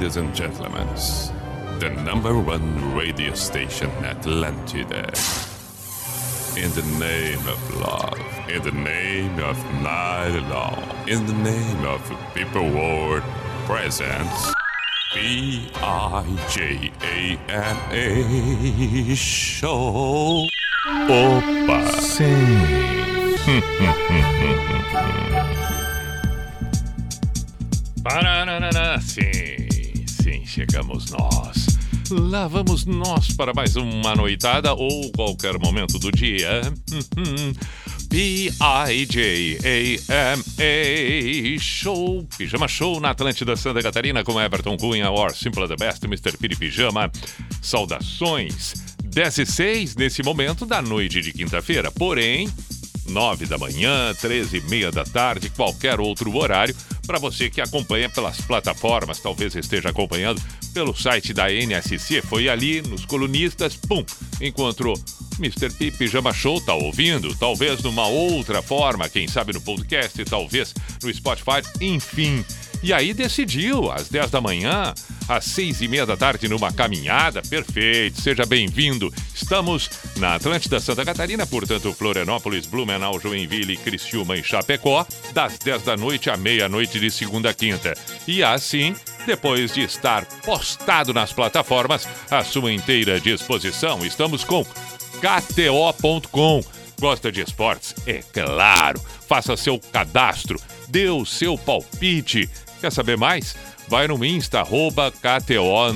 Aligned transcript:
Ladies 0.00 0.16
and 0.16 0.34
gentlemen, 0.34 0.88
the 1.78 1.90
number 1.90 2.32
one 2.38 2.94
radio 2.94 3.34
station 3.34 3.90
Atlantida. 4.00 5.04
In 6.56 6.70
the 6.72 6.82
name 6.98 7.46
of 7.46 7.60
love, 7.78 8.18
in 8.48 8.62
the 8.62 8.72
name 8.72 9.38
of 9.40 9.58
night 9.82 10.40
long, 10.48 10.82
in 11.06 11.26
the 11.26 11.34
name 11.34 11.84
of 11.84 12.00
people 12.34 12.62
world 12.70 13.22
presents 13.66 14.54
B 15.12 15.68
I 15.74 16.24
J 16.48 16.90
A 17.02 17.38
N 17.52 17.76
A 17.92 19.14
show. 19.14 20.46
Opa! 20.86 21.90
Pararará, 28.02 28.98
sim, 29.02 29.59
chegamos 30.46 31.10
nós. 31.10 31.78
Lá 32.10 32.48
vamos 32.48 32.84
nós 32.84 33.32
para 33.32 33.52
mais 33.54 33.76
uma 33.76 34.14
noitada 34.14 34.72
ou 34.74 35.10
qualquer 35.12 35.58
momento 35.58 35.98
do 35.98 36.10
dia. 36.10 36.62
P-I-J-A-M-A 38.10 38.40
Show, 41.60 42.26
Pijama 42.36 42.66
Show 42.66 43.00
na 43.00 43.10
Atlântida 43.10 43.54
Santa 43.56 43.80
Catarina 43.80 44.24
com 44.24 44.40
Everton 44.40 44.76
Cunha, 44.76 45.10
or 45.10 45.32
Simple 45.32 45.68
the 45.68 45.76
Best, 45.76 46.04
Mr. 46.04 46.36
Piri 46.36 46.56
Pijama. 46.56 47.10
Saudações. 47.62 48.74
10 49.04 49.38
e 49.38 49.46
6 49.46 49.96
nesse 49.96 50.22
momento 50.22 50.66
da 50.66 50.82
noite 50.82 51.20
de 51.20 51.32
quinta-feira, 51.32 51.90
porém, 51.90 52.48
9 53.08 53.46
da 53.46 53.58
manhã, 53.58 54.14
13 54.14 54.58
e 54.58 54.60
meia 54.62 54.90
da 54.90 55.04
tarde, 55.04 55.50
qualquer 55.50 56.00
outro 56.00 56.34
horário, 56.36 56.74
para 57.06 57.18
você 57.18 57.50
que 57.50 57.60
acompanha 57.60 58.08
pelas 58.08 58.40
plataformas, 58.40 59.20
talvez 59.20 59.54
esteja 59.54 59.90
acompanhando 59.90 60.40
pelo 60.72 60.94
site 60.94 61.32
da 61.32 61.50
NSC, 61.50 62.22
foi 62.22 62.48
ali 62.48 62.80
nos 62.82 63.04
colunistas, 63.04 63.74
pum, 63.76 64.04
encontrou 64.40 64.94
Mr. 65.38 65.70
P 65.70 65.90
Pijama 65.90 66.32
Show, 66.32 66.60
tá 66.60 66.74
ouvindo? 66.74 67.34
Talvez 67.36 67.82
numa 67.82 68.06
outra 68.06 68.62
forma, 68.62 69.08
quem 69.08 69.26
sabe 69.26 69.52
no 69.52 69.60
podcast, 69.60 70.24
talvez 70.24 70.74
no 71.02 71.12
Spotify, 71.12 71.62
enfim. 71.80 72.44
E 72.82 72.94
aí 72.94 73.12
decidiu, 73.12 73.92
às 73.92 74.08
10 74.08 74.30
da 74.30 74.40
manhã, 74.40 74.94
às 75.28 75.44
6 75.44 75.82
e 75.82 75.88
meia 75.88 76.06
da 76.06 76.16
tarde, 76.16 76.48
numa 76.48 76.72
caminhada. 76.72 77.42
Perfeito, 77.42 78.20
seja 78.20 78.46
bem-vindo. 78.46 79.12
Estamos 79.34 79.90
na 80.16 80.36
Atlântida 80.36 80.80
Santa 80.80 81.04
Catarina, 81.04 81.46
portanto, 81.46 81.92
Florianópolis, 81.92 82.66
Blumenau, 82.66 83.20
Joinville, 83.20 83.76
Criciúma 83.76 84.36
e 84.36 84.42
Chapecó, 84.42 85.06
das 85.34 85.58
10 85.58 85.82
da 85.82 85.96
noite 85.96 86.30
à 86.30 86.36
meia-noite 86.38 86.98
de 86.98 87.10
segunda 87.10 87.50
a 87.50 87.54
quinta. 87.54 87.94
E 88.26 88.42
assim, 88.42 88.96
depois 89.26 89.74
de 89.74 89.82
estar 89.82 90.24
postado 90.44 91.12
nas 91.12 91.34
plataformas, 91.34 92.08
à 92.30 92.42
sua 92.42 92.72
inteira 92.72 93.20
disposição, 93.20 94.04
estamos 94.06 94.42
com 94.42 94.64
KTO.com. 95.20 96.62
Gosta 96.98 97.30
de 97.30 97.42
esportes? 97.42 97.94
É 98.06 98.22
claro. 98.32 99.00
Faça 99.26 99.56
seu 99.56 99.78
cadastro, 99.78 100.60
dê 100.88 101.08
o 101.08 101.24
seu 101.24 101.56
palpite. 101.56 102.48
Quer 102.80 102.90
saber 102.90 103.16
mais? 103.16 103.54
Vai 103.88 104.08
no 104.08 104.24
Insta, 104.24 104.60
arroba 104.60 105.12
KTO 105.12 105.92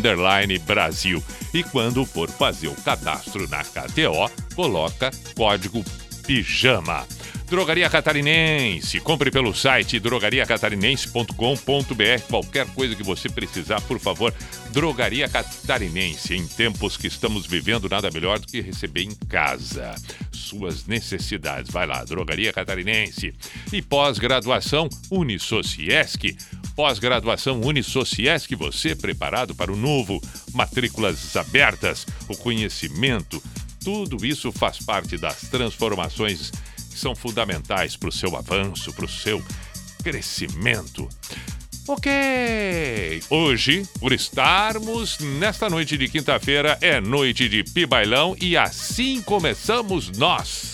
Brasil. 0.67 1.23
E 1.53 1.63
quando 1.63 2.05
for 2.05 2.29
fazer 2.29 2.69
o 2.69 2.75
cadastro 2.75 3.49
na 3.49 3.63
KTO, 3.63 4.31
coloca 4.55 5.11
código 5.35 5.83
PIJAMA. 6.27 7.07
Drogaria 7.49 7.89
Catarinense. 7.91 9.01
Compre 9.01 9.31
pelo 9.31 9.55
site 9.55 10.01
drogariacatarinense.com.br. 10.01 12.23
Qualquer 12.29 12.67
coisa 12.69 12.97
que 12.97 13.03
você 13.03 13.29
precisar, 13.29 13.83
por 13.83 14.01
favor. 14.01 14.33
Drogaria 14.73 15.29
Catarinense. 15.29 16.35
Em 16.35 16.47
tempos 16.47 16.97
que 16.97 17.07
estamos 17.07 17.47
vivendo, 17.47 17.89
nada 17.89 18.11
melhor 18.11 18.39
do 18.39 18.47
que 18.47 18.61
receber 18.61 19.03
em 19.03 19.15
casa 19.29 19.95
suas 20.33 20.87
necessidades. 20.87 21.71
Vai 21.71 21.87
lá, 21.87 22.03
Drogaria 22.05 22.53
Catarinense. 22.53 23.35
E 23.73 23.83
pós-graduação 23.83 24.89
Unisociesc. 25.11 26.37
Pós-graduação 26.75 27.61
Unisociesc, 27.61 28.55
você 28.57 28.95
preparado 28.95 29.55
para 29.55 29.73
o 29.73 29.77
novo. 29.77 30.21
Matrículas 30.53 31.37
abertas, 31.37 32.07
o 32.29 32.37
conhecimento. 32.37 33.43
Tudo 33.83 34.25
isso 34.25 34.51
faz 34.51 34.79
parte 34.79 35.17
das 35.17 35.43
transformações 35.43 36.51
que 36.91 36.99
são 36.99 37.15
fundamentais 37.15 37.97
para 37.97 38.09
o 38.09 38.13
seu 38.13 38.37
avanço, 38.37 38.93
para 38.93 39.05
o 39.05 39.09
seu 39.09 39.43
crescimento. 40.03 41.09
Ok! 41.87 43.23
Hoje, 43.29 43.87
por 44.01 44.13
estarmos 44.13 45.19
nesta 45.19 45.69
noite 45.69 45.99
de 45.99 46.09
quinta-feira, 46.09 46.79
é 46.81 46.99
noite 46.99 47.47
de 47.49 47.63
pibailão 47.63 48.35
e 48.41 48.57
assim 48.57 49.21
começamos 49.21 50.11
nós. 50.17 50.74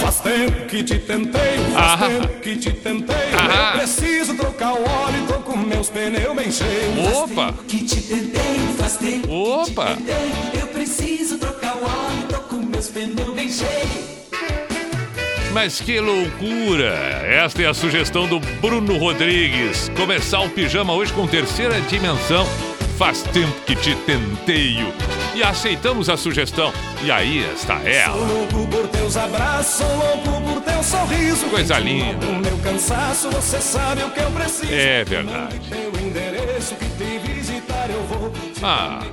Faz 0.00 0.20
tempo 0.20 0.66
que 0.66 0.82
te 0.84 0.98
tentei, 0.98 1.58
faz 1.72 2.02
Ah. 2.02 2.06
tempo 2.08 2.28
que 2.40 2.56
te 2.56 2.70
tentei. 2.72 3.16
Ah. 3.36 3.72
Eu 3.74 3.78
preciso 3.80 4.34
trocar 4.34 4.72
o 4.74 4.82
óleo, 4.82 5.24
tô 5.26 5.34
com 5.40 5.56
meus 5.56 5.88
pneus 5.88 6.36
bem 6.36 6.50
cheios. 6.52 7.16
Opa! 7.16 7.54
que 7.66 7.84
te 7.84 8.00
tentei, 8.02 8.58
faz 8.78 8.96
tempo 8.96 9.32
Opa! 9.32 9.86
que 9.96 9.96
te 9.96 10.02
tentei. 10.02 10.60
Eu 10.62 10.66
preciso 10.68 11.38
trocar 11.38 11.76
o 11.76 11.84
óleo, 11.84 12.26
tô 12.28 12.38
com 12.40 12.56
meus 12.56 12.88
pneus 12.88 13.34
bem 13.34 13.50
cheios. 13.50 14.14
Mas 15.52 15.80
que 15.80 16.00
loucura! 16.00 16.92
Esta 17.24 17.62
é 17.62 17.66
a 17.66 17.74
sugestão 17.74 18.26
do 18.26 18.40
Bruno 18.60 18.98
Rodrigues. 18.98 19.88
Começar 19.96 20.40
o 20.40 20.50
pijama 20.50 20.92
hoje 20.92 21.12
com 21.12 21.26
terceira 21.28 21.80
dimensão. 21.82 22.44
Faz 22.96 23.22
tempo 23.22 23.52
que 23.66 23.74
te 23.74 23.94
tenteio. 23.96 24.92
E 25.34 25.42
aceitamos 25.42 26.08
a 26.08 26.16
sugestão. 26.16 26.72
E 27.02 27.10
aí 27.10 27.38
está 27.52 27.78
Sou 27.80 27.88
ela. 27.88 28.14
louco 28.16 28.66
por 28.68 28.88
teus 28.88 29.16
abraços, 29.16 29.74
sou 29.84 29.96
louco 29.96 30.40
por 30.42 30.60
teu 30.62 30.82
sorriso. 30.82 31.46
Coisa 31.46 31.78
linda. 31.78 32.24
Meu 32.26 32.56
cansaço, 32.58 33.30
você 33.30 33.60
sabe 33.60 34.04
o 34.04 34.10
que 34.10 34.20
eu 34.20 34.30
preciso. 34.30 34.72
É 34.72 35.04
verdade. 35.04 35.60
Ah. 38.62 39.00
tá. 39.00 39.06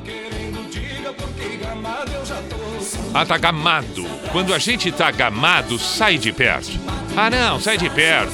Ah, 3.14 3.26
tá 3.26 3.38
gamado. 3.38 4.06
Quando 4.32 4.54
a 4.54 4.58
gente 4.60 4.92
tá 4.92 5.12
gamado, 5.12 5.78
sai 5.78 6.18
de 6.18 6.32
perto. 6.32 6.72
Ah, 7.18 7.30
não, 7.30 7.60
sai 7.60 7.78
de 7.78 7.90
perto. 7.90 8.32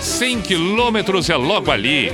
100 0.00 0.40
quilômetros 0.42 1.30
é 1.30 1.36
logo 1.36 1.70
ali. 1.70 2.10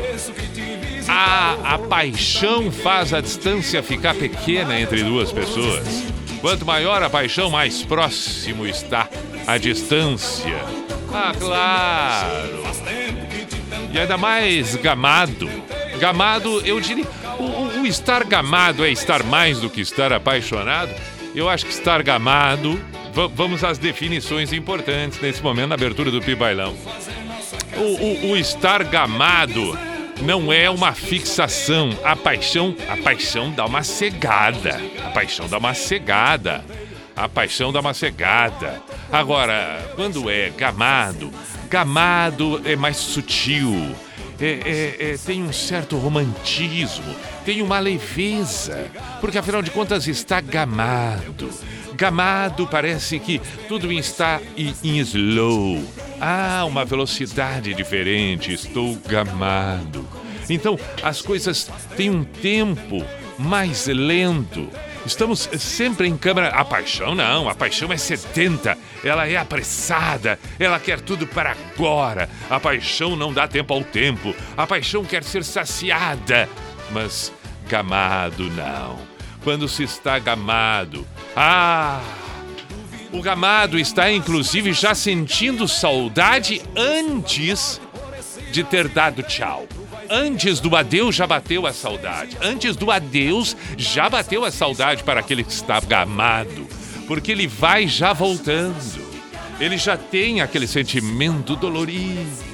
A, 1.13 1.75
a 1.75 1.79
paixão 1.79 2.71
faz 2.71 3.13
a 3.13 3.21
distância 3.21 3.83
ficar 3.83 4.15
pequena 4.15 4.79
entre 4.79 5.03
duas 5.03 5.33
pessoas. 5.33 6.05
Quanto 6.41 6.65
maior 6.65 7.03
a 7.03 7.11
paixão, 7.11 7.51
mais 7.51 7.83
próximo 7.83 8.65
está 8.65 9.09
a 9.47 9.59
distância. 9.59 10.57
Ah, 11.13 11.33
claro. 11.37 12.63
E 13.93 13.99
ainda 13.99 14.17
mais 14.17 14.77
gamado. 14.77 15.51
Gamado, 15.99 16.61
eu 16.65 16.81
diria. 16.81 17.05
O, 17.39 17.81
o- 17.81 17.87
estar 17.87 18.23
gamado 18.25 18.85
é 18.85 18.91
estar 18.93 19.25
mais 19.25 19.59
do 19.61 19.69
que 19.69 19.81
estar 19.81 20.13
apaixonado. 20.13 20.95
Eu 21.35 21.49
acho 21.49 21.67
que 21.67 21.73
estar 21.73 22.03
gamado. 22.05 22.81
va- 23.13 23.27
vamos 23.27 23.65
às 23.65 23.77
definições 23.79 24.53
importantes 24.53 25.21
nesse 25.21 25.43
momento 25.43 25.71
na 25.71 25.75
abertura 25.75 26.11
do 26.11 26.23
Pibailão. 26.23 26.75
O, 27.77 28.29
o, 28.29 28.31
o 28.31 28.37
estar 28.37 28.85
gamado 28.85 29.77
não 30.23 30.53
é 30.53 30.69
uma 30.71 30.93
fixação. 30.93 31.91
A 32.05 32.15
paixão, 32.17 32.75
a 32.89 32.97
paixão 32.97 33.51
dá 33.53 33.65
uma 33.67 33.83
cegada. 33.83 34.81
A 35.05 35.11
paixão 35.11 35.49
dá 35.49 35.59
uma 35.59 35.75
cegada. 35.75 36.65
A 37.17 37.29
paixão 37.29 37.73
dá 37.73 37.81
uma 37.81 37.95
cegada. 37.95 38.81
Agora, 39.13 39.93
quando 39.97 40.31
é 40.31 40.51
gamado, 40.51 41.31
gamado 41.69 42.61
é 42.65 42.77
mais 42.77 42.97
sutil. 42.97 43.95
É, 44.41 44.61
é- 44.65 45.11
é- 45.13 45.17
tem 45.19 45.43
um 45.43 45.53
certo 45.53 45.99
romantismo, 45.99 47.15
tem 47.45 47.61
uma 47.61 47.79
leveza, 47.79 48.87
porque 49.21 49.37
afinal 49.37 49.61
de 49.61 49.71
contas 49.71 50.07
está 50.09 50.41
gamado. 50.41 51.51
Gamado 52.01 52.67
parece 52.67 53.19
que 53.19 53.39
tudo 53.69 53.93
está 53.93 54.41
em, 54.57 55.01
slow. 55.01 55.85
Ah, 56.19 56.65
uma 56.67 56.83
velocidade 56.83 57.75
diferente, 57.75 58.55
estou 58.55 58.97
gamado. 59.07 60.09
Então 60.49 60.79
as 61.03 61.21
coisas 61.21 61.71
têm 61.99 62.09
um 62.09 62.25
tempo 62.25 63.05
mais 63.39 63.87
lento. 63.87 64.67
Estamos 65.05 65.47
sempre 65.59 66.09
em 66.09 66.17
câmera. 66.17 66.49
A 66.49 66.65
paixão 66.65 67.15
não, 67.15 67.51
a 67.51 67.55
paixão 67.55 67.93
é 67.93 67.99
70. 67.99 68.79
Ela 69.05 69.29
é 69.29 69.37
apressada, 69.37 70.39
ela 70.59 70.81
quer 70.81 71.03
tudo 71.03 71.27
para 71.27 71.51
agora. 71.51 72.31
A 72.49 72.59
paixão 72.59 73.15
não 73.15 73.31
dá 73.31 73.47
tempo 73.47 73.75
ao 73.75 73.85
tempo. 73.85 74.35
A 74.57 74.67
paixão 74.67 75.05
quer 75.05 75.23
ser 75.23 75.45
saciada. 75.45 76.49
Mas 76.91 77.31
gamado 77.69 78.45
não. 78.45 79.10
Quando 79.43 79.69
se 79.69 79.83
está 79.83 80.19
gamado. 80.19 81.07
Ah! 81.35 82.01
O 83.13 83.21
gamado 83.21 83.79
está 83.79 84.11
inclusive 84.11 84.73
já 84.73 84.95
sentindo 84.95 85.67
saudade 85.67 86.63
antes 86.77 87.81
de 88.53 88.63
ter 88.63 88.89
dado 88.89 89.23
tchau. 89.23 89.67
Antes 90.09 90.61
do 90.61 90.75
adeus 90.77 91.15
já 91.15 91.27
bateu 91.27 91.67
a 91.67 91.73
saudade. 91.73 92.37
Antes 92.41 92.77
do 92.77 92.91
adeus 92.91 93.57
já 93.77 94.09
bateu 94.09 94.45
a 94.45 94.51
saudade 94.51 95.03
para 95.03 95.21
aquele 95.21 95.43
que 95.43 95.53
está 95.53 95.81
gamado. 95.81 96.69
Porque 97.07 97.33
ele 97.33 97.47
vai 97.47 97.89
já 97.89 98.13
voltando. 98.13 99.09
Ele 99.59 99.77
já 99.77 99.97
tem 99.97 100.41
aquele 100.41 100.67
sentimento 100.67 101.55
dolorido 101.55 102.51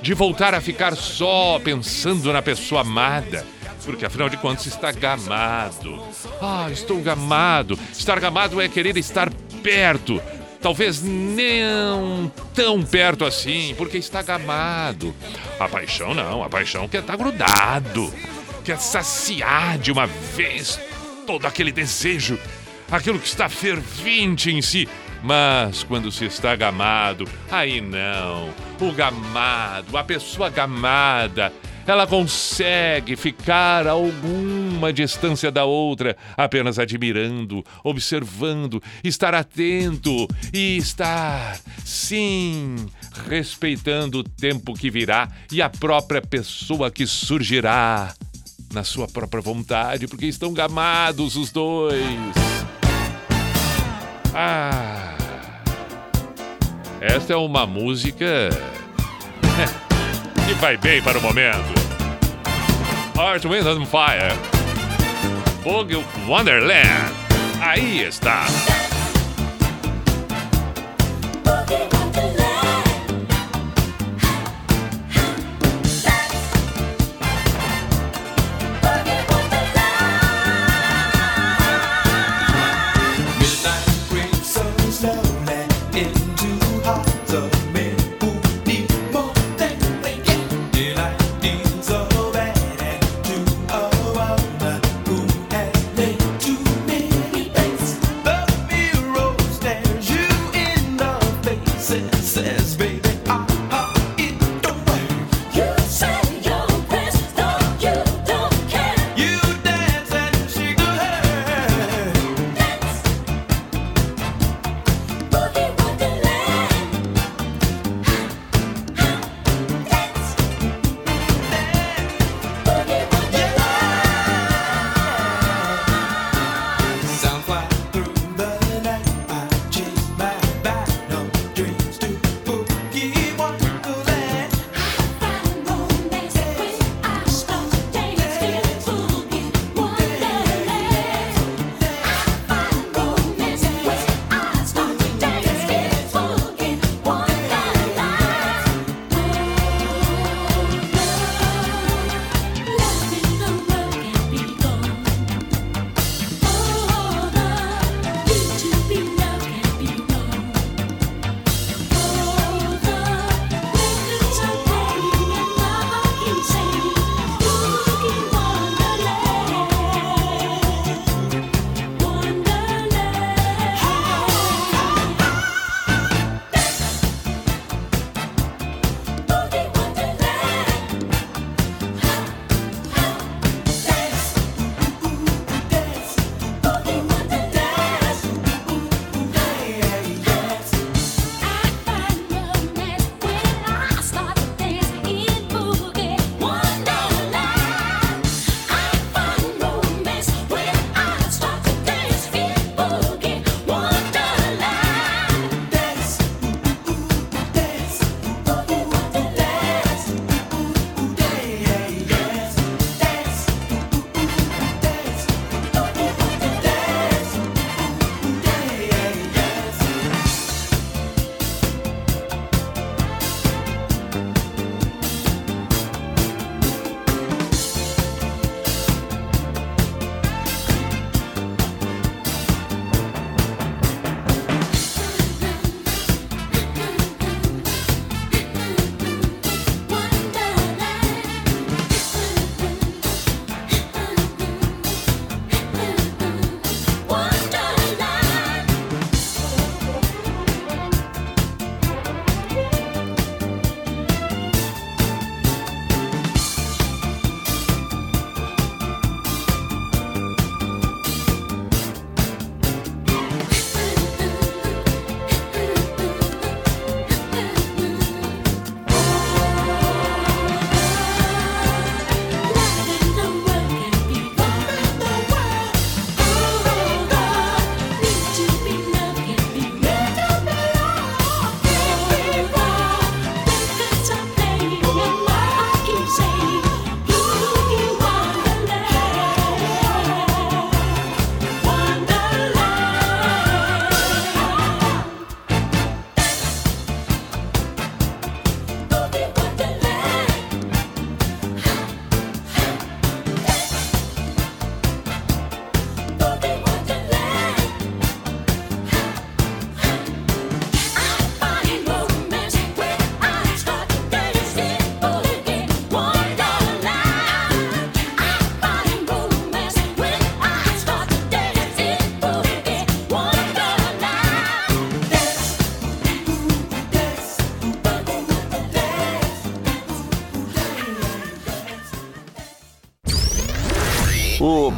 de 0.00 0.14
voltar 0.14 0.54
a 0.54 0.60
ficar 0.60 0.96
só 0.96 1.60
pensando 1.62 2.32
na 2.32 2.40
pessoa 2.40 2.80
amada. 2.80 3.46
Porque 3.90 4.06
afinal 4.06 4.28
de 4.28 4.36
contas 4.36 4.66
está 4.66 4.92
gamado. 4.92 6.00
Ah, 6.40 6.68
estou 6.70 7.00
gamado. 7.02 7.76
Estar 7.92 8.20
gamado 8.20 8.60
é 8.60 8.68
querer 8.68 8.96
estar 8.96 9.28
perto. 9.64 10.22
Talvez 10.60 11.02
não 11.02 12.30
tão 12.54 12.82
perto 12.84 13.24
assim, 13.24 13.74
porque 13.76 13.98
está 13.98 14.22
gamado. 14.22 15.12
A 15.58 15.68
paixão 15.68 16.14
não, 16.14 16.44
a 16.44 16.48
paixão 16.48 16.86
quer 16.86 17.00
estar 17.00 17.16
grudado. 17.16 18.14
Quer 18.64 18.78
saciar 18.78 19.76
de 19.78 19.90
uma 19.90 20.06
vez 20.06 20.78
todo 21.26 21.46
aquele 21.46 21.72
desejo, 21.72 22.38
aquilo 22.90 23.18
que 23.18 23.26
está 23.26 23.48
fervente 23.48 24.52
em 24.52 24.62
si. 24.62 24.88
Mas 25.22 25.82
quando 25.82 26.12
se 26.12 26.26
está 26.26 26.54
gamado, 26.54 27.28
aí 27.50 27.80
não. 27.80 28.54
O 28.80 28.92
gamado, 28.92 29.96
a 29.96 30.04
pessoa 30.04 30.48
gamada, 30.48 31.52
ela 31.90 32.06
consegue 32.06 33.16
ficar 33.16 33.84
a 33.88 33.90
alguma 33.90 34.92
distância 34.92 35.50
da 35.50 35.64
outra, 35.64 36.16
apenas 36.36 36.78
admirando, 36.78 37.64
observando, 37.82 38.80
estar 39.02 39.34
atento 39.34 40.28
e 40.54 40.76
estar, 40.76 41.58
sim, 41.84 42.76
respeitando 43.28 44.20
o 44.20 44.22
tempo 44.22 44.72
que 44.72 44.88
virá 44.88 45.28
e 45.50 45.60
a 45.60 45.68
própria 45.68 46.22
pessoa 46.22 46.92
que 46.92 47.04
surgirá 47.08 48.14
na 48.72 48.84
sua 48.84 49.08
própria 49.08 49.42
vontade, 49.42 50.06
porque 50.06 50.26
estão 50.26 50.52
gamados 50.52 51.34
os 51.34 51.50
dois. 51.50 51.98
Ah, 54.32 55.16
esta 57.00 57.32
é 57.32 57.36
uma 57.36 57.66
música 57.66 58.48
que 60.46 60.54
vai 60.54 60.76
bem 60.76 61.02
para 61.02 61.18
o 61.18 61.20
momento. 61.20 61.79
Earth, 63.20 63.44
Wind 63.44 63.66
and 63.66 63.86
Fire. 63.86 64.32
Boogie 65.62 66.02
Wonderland. 66.26 67.12
Aí 67.60 68.02
está. 68.02 68.46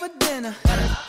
yourself 0.00 0.18
dinner. 0.18 0.54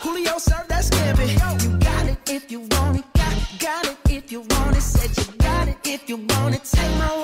Julio 0.02 0.38
served 0.38 0.68
that 0.68 0.84
scampi. 0.84 1.28
You 1.64 1.78
got 1.78 2.06
it 2.06 2.18
if 2.30 2.50
you 2.50 2.60
want 2.60 2.98
it. 2.98 3.04
Got, 3.14 3.60
got 3.60 3.86
it 3.86 3.96
if 4.10 4.32
you 4.32 4.40
want 4.40 4.76
it. 4.76 4.82
Said 4.82 5.26
you 5.26 5.32
got 5.38 5.68
it 5.68 5.76
if 5.84 6.08
you 6.08 6.16
want 6.16 6.54
it. 6.54 6.64
Take 6.64 6.90
my 6.98 7.16
word. 7.18 7.23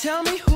Tell 0.00 0.22
me 0.22 0.38
who 0.38 0.49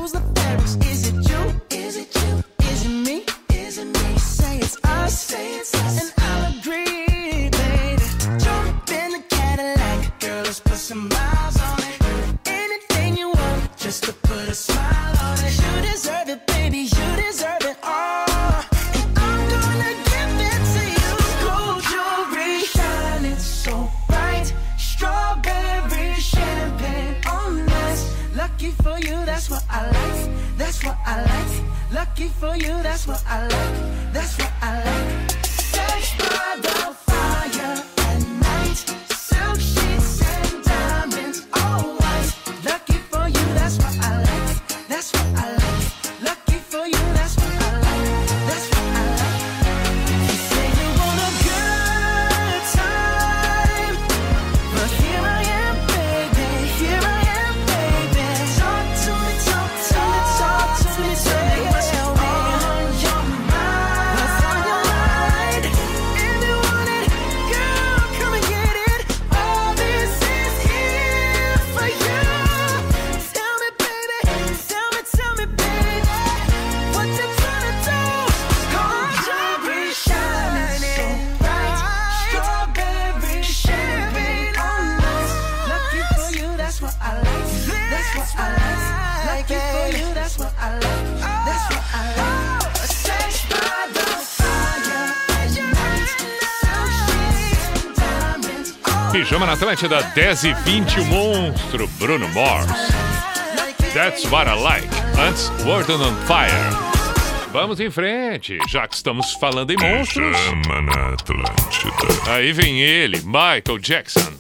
Pijama 99.15 99.47
na 99.47 99.53
Atlântida, 99.53 100.03
10 100.13 100.43
e 100.43 100.55
20, 100.55 100.99
o 100.99 101.05
monstro 101.05 101.87
Bruno 102.01 102.27
Morse. 102.31 102.67
That's 103.95 104.25
what 104.25 104.51
I 104.51 104.61
like. 104.61 104.89
Antes, 105.17 105.51
World 105.65 105.93
on 105.93 106.17
Fire. 106.27 106.51
Vamos 107.53 107.79
em 107.79 107.93
frente, 107.93 108.59
já 108.69 108.89
que 108.89 108.97
estamos 108.97 109.31
falando 109.35 109.71
em 109.71 109.77
monstros. 109.77 110.37
Pijama 110.37 110.83
na 110.83 111.15
Atlântida. 111.15 112.33
Aí 112.33 112.53
vem 112.53 112.81
ele, 112.81 113.19
Michael 113.19 113.79
Jackson. 113.79 114.33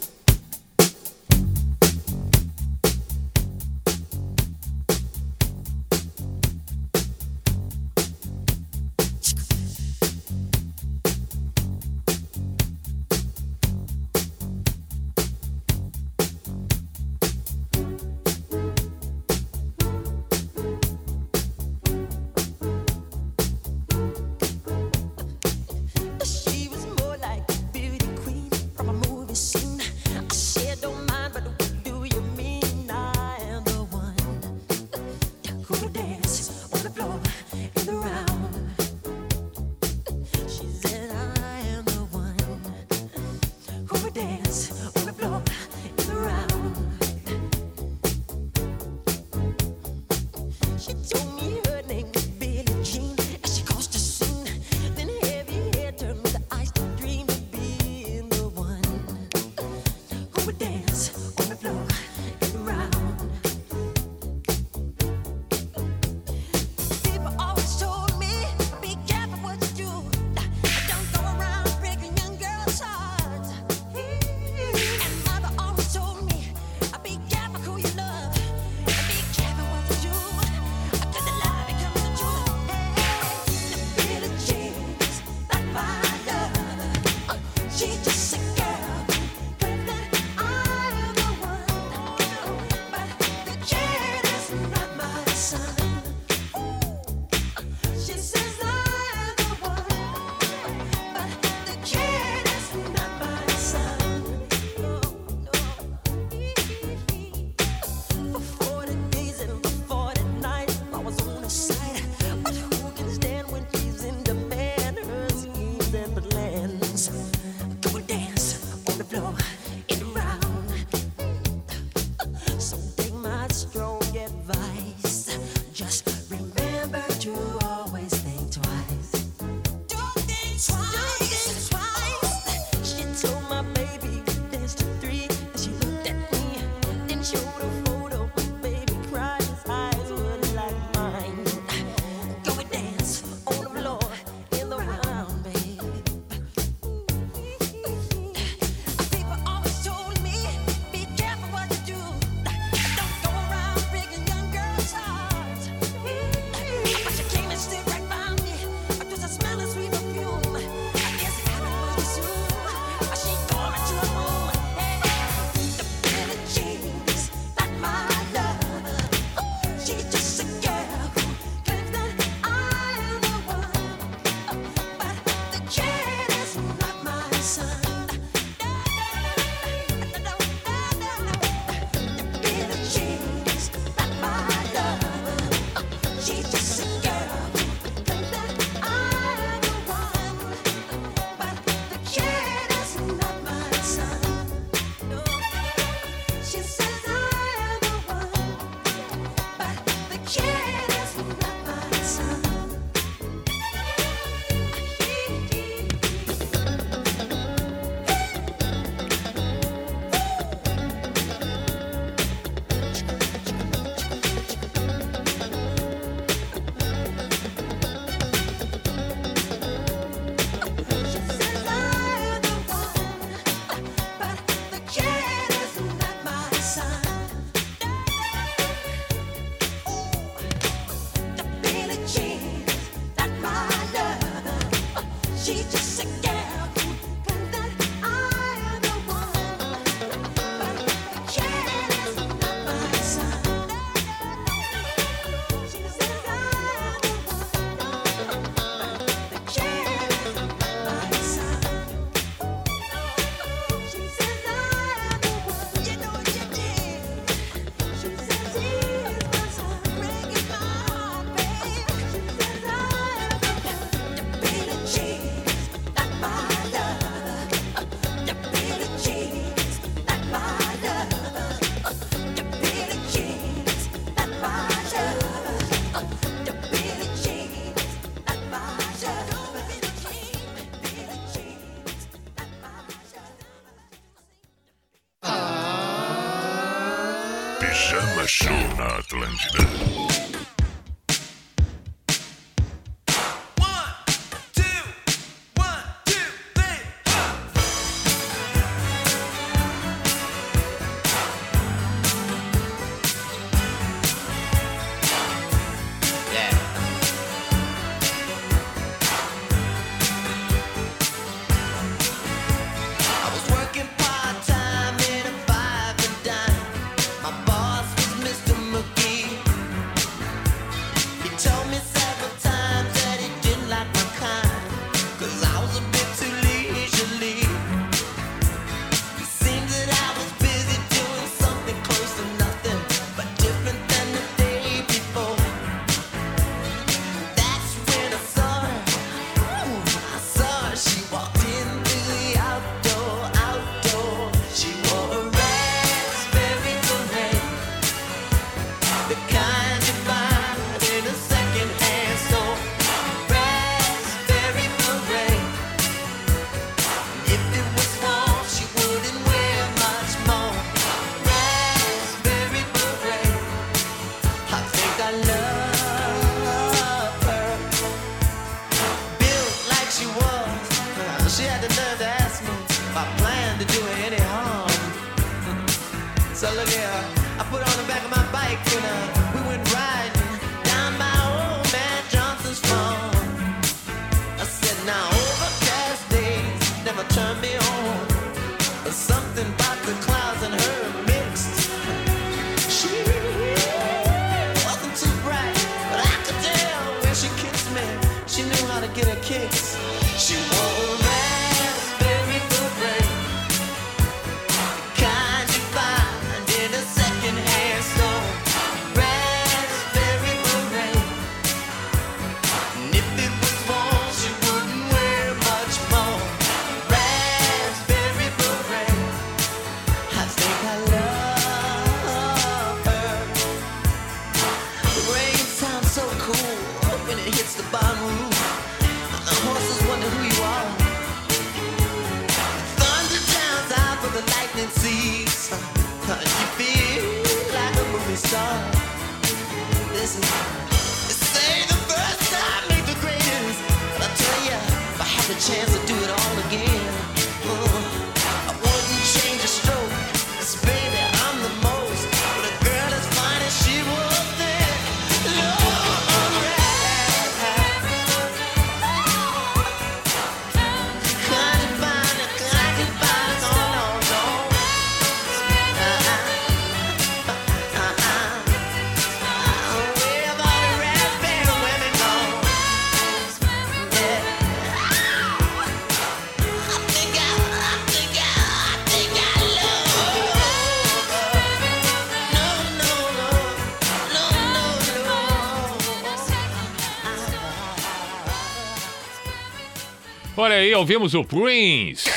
ouvimos 490.74 491.14
o 491.14 491.24
Prince. 491.24 492.10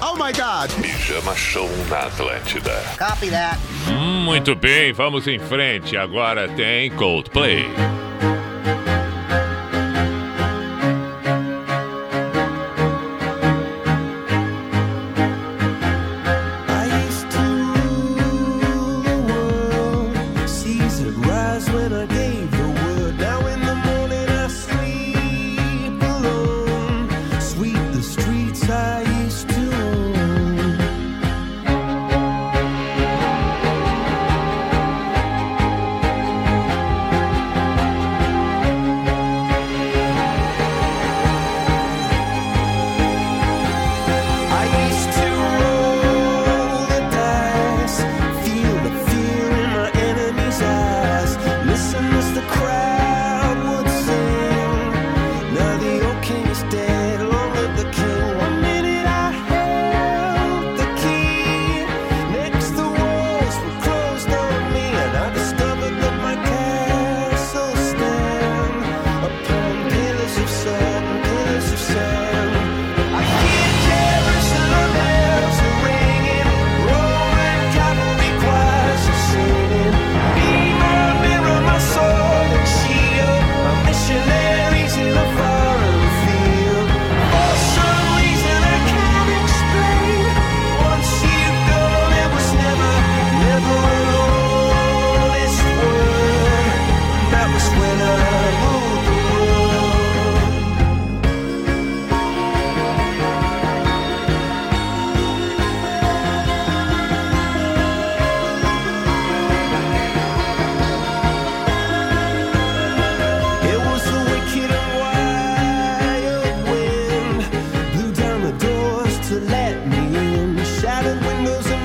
Oh 0.00 0.14
my 0.14 0.32
God! 0.32 0.70
Pijama 0.80 1.34
Show 1.36 1.68
na 1.88 2.06
Atlântida. 2.06 2.82
Copy 2.98 3.30
that. 3.30 3.58
Muito 4.24 4.54
bem, 4.54 4.92
vamos 4.92 5.26
em 5.28 5.38
frente. 5.38 5.96
Agora 5.96 6.48
tem 6.48 6.90
Coldplay. 6.90 7.64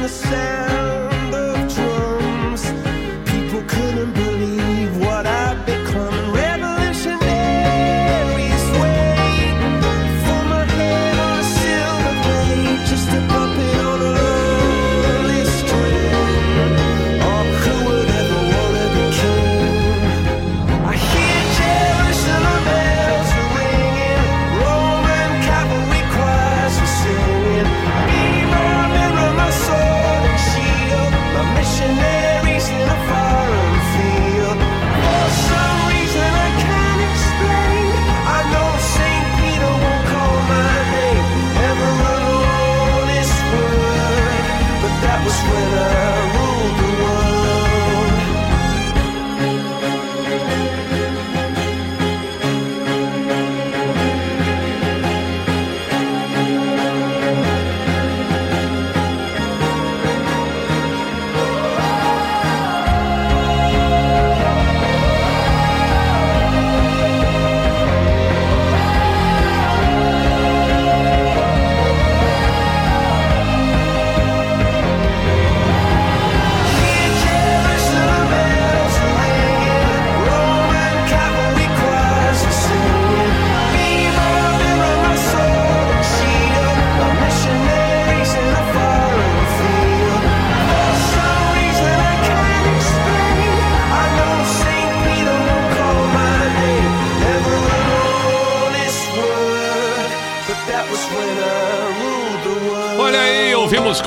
the 0.08 0.14
sand. 0.14 0.77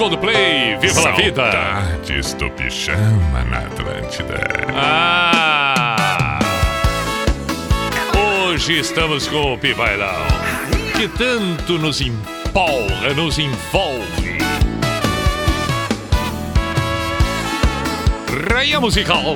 Coldplay, 0.00 0.78
Viva 0.80 0.94
Saudades 0.94 1.18
a 1.18 1.22
Vida. 1.22 1.52
Saudades 1.52 2.32
do 2.32 2.50
Pichama 2.52 3.44
na 3.44 3.58
Atlântida. 3.58 4.40
Ah! 4.74 6.38
Hoje 8.48 8.78
estamos 8.78 9.28
com 9.28 9.52
o 9.52 9.58
Pivailão, 9.58 10.26
que 10.96 11.06
tanto 11.06 11.78
nos 11.78 12.00
empolga, 12.00 13.12
nos 13.14 13.38
envolve. 13.38 14.38
Rainha 18.50 18.80
musical. 18.80 19.34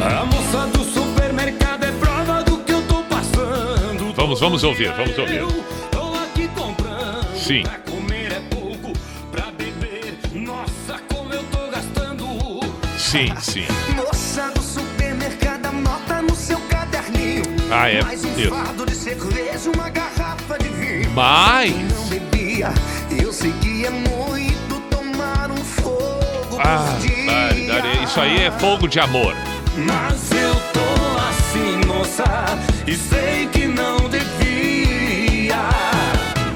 A 0.00 0.24
moça 0.26 0.68
do 0.68 0.84
supermercado 0.84 1.82
é 1.82 1.90
prova 1.90 2.44
do 2.44 2.58
que 2.58 2.70
eu 2.70 2.82
tô 2.82 3.02
passando. 3.02 4.12
Vamos, 4.14 4.38
vamos 4.38 4.62
ouvir, 4.62 4.92
vamos 4.92 5.18
ouvir. 5.18 5.44
Sim. 7.34 7.64
Sim, 13.06 13.32
sim. 13.40 13.64
Moça 13.94 14.50
do 14.54 14.60
supermercado, 14.62 15.66
anota 15.66 16.20
no 16.22 16.34
seu 16.34 16.58
caderninho. 16.68 17.44
Ah, 17.70 17.88
é. 17.88 18.02
Mais 18.02 18.24
um 18.24 18.32
Isso. 18.36 18.50
fardo 18.50 18.84
de 18.86 18.94
cerveja, 18.96 19.70
uma 19.74 19.88
garrafa 19.88 20.58
de 20.58 20.68
vinho. 20.70 21.10
Mas. 21.14 21.70
Não 21.72 22.06
bebia, 22.08 22.70
eu 23.22 23.32
seguia 23.32 23.90
muito 23.92 24.80
tomar 24.90 25.50
um 25.52 25.56
fogo 25.64 26.58
Ah, 26.58 26.84
barbaridade. 27.26 28.02
isso 28.04 28.20
aí 28.20 28.42
é 28.42 28.50
fogo 28.50 28.88
de 28.88 28.98
amor. 28.98 29.34
Mas 29.76 30.30
eu 30.32 30.54
tô 30.72 31.28
assim, 31.28 31.86
moça, 31.86 32.24
e 32.86 32.94
sei 32.96 33.46
que 33.52 33.66
não 33.66 33.98
devia. 34.08 35.56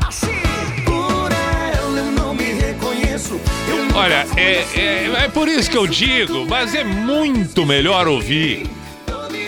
Assim, 0.07 0.43
Por 0.85 1.31
ela 1.31 1.99
eu 1.99 2.11
não 2.13 2.35
me 2.35 2.53
reconheço. 2.55 3.41
Eu 3.69 3.81
Olha, 3.95 4.27
é, 4.37 4.61
assim. 4.61 4.69
É, 4.81 5.25
é 5.25 5.29
por 5.29 5.49
isso 5.49 5.71
que 5.71 5.77
eu 5.77 5.87
digo, 5.87 6.47
mas 6.47 6.75
é 6.75 6.85
muito 6.85 7.66
melhor 7.66 8.09
ouvir 8.09 8.69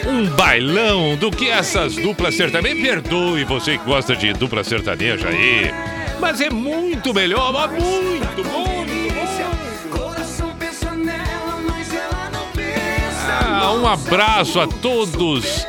um 0.06 0.26
bailão 0.30 1.16
do 1.16 1.30
que 1.30 1.48
essas 1.48 1.94
duplas 1.96 2.34
sertanejas. 2.34 2.76
Me 2.76 2.82
perdoe 2.82 3.44
você 3.44 3.78
que 3.78 3.84
gosta 3.84 4.14
de 4.14 4.32
dupla 4.32 4.62
sertaneja 4.64 5.28
aí, 5.28 5.72
mas 6.20 6.40
é 6.40 6.50
muito 6.50 7.14
melhor, 7.14 7.52
mas 7.52 7.70
muito, 7.70 8.44
muito. 8.44 8.92
Ah, 13.34 13.72
um 13.72 13.86
abraço 13.86 14.60
a 14.60 14.66
todos, 14.66 15.66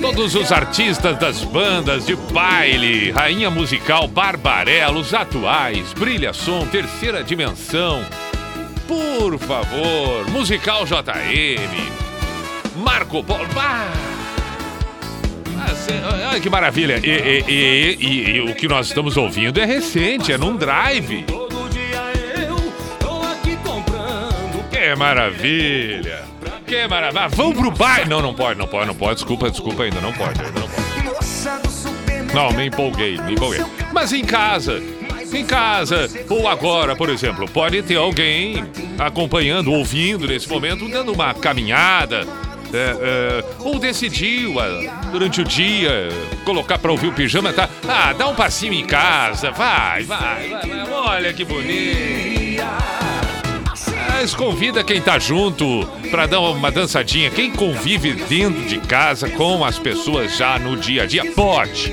todos 0.00 0.34
os 0.34 0.52
artistas 0.52 1.18
das 1.18 1.42
bandas 1.42 2.06
de 2.06 2.14
baile, 2.14 3.10
Rainha 3.10 3.50
Musical, 3.50 4.06
Barbarella, 4.06 4.98
os 4.98 5.14
atuais, 5.14 5.92
Brilha 5.94 6.32
Som, 6.32 6.66
Terceira 6.66 7.24
Dimensão. 7.24 8.04
Por 8.96 9.38
favor, 9.38 10.28
Musical 10.30 10.84
JM, 10.84 11.70
Marco 12.76 13.24
Polo. 13.24 13.46
Ah, 13.56 13.88
Olha 16.30 16.40
que 16.40 16.50
maravilha. 16.50 17.00
E, 17.02 17.08
e- 17.08 17.96
e- 17.98 18.30
e- 18.36 18.40
o 18.42 18.54
que 18.54 18.68
nós 18.68 18.88
estamos 18.88 19.16
ouvindo 19.16 19.58
é 19.58 19.64
recente, 19.64 20.30
é 20.30 20.36
num 20.36 20.56
drive. 20.56 21.24
Que 24.70 24.94
maravilha! 24.94 26.24
Que 26.66 26.86
maravilha! 26.86 27.28
Vamos 27.28 27.56
pro 27.56 27.70
baile! 27.70 28.10
Não, 28.10 28.20
não 28.20 28.34
pode, 28.34 28.58
não 28.58 28.66
pode, 28.66 28.86
não 28.88 28.94
pode. 28.94 29.14
Desculpa, 29.14 29.50
desculpa 29.50 29.84
ainda, 29.84 30.00
não 30.02 30.12
pode, 30.12 30.38
ainda 30.42 30.60
não 30.60 30.68
pode. 30.68 32.34
Não, 32.34 32.50
me 32.52 32.66
empolguei, 32.66 33.16
me 33.22 33.32
empolguei. 33.32 33.64
Mas 33.92 34.12
em 34.12 34.24
casa, 34.24 34.82
em 35.32 35.44
casa, 35.46 36.08
ou 36.28 36.46
agora, 36.48 36.94
por 36.96 37.08
exemplo, 37.10 37.48
pode 37.48 37.82
ter 37.82 37.96
alguém 37.96 38.64
acompanhando, 38.98 39.72
ouvindo 39.72 40.26
nesse 40.26 40.48
momento, 40.48 40.88
dando 40.88 41.12
uma 41.12 41.34
caminhada. 41.34 42.26
é, 42.72 42.96
é, 43.00 43.44
ou 43.58 43.78
decidiu 43.78 44.58
ah, 44.58 45.08
durante 45.10 45.40
o 45.40 45.44
dia 45.44 46.08
colocar 46.44 46.78
pra 46.78 46.90
ouvir 46.90 47.08
o 47.08 47.12
pijama, 47.12 47.52
tá? 47.52 47.68
Ah, 47.86 48.12
dá 48.12 48.28
um 48.28 48.34
passinho 48.34 48.72
em 48.72 48.84
casa, 48.86 49.50
vai, 49.50 50.04
vai, 50.04 50.48
vai, 50.48 50.68
vai. 50.68 50.90
olha 50.90 51.32
que 51.32 51.44
bonito. 51.44 52.62
Mas 54.08 54.34
convida 54.34 54.84
quem 54.84 55.00
tá 55.00 55.18
junto 55.18 55.84
pra 56.10 56.26
dar 56.26 56.38
uma 56.38 56.70
dançadinha. 56.70 57.28
Quem 57.28 57.50
convive 57.50 58.12
dentro 58.12 58.62
de 58.66 58.78
casa 58.78 59.28
com 59.28 59.64
as 59.64 59.78
pessoas 59.78 60.36
já 60.36 60.58
no 60.58 60.76
dia 60.76 61.02
a 61.02 61.06
dia, 61.06 61.24
pode. 61.32 61.92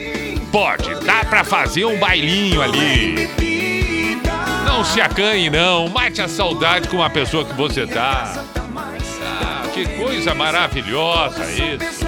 Pode, 0.52 0.94
dá 1.06 1.26
pra 1.26 1.44
fazer 1.44 1.86
um 1.86 1.98
bailinho 1.98 2.62
ali. 2.62 3.49
Não 4.70 4.86
se 4.86 5.02
acanhe, 5.02 5.50
não. 5.50 5.90
Mate 5.90 6.22
a 6.22 6.28
saudade 6.28 6.88
com 6.88 7.04
a 7.04 7.10
pessoa 7.10 7.44
que 7.44 7.54
você 7.54 7.88
tá. 7.88 8.46
Ah, 9.42 9.64
que 9.74 9.86
coisa 9.98 10.36
maravilhosa 10.36 11.44
isso. 11.52 12.06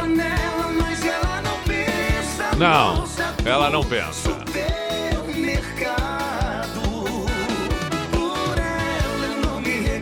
Não 2.58 3.04
ela 3.46 3.70
não 3.70 3.84
pensa. 3.84 4.30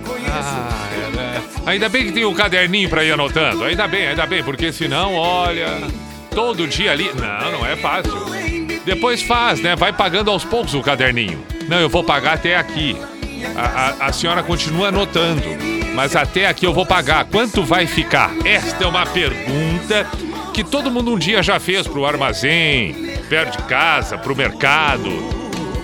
Por 0.06 0.20
ela. 0.20 0.40
Ah, 0.42 0.90
é, 0.94 1.16
né? 1.16 1.44
Ainda 1.66 1.90
bem 1.90 2.08
que 2.08 2.12
tem 2.12 2.26
o 2.26 2.34
caderninho 2.34 2.90
pra 2.90 3.04
ir 3.04 3.12
anotando. 3.12 3.64
Ainda 3.64 3.88
bem, 3.88 4.08
ainda 4.08 4.26
bem, 4.26 4.44
porque 4.44 4.72
senão, 4.72 5.16
olha, 5.16 5.82
todo 6.32 6.68
dia 6.68 6.92
ali. 6.92 7.10
Não, 7.14 7.60
não 7.60 7.66
é 7.66 7.76
fácil. 7.76 8.14
Depois 8.86 9.22
faz, 9.22 9.62
né? 9.62 9.76
Vai 9.76 9.94
pagando 9.94 10.32
aos 10.32 10.44
poucos 10.44 10.74
o 10.74 10.82
caderninho. 10.82 11.59
Não, 11.70 11.80
eu 11.80 11.90
vou 11.90 12.04
pagar 12.04 12.34
até 12.34 12.56
aqui. 12.58 12.98
A, 13.56 14.06
a- 14.06 14.08
a 14.08 14.14
senhora 14.14 14.44
continua 14.44 14.90
anotando, 14.90 15.44
mas 15.96 16.16
até 16.16 16.48
aqui 16.48 16.66
eu 16.66 16.74
vou 16.74 16.86
pagar. 16.86 17.26
Quanto 17.26 17.64
vai 17.64 17.86
ficar? 17.88 18.32
Esta 18.46 18.84
é 18.84 18.88
uma 18.88 19.06
pergunta 19.06 20.06
que 20.54 20.64
todo 20.64 20.92
mundo 20.92 21.14
um 21.14 21.18
dia 21.18 21.42
já 21.44 21.60
fez 21.60 21.88
pro 21.88 22.06
armazém, 22.06 22.94
perto 23.30 23.58
de 23.58 23.64
casa, 23.64 24.18
pro 24.18 24.36
mercado. 24.36 25.10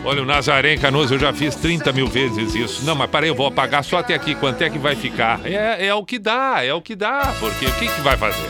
Olha, 0.03 0.21
o 0.21 0.25
Nazaré 0.25 0.73
em 0.75 0.77
Canoas 0.77 1.09
eu 1.11 1.17
já 1.17 1.33
fiz 1.33 1.55
30 1.55 1.91
mil 1.91 2.07
vezes 2.07 2.53
isso. 2.53 2.85
Não, 2.85 2.93
mas 2.93 3.09
parei, 3.09 3.29
eu 3.29 3.35
vou 3.35 3.49
pagar 3.51 3.83
só 3.83 3.97
até 3.99 4.13
aqui. 4.13 4.35
Quanto 4.35 4.61
é 4.61 4.69
que 4.69 4.77
vai 4.77 4.95
ficar? 4.95 5.39
É, 5.45 5.87
é 5.87 5.93
o 5.95 6.05
que 6.05 6.19
dá, 6.19 6.63
é 6.63 6.73
o 6.73 6.81
que 6.81 6.95
dá. 6.95 7.33
Porque 7.39 7.65
o 7.65 7.71
que, 7.73 7.87
que 7.87 8.01
vai 8.01 8.15
fazer? 8.17 8.49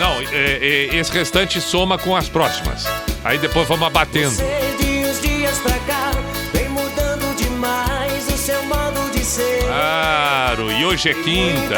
Não, 0.00 0.12
é- 0.32 0.88
é- 0.92 0.96
esse 0.96 1.12
restante 1.12 1.60
soma 1.60 1.98
com 1.98 2.16
as 2.16 2.28
próximas. 2.28 2.86
Aí 3.22 3.36
depois 3.38 3.68
vamos 3.68 3.86
abatendo. 3.86 4.34
Claro, 10.04 10.70
e 10.70 10.84
hoje 10.84 11.08
é 11.08 11.14
quinta. 11.14 11.76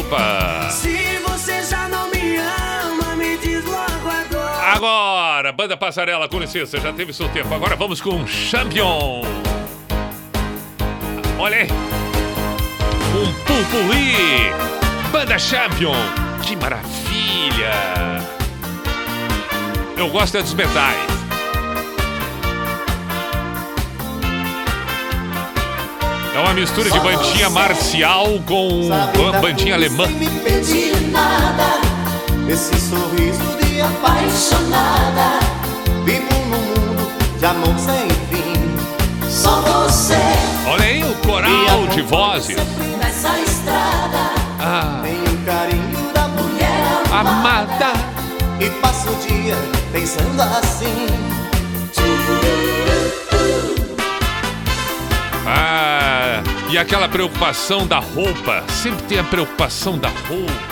Opa! 0.00 0.68
Se 0.68 1.18
você 1.18 1.62
já 1.62 1.88
não 1.88 2.10
me 2.10 2.36
ama, 2.36 3.14
me 3.14 3.36
diz 3.38 3.64
logo 3.64 4.08
agora. 4.08 4.72
Agora, 4.74 5.52
banda 5.52 5.76
passarela, 5.76 6.28
com 6.28 6.40
licença, 6.40 6.80
já 6.80 6.92
teve 6.92 7.12
seu 7.12 7.28
tempo. 7.28 7.54
Agora 7.54 7.76
vamos 7.76 8.00
com 8.00 8.26
Champion. 8.26 9.22
Olha 11.38 11.58
aí. 11.58 11.68
Um 13.14 13.32
pupurri. 13.44 14.50
Banda 15.12 15.38
Champion. 15.38 15.94
Que 16.42 16.56
maravilha. 16.56 17.70
Eu 19.96 20.08
gosto 20.08 20.38
é 20.38 20.42
dos 20.42 20.54
metais. 20.54 21.17
É 26.38 26.40
uma 26.40 26.54
mistura 26.54 26.88
de 26.88 27.00
bandinha 27.00 27.50
marcial 27.50 28.26
com 28.46 28.88
ban- 28.88 29.40
bandinha 29.40 29.74
alemã. 29.74 30.06
Sem 30.06 30.14
me 30.14 30.28
pedir 30.28 30.94
nada, 31.10 31.80
esse 32.48 32.78
sorriso 32.78 33.42
de 33.60 33.80
apaixonada. 33.80 35.40
Vivo 36.04 36.32
num 36.48 36.58
mundo 36.60 37.38
de 37.40 37.44
amor 37.44 37.74
sem 37.76 38.08
fim. 38.30 39.28
Só 39.28 39.60
você 39.62 40.14
Olha 40.70 40.84
aí 40.84 41.02
o 41.02 41.12
coral 41.26 41.88
de 41.92 42.02
vozes. 42.02 42.56
nessa 43.00 43.36
estrada. 43.40 44.30
Ah, 44.60 45.00
Tem 45.02 45.14
um 45.20 45.44
carinho 45.44 46.12
da 46.14 46.28
mulher 46.28 47.02
amada. 47.10 47.92
E 48.60 48.70
passo 48.80 49.08
o 49.10 49.14
dia 49.26 49.56
pensando 49.92 50.40
assim. 50.40 51.08
Ah, 55.50 55.97
e 56.70 56.76
aquela 56.76 57.08
preocupação 57.08 57.86
da 57.86 57.98
roupa. 57.98 58.64
Sempre 58.68 59.02
tem 59.04 59.18
a 59.18 59.24
preocupação 59.24 59.98
da 59.98 60.08
roupa. 60.08 60.68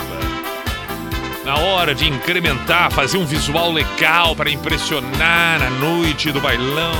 Na 1.43 1.57
hora 1.57 1.95
de 1.95 2.07
incrementar, 2.07 2.91
fazer 2.91 3.17
um 3.17 3.25
visual 3.25 3.71
legal 3.71 4.35
para 4.35 4.49
impressionar 4.49 5.59
na 5.59 5.69
noite 5.69 6.31
do 6.31 6.41
bailão. 6.41 6.93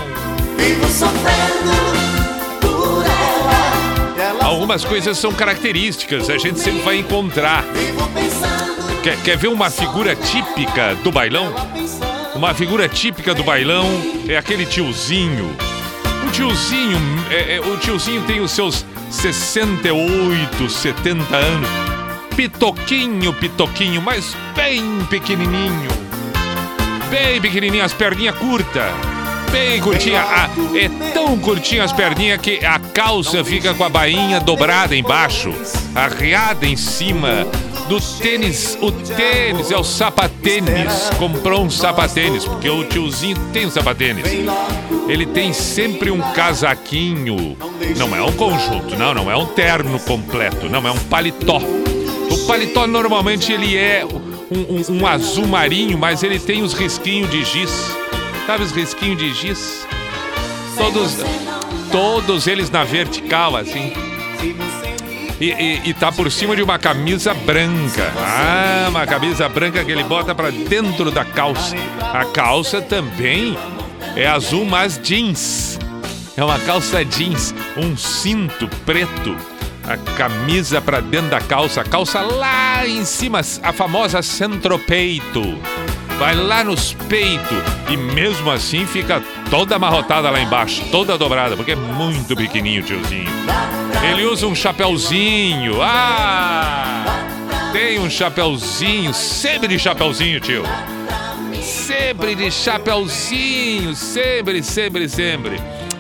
Vivo 0.58 0.88
sofrendo 0.88 2.62
por 2.62 3.06
ela. 3.06 4.30
Ela 4.30 4.46
Algumas 4.46 4.86
coisas 4.86 5.18
são 5.18 5.34
características, 5.34 6.30
a 6.30 6.38
gente 6.38 6.60
sempre 6.60 6.82
vai 6.82 6.98
encontrar. 6.98 7.66
Quer, 9.04 9.18
quer 9.22 9.38
ver 9.38 9.50
uma 9.50 9.70
figura 9.70 10.16
típica 10.16 10.96
do 11.04 11.12
bailão? 11.12 11.54
Uma 12.34 12.54
figura 12.54 12.88
típica 12.88 13.34
do 13.34 13.44
bailão 13.44 13.86
é 14.28 14.38
aquele 14.38 14.66
tiozinho. 14.66 15.56
O 16.28 16.32
tiozinho, 16.32 17.00
é- 17.32 17.56
é- 17.56 17.62
o 17.62 17.78
tiozinho 17.78 18.22
tem 18.24 18.42
os 18.42 18.52
seus 18.52 18.86
68, 19.10 20.70
70 20.70 21.38
anos. 21.38 21.70
Pitoquinho, 22.36 23.34
pitoquinho, 23.34 24.02
mas 24.02 24.36
bem 24.54 24.84
pequenininho. 25.10 25.90
Bem 27.10 27.40
pequenininho, 27.40 27.84
as 27.84 27.94
perninhas 27.94 28.36
curtas. 28.36 28.92
bem 29.50 29.80
curtinha. 29.80 30.22
Ah, 30.22 30.50
é 30.76 30.90
tão 31.14 31.38
curtinha 31.40 31.86
as 31.86 31.94
perninhas 31.94 32.42
que 32.42 32.64
a 32.66 32.78
calça 32.78 33.42
fica 33.46 33.74
com 33.74 33.86
a 33.86 33.90
bainha 33.90 34.42
dobrada 34.42 34.94
embaixo, 34.94 35.54
arreada 35.96 36.66
em 36.66 36.76
cima 36.76 37.48
do 37.88 38.00
tênis. 38.22 38.78
O 38.82 38.92
tênis 38.92 39.72
é 39.72 39.78
o 39.78 39.86
sapatênis. 39.86 41.10
Comprou 41.18 41.64
um 41.64 41.70
sapatênis, 41.70 42.44
porque 42.44 42.70
o 42.70 42.84
tiozinho 42.84 43.38
tem 43.54 43.66
um 43.66 43.72
sapatênis. 43.72 44.26
Ele 45.08 45.26
tem 45.26 45.54
sempre 45.54 46.12
um 46.12 46.20
casaquinho. 46.34 47.58
Não 47.98 48.16
é 48.16 48.22
um 48.22 48.32
conjunto, 48.34 48.96
não, 48.98 49.14
não 49.14 49.32
é 49.32 49.38
um 49.38 49.46
terno 49.46 50.00
completo, 50.00 50.70
não, 50.70 50.86
é 50.88 50.92
um 50.92 51.00
paletó. 51.00 51.58
O 52.30 52.38
paletó 52.46 52.86
normalmente 52.86 53.52
ele 53.54 53.78
é 53.78 54.06
um, 54.06 54.76
um- 54.76 55.02
um 55.02 55.08
azul 55.08 55.48
marinho, 55.48 55.98
mas 55.98 56.24
ele 56.24 56.40
tem 56.40 56.62
os 56.62 56.74
risquinhos 56.74 57.30
de 57.32 57.44
giz. 57.46 57.72
Sabe 58.46 58.64
os 58.64 58.72
risquinhos 58.72 59.18
de 59.18 59.34
giz? 59.34 59.88
Todos, 60.78 61.18
todos 61.92 62.46
eles 62.48 62.70
na 62.70 62.84
vertical, 62.84 63.56
assim. 63.56 63.94
E, 65.40 65.52
e- 65.52 65.82
e 65.86 65.94
tá 65.94 66.12
por 66.12 66.30
cima 66.32 66.56
de 66.56 66.64
uma 66.64 66.78
camisa 66.80 67.34
branca. 67.34 68.12
Ah, 68.18 68.88
uma 68.90 69.06
camisa 69.06 69.48
branca 69.48 69.84
que 69.86 69.92
ele 69.92 70.04
bota 70.04 70.34
pra 70.36 70.50
dentro 70.50 71.12
da 71.12 71.24
calça. 71.24 71.76
A 72.14 72.26
calça 72.26 72.82
também 72.82 73.58
é 74.18 74.28
azul, 74.28 74.66
mas 74.66 75.00
jeans. 75.02 75.80
É 76.36 76.44
uma 76.44 76.60
calça 76.60 77.06
jeans, 77.06 77.54
um 77.78 77.96
cinto 77.96 78.68
preto. 78.86 79.38
A 79.84 79.96
camisa 80.18 80.82
pra 80.82 81.00
dentro 81.00 81.30
da 81.30 81.40
calça, 81.40 81.82
a 81.82 81.84
calça 81.84 82.22
lá 82.22 82.86
em 82.86 83.06
cima, 83.06 83.40
a 83.40 83.72
famosa 83.72 84.22
centropeito. 84.22 85.60
Vai 86.18 86.36
lá 86.36 86.64
nos 86.64 86.94
peitos 87.08 87.58
e 87.90 87.96
mesmo 87.96 88.50
assim 88.50 88.88
fica 88.88 89.22
toda 89.52 89.76
amarrotada 89.76 90.30
lá 90.32 90.42
embaixo, 90.42 90.84
toda 90.92 91.18
dobrada, 91.18 91.56
porque 91.56 91.74
é 91.74 91.76
muito 91.76 92.36
pequenininho, 92.36 92.82
tiozinho. 92.82 93.30
Ele 94.04 94.26
usa 94.26 94.48
um 94.48 94.56
chapeuzinho. 94.56 95.80
Ah! 95.82 97.06
Tem 97.72 98.00
um 98.00 98.10
chapeuzinho, 98.10 99.14
sempre 99.14 99.68
de 99.68 99.78
chapeuzinho, 99.78 100.40
tio. 100.40 100.64
Sempre 102.08 102.36
de 102.36 102.50
chapeuzinho, 102.50 103.94
sempre, 103.94 104.64
sempre, 104.64 105.10
sempre. 105.10 105.60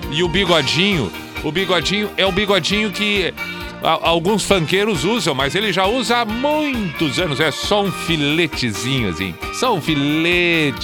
E 0.09 0.23
o 0.23 0.29
bigodinho, 0.29 1.11
o 1.43 1.51
bigodinho 1.51 2.09
é 2.15 2.25
o 2.25 2.31
bigodinho 2.31 2.89
que 2.91 3.33
a- 3.83 3.99
alguns 4.07 4.45
funkeiros 4.45 5.03
usam, 5.03 5.35
mas 5.35 5.53
ele 5.53 5.73
já 5.73 5.85
usa 5.85 6.19
há 6.19 6.25
muitos 6.25 7.19
anos. 7.19 7.41
É 7.41 7.51
só 7.51 7.83
um 7.83 7.91
filetezinho, 7.91 9.09
assim. 9.09 9.35
Só 9.59 9.75
um 9.75 9.81
filetezinho. 9.81 10.77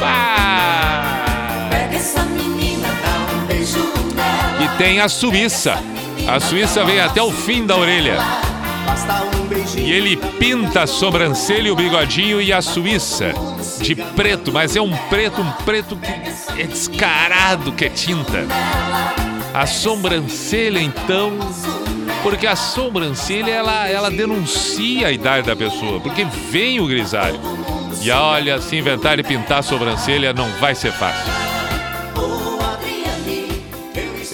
Pá! 0.00 1.68
Pega 1.70 1.96
essa 1.96 2.22
menina, 2.24 2.88
dá 3.04 3.26
um 3.30 3.44
beijo 3.46 3.78
nela. 4.16 4.64
E 4.64 4.68
tem 4.78 5.00
a 5.00 5.08
Suíça. 5.10 5.78
A 6.26 6.40
Suíça 6.40 6.82
vem 6.82 6.98
até 6.98 7.22
o 7.22 7.30
fim 7.30 7.66
da 7.66 7.76
orelha. 7.76 8.16
Basta 8.86 9.22
um. 9.38 9.43
E 9.76 9.90
ele 9.90 10.16
pinta 10.16 10.82
a 10.82 10.86
sobrancelha, 10.86 11.72
o 11.72 11.76
bigodinho 11.76 12.40
e 12.40 12.52
a 12.52 12.60
Suíça 12.60 13.32
de 13.80 13.94
preto, 13.94 14.52
mas 14.52 14.76
é 14.76 14.80
um 14.80 14.94
preto, 15.08 15.40
um 15.40 15.50
preto 15.64 15.96
que 15.96 16.60
é 16.60 16.66
descarado 16.66 17.72
que 17.72 17.84
é 17.84 17.88
tinta. 17.88 18.46
A 19.52 19.66
sobrancelha, 19.66 20.80
então, 20.80 21.38
porque 22.22 22.46
a 22.46 22.56
sobrancelha 22.56 23.50
ela, 23.50 23.88
ela 23.88 24.10
denuncia 24.10 25.08
a 25.08 25.12
idade 25.12 25.46
da 25.46 25.56
pessoa, 25.56 26.00
porque 26.00 26.24
vem 26.50 26.80
o 26.80 26.86
grisalho. 26.86 27.40
E 28.00 28.10
olha, 28.10 28.60
se 28.60 28.76
inventar 28.76 29.18
e 29.18 29.22
pintar 29.22 29.60
a 29.60 29.62
sobrancelha 29.62 30.32
não 30.32 30.48
vai 30.60 30.74
ser 30.74 30.92
fácil. 30.92 31.53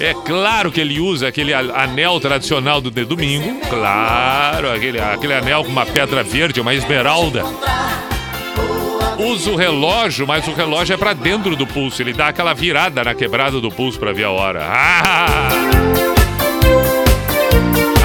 É 0.01 0.15
claro 0.15 0.73
que 0.73 0.81
ele 0.81 0.99
usa 0.99 1.29
aquele 1.29 1.53
anel 1.53 2.19
tradicional 2.19 2.81
do 2.81 2.91
de 2.91 3.05
domingo. 3.05 3.61
Claro, 3.69 4.73
aquele, 4.73 4.99
aquele 4.99 5.35
anel 5.35 5.63
com 5.63 5.71
uma 5.71 5.85
pedra 5.85 6.23
verde, 6.23 6.59
uma 6.59 6.73
esmeralda. 6.73 7.45
Usa 9.19 9.51
o 9.51 9.57
relógio, 9.57 10.27
mas 10.27 10.49
o 10.49 10.55
relógio 10.55 10.95
é 10.95 10.97
pra 10.97 11.13
dentro 11.13 11.55
do 11.55 11.67
pulso. 11.67 12.01
Ele 12.01 12.15
dá 12.15 12.29
aquela 12.29 12.55
virada 12.55 13.05
na 13.05 13.15
quebrada 13.15 13.61
do 13.61 13.71
pulso 13.71 13.99
pra 13.99 14.15
ver 14.15 14.25
a 14.25 14.31
hora. 14.31 14.61
Ah! 14.65 15.49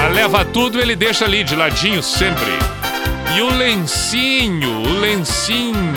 A 0.04 0.08
leva 0.08 0.44
tudo 0.44 0.78
ele 0.78 0.94
deixa 0.94 1.24
ali 1.24 1.42
de 1.42 1.56
ladinho 1.56 2.02
sempre. 2.02 2.52
E 3.34 3.40
o 3.40 3.48
lencinho, 3.56 4.82
o 4.82 5.00
lencinho, 5.00 5.94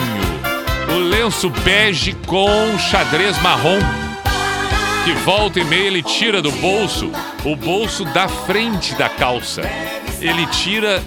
o 0.94 0.98
lenço 0.98 1.50
bege 1.62 2.14
com 2.26 2.78
xadrez 2.78 3.40
marrom 3.42 4.09
que 5.04 5.12
volta 5.12 5.58
e 5.58 5.64
meia 5.64 5.86
ele 5.86 6.02
tira 6.02 6.42
do 6.42 6.52
bolso, 6.52 7.10
o 7.44 7.56
bolso 7.56 8.04
da 8.04 8.28
frente 8.28 8.94
da 8.94 9.08
calça. 9.08 9.62
Ele 10.20 10.46
tira, 10.46 11.02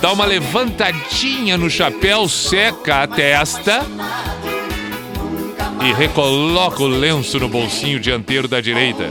dá 0.00 0.12
uma 0.12 0.24
levantadinha 0.24 1.58
no 1.58 1.68
chapéu, 1.68 2.28
seca 2.28 3.02
a 3.02 3.06
testa 3.06 3.84
e 5.84 5.92
recoloca 5.92 6.82
o 6.82 6.86
lenço 6.86 7.38
no 7.38 7.48
bolsinho 7.48 8.00
dianteiro 8.00 8.48
da 8.48 8.60
direita. 8.60 9.10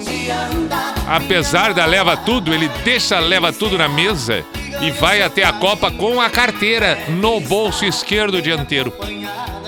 Apesar 1.07 1.73
da 1.73 1.85
leva 1.85 2.17
tudo, 2.17 2.51
ele 2.51 2.67
deixa 2.83 3.17
a 3.17 3.19
leva 3.19 3.53
tudo 3.53 3.77
na 3.77 3.87
mesa 3.87 4.43
e 4.81 4.89
vai 4.89 5.21
até 5.21 5.43
a 5.43 5.53
copa 5.53 5.91
com 5.91 6.19
a 6.19 6.29
carteira 6.31 6.97
no 7.09 7.39
bolso 7.39 7.85
esquerdo 7.85 8.41
dianteiro. 8.41 8.91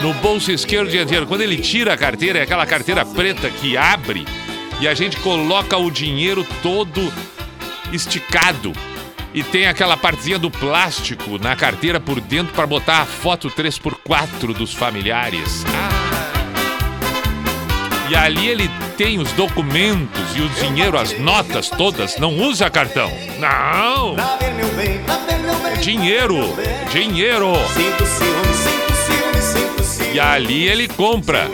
No 0.01 0.13
bolso 0.15 0.51
esquerdo 0.51 0.89
dianteiro. 0.89 1.27
Quando 1.27 1.41
ele 1.41 1.57
tira 1.57 1.93
a 1.93 1.97
carteira, 1.97 2.39
é 2.39 2.41
aquela 2.41 2.65
carteira 2.65 3.05
preta 3.05 3.49
que 3.49 3.77
abre 3.77 4.25
e 4.79 4.87
a 4.87 4.93
gente 4.93 5.17
coloca 5.17 5.77
o 5.77 5.89
dinheiro 5.89 6.45
todo 6.61 7.11
esticado. 7.91 8.73
E 9.33 9.43
tem 9.43 9.67
aquela 9.67 9.97
partezinha 9.97 10.39
do 10.39 10.49
plástico 10.49 11.37
na 11.37 11.55
carteira 11.55 11.99
por 11.99 12.19
dentro 12.19 12.53
para 12.53 12.65
botar 12.65 13.01
a 13.01 13.05
foto 13.05 13.49
3x4 13.49 14.53
dos 14.53 14.73
familiares. 14.73 15.63
Ah. 15.67 16.07
E 18.09 18.15
ali 18.15 18.47
ele 18.47 18.69
tem 18.97 19.19
os 19.19 19.31
documentos 19.33 20.35
e 20.35 20.41
o 20.41 20.49
dinheiro, 20.49 20.97
as 20.97 21.19
notas 21.19 21.69
todas. 21.69 22.17
Não 22.17 22.37
usa 22.37 22.69
cartão. 22.69 23.11
Não! 23.37 24.15
Bem. 24.75 25.01
Dinheiro! 25.81 26.55
Dinheiro! 26.91 27.53
Sinto 27.73 28.05
ciúme, 28.05 28.56
E 30.13 30.19
ali 30.19 30.67
ele 30.67 30.87
compra. 30.87 31.49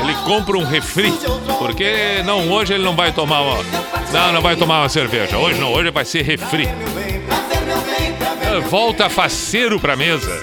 Ele 0.00 0.14
compra 0.24 0.56
um 0.56 0.64
refri. 0.64 1.12
Porque 1.58 2.22
não, 2.24 2.50
hoje 2.50 2.74
ele 2.74 2.84
não 2.84 2.94
vai 2.94 3.12
tomar 3.12 3.40
uma. 3.40 3.62
Não, 4.12 4.32
não 4.32 4.40
vai 4.40 4.56
tomar 4.56 4.80
uma 4.80 4.88
cerveja. 4.88 5.36
Hoje 5.36 5.60
não, 5.60 5.72
hoje 5.72 5.90
vai 5.90 6.04
ser 6.04 6.22
refri. 6.22 6.66
Eh, 6.66 8.60
Volta 8.70 9.08
faceiro 9.08 9.78
pra 9.78 9.96
mesa. 9.96 10.40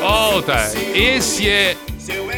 Volta. 0.00 0.72
Esse 0.94 1.48
é 1.48 1.76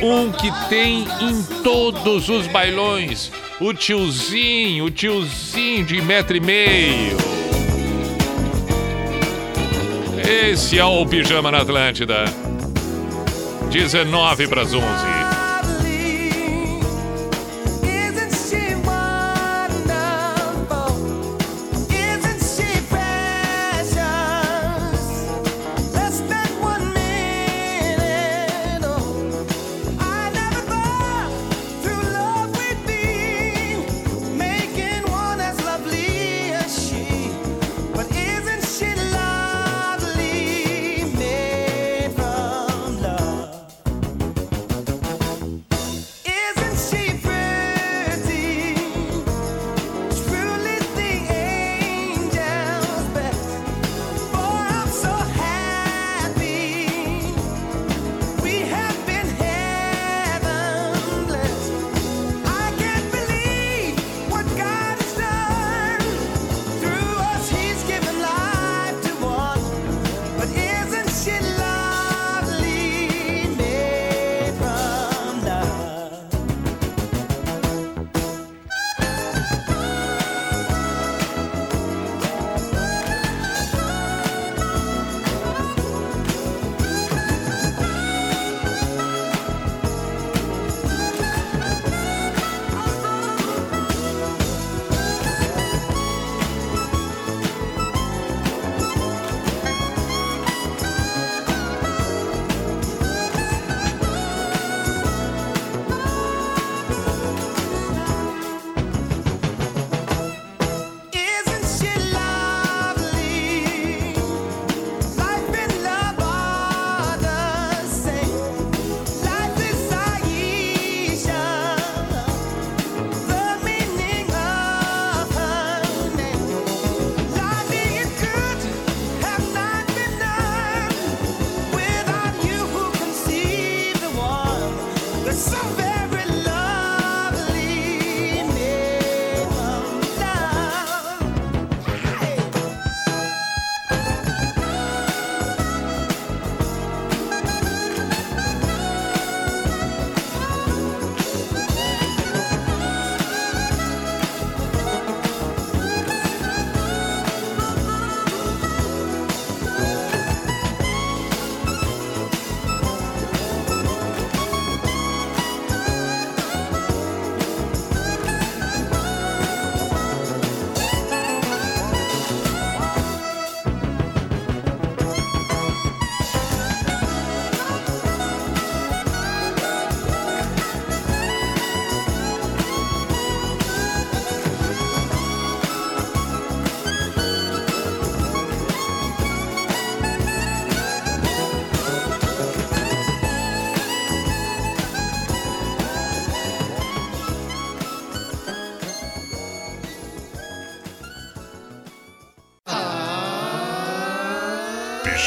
um 0.02 0.30
que 0.30 0.50
tem 0.68 1.06
em 1.20 1.42
todos 1.62 2.28
os 2.28 2.46
bailões. 2.46 3.30
O 3.60 3.72
tiozinho, 3.72 4.86
o 4.86 4.90
tiozinho 4.90 5.84
de 5.84 6.00
metro 6.02 6.36
e 6.36 6.40
meio. 6.40 7.16
Esse 10.50 10.78
é 10.78 10.84
o 10.84 11.04
Pijama 11.06 11.50
na 11.50 11.58
Atlântida. 11.58 12.24
19 13.72 14.48
para 14.48 14.60
as 14.60 14.74
11. 14.74 15.21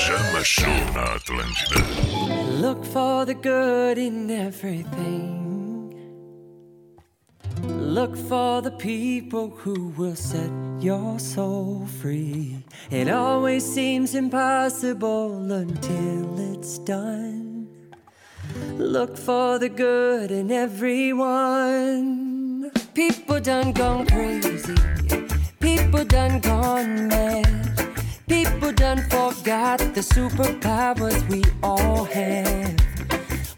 Show 0.05 0.67
na 0.93 1.17
Atlântida. 1.17 1.81
Look 2.61 2.85
for 2.85 3.25
the 3.25 3.33
good 3.33 3.97
in 3.97 4.29
everything. 4.29 5.95
Look 7.63 8.15
for 8.15 8.61
the 8.61 8.69
people 8.77 9.49
who 9.49 9.91
will 9.97 10.15
set 10.15 10.51
your 10.79 11.17
soul 11.17 11.87
free. 11.99 12.63
It 12.91 13.09
always 13.09 13.65
seems 13.65 14.13
impossible 14.13 15.51
until 15.51 16.53
it's 16.53 16.77
done. 16.77 17.67
Look 18.77 19.17
for 19.17 19.57
the 19.57 19.69
good 19.69 20.29
in 20.29 20.51
everyone. 20.51 22.05
People 22.93 23.39
done 23.39 23.71
gone 23.71 24.05
crazy. 24.05 24.75
People 25.59 26.05
done 26.05 26.39
gone 26.41 27.07
mad. 27.07 27.64
People 28.28 28.71
done 28.71 29.03
forgot 29.03 29.78
the 29.93 30.01
superpowers 30.01 31.30
we 31.30 31.43
all 31.61 32.05
have. 32.05 32.76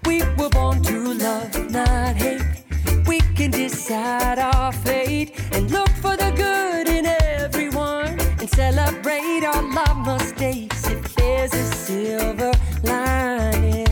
We 0.05 0.23
were 0.37 0.49
born 0.49 0.81
to 0.83 1.13
love, 1.13 1.71
not 1.71 2.15
hate. 2.17 2.41
We 3.07 3.21
can 3.35 3.51
decide 3.51 4.39
our 4.39 4.73
fate 4.73 5.39
and 5.53 5.71
look 5.71 5.89
for 6.01 6.17
the 6.17 6.31
good 6.35 6.89
in 6.89 7.05
everyone 7.05 8.19
and 8.39 8.49
celebrate 8.49 9.45
our 9.45 9.61
mistakes 9.95 10.85
if 10.89 11.15
there's 11.15 11.53
a 11.53 11.63
silver 11.63 12.51
lining. 12.83 13.87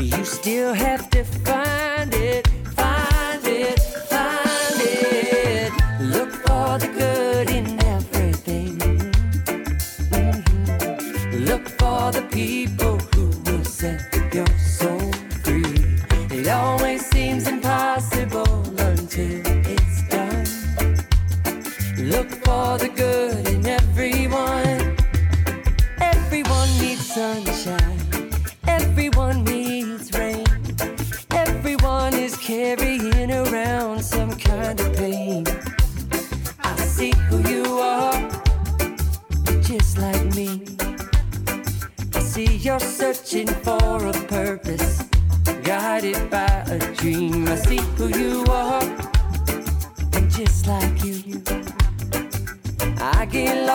You 0.00 0.24
still 0.24 0.74
have 0.74 1.08
to 1.10 1.22
find 1.22 2.12
it, 2.12 2.23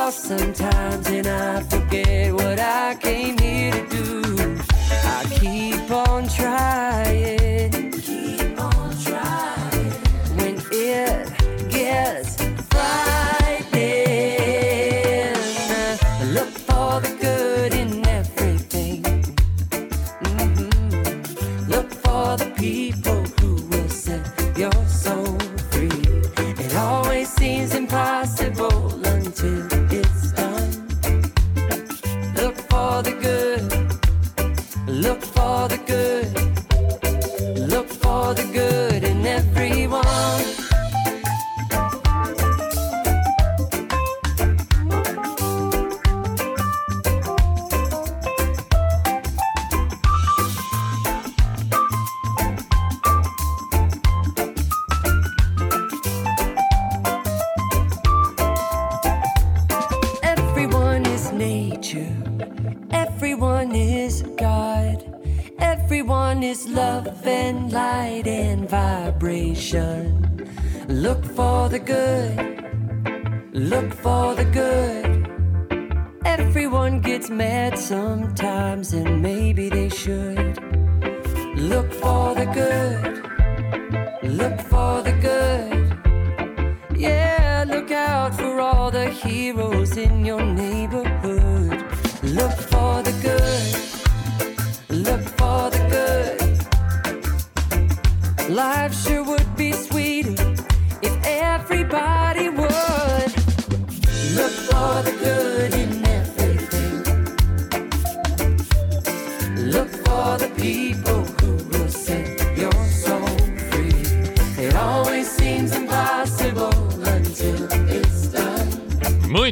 lost 0.09 0.23
sometimes 0.23 1.07
and 1.07 1.27
I 1.27 1.61
forget 1.61 2.33
what 2.33 2.59
I 2.59 2.95
came 2.95 3.37
here 3.37 3.71
to 3.71 3.78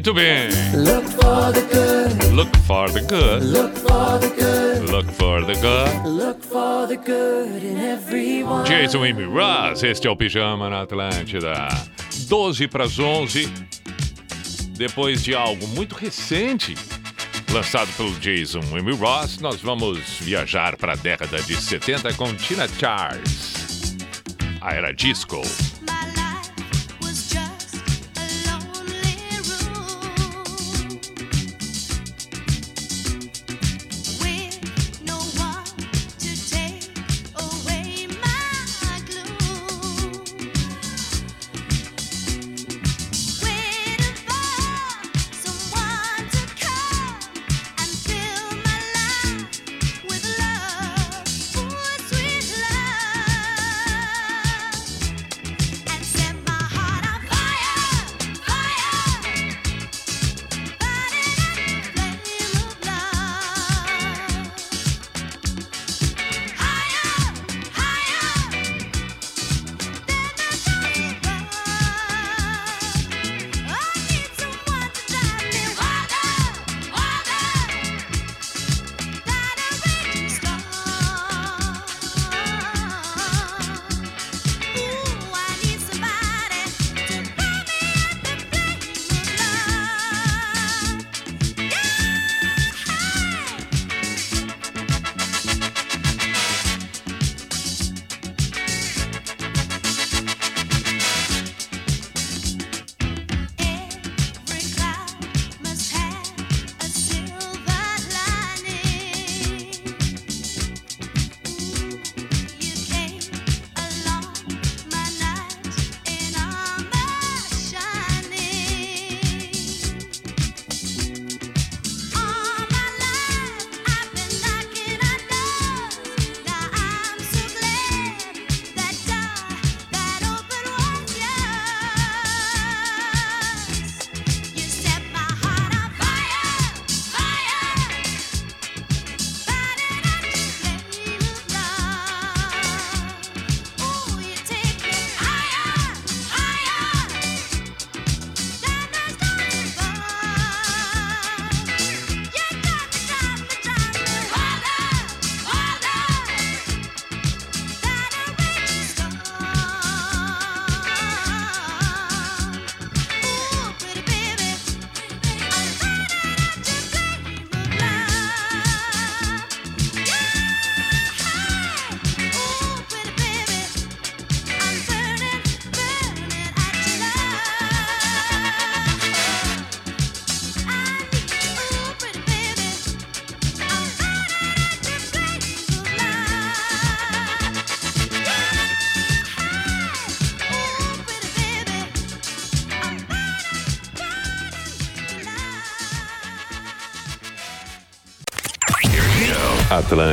Muito 0.08 0.22
bem. 0.22 0.48
Look 0.74 1.06
for 1.10 1.52
the 1.52 1.62
good. 1.64 2.34
Look 2.34 2.58
for 2.66 2.90
the 2.90 3.02
good. 3.02 3.44
Look 3.44 3.76
for 3.76 4.20
the 4.20 4.30
good. 4.30 4.90
Look 4.90 5.12
for 5.12 5.46
the 5.46 5.54
good. 5.56 6.08
Look 6.08 6.42
for 6.42 6.88
the 6.88 6.96
good 6.96 7.62
in 7.62 7.78
everyone. 7.78 8.64
Jason 8.64 9.04
Amy 9.04 9.26
Ross, 9.26 9.84
este 9.84 10.08
é 10.08 10.10
o 10.10 10.16
Pijama 10.16 10.70
na 10.70 10.84
Atlântida. 10.84 11.68
12 12.30 12.70
para 12.70 12.86
as 12.86 12.98
11. 12.98 13.52
Depois 14.78 15.22
de 15.22 15.36
algo 15.36 15.68
muito 15.76 15.94
recente, 15.96 16.74
lançado 17.52 17.92
pelo 17.98 18.18
Jason 18.22 18.62
Amy 18.80 18.96
Ross, 18.96 19.40
nós 19.40 19.60
vamos 19.60 20.00
viajar 20.22 20.78
para 20.78 20.94
a 20.94 20.96
década 20.96 21.42
de 21.42 21.62
70 21.62 22.14
com 22.14 22.34
Tina 22.34 22.66
Charles. 22.80 23.98
A 24.62 24.74
era 24.74 24.94
disco. 24.94 25.42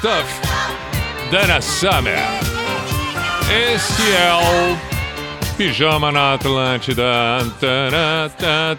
Stuff, 0.00 0.40
Dana 1.30 1.60
Summer. 1.60 2.16
Este 3.74 4.00
é 4.12 4.32
o 4.32 5.54
Pijama 5.58 6.10
na 6.10 6.32
Atlântida. 6.32 7.04
Tá, 7.60 8.78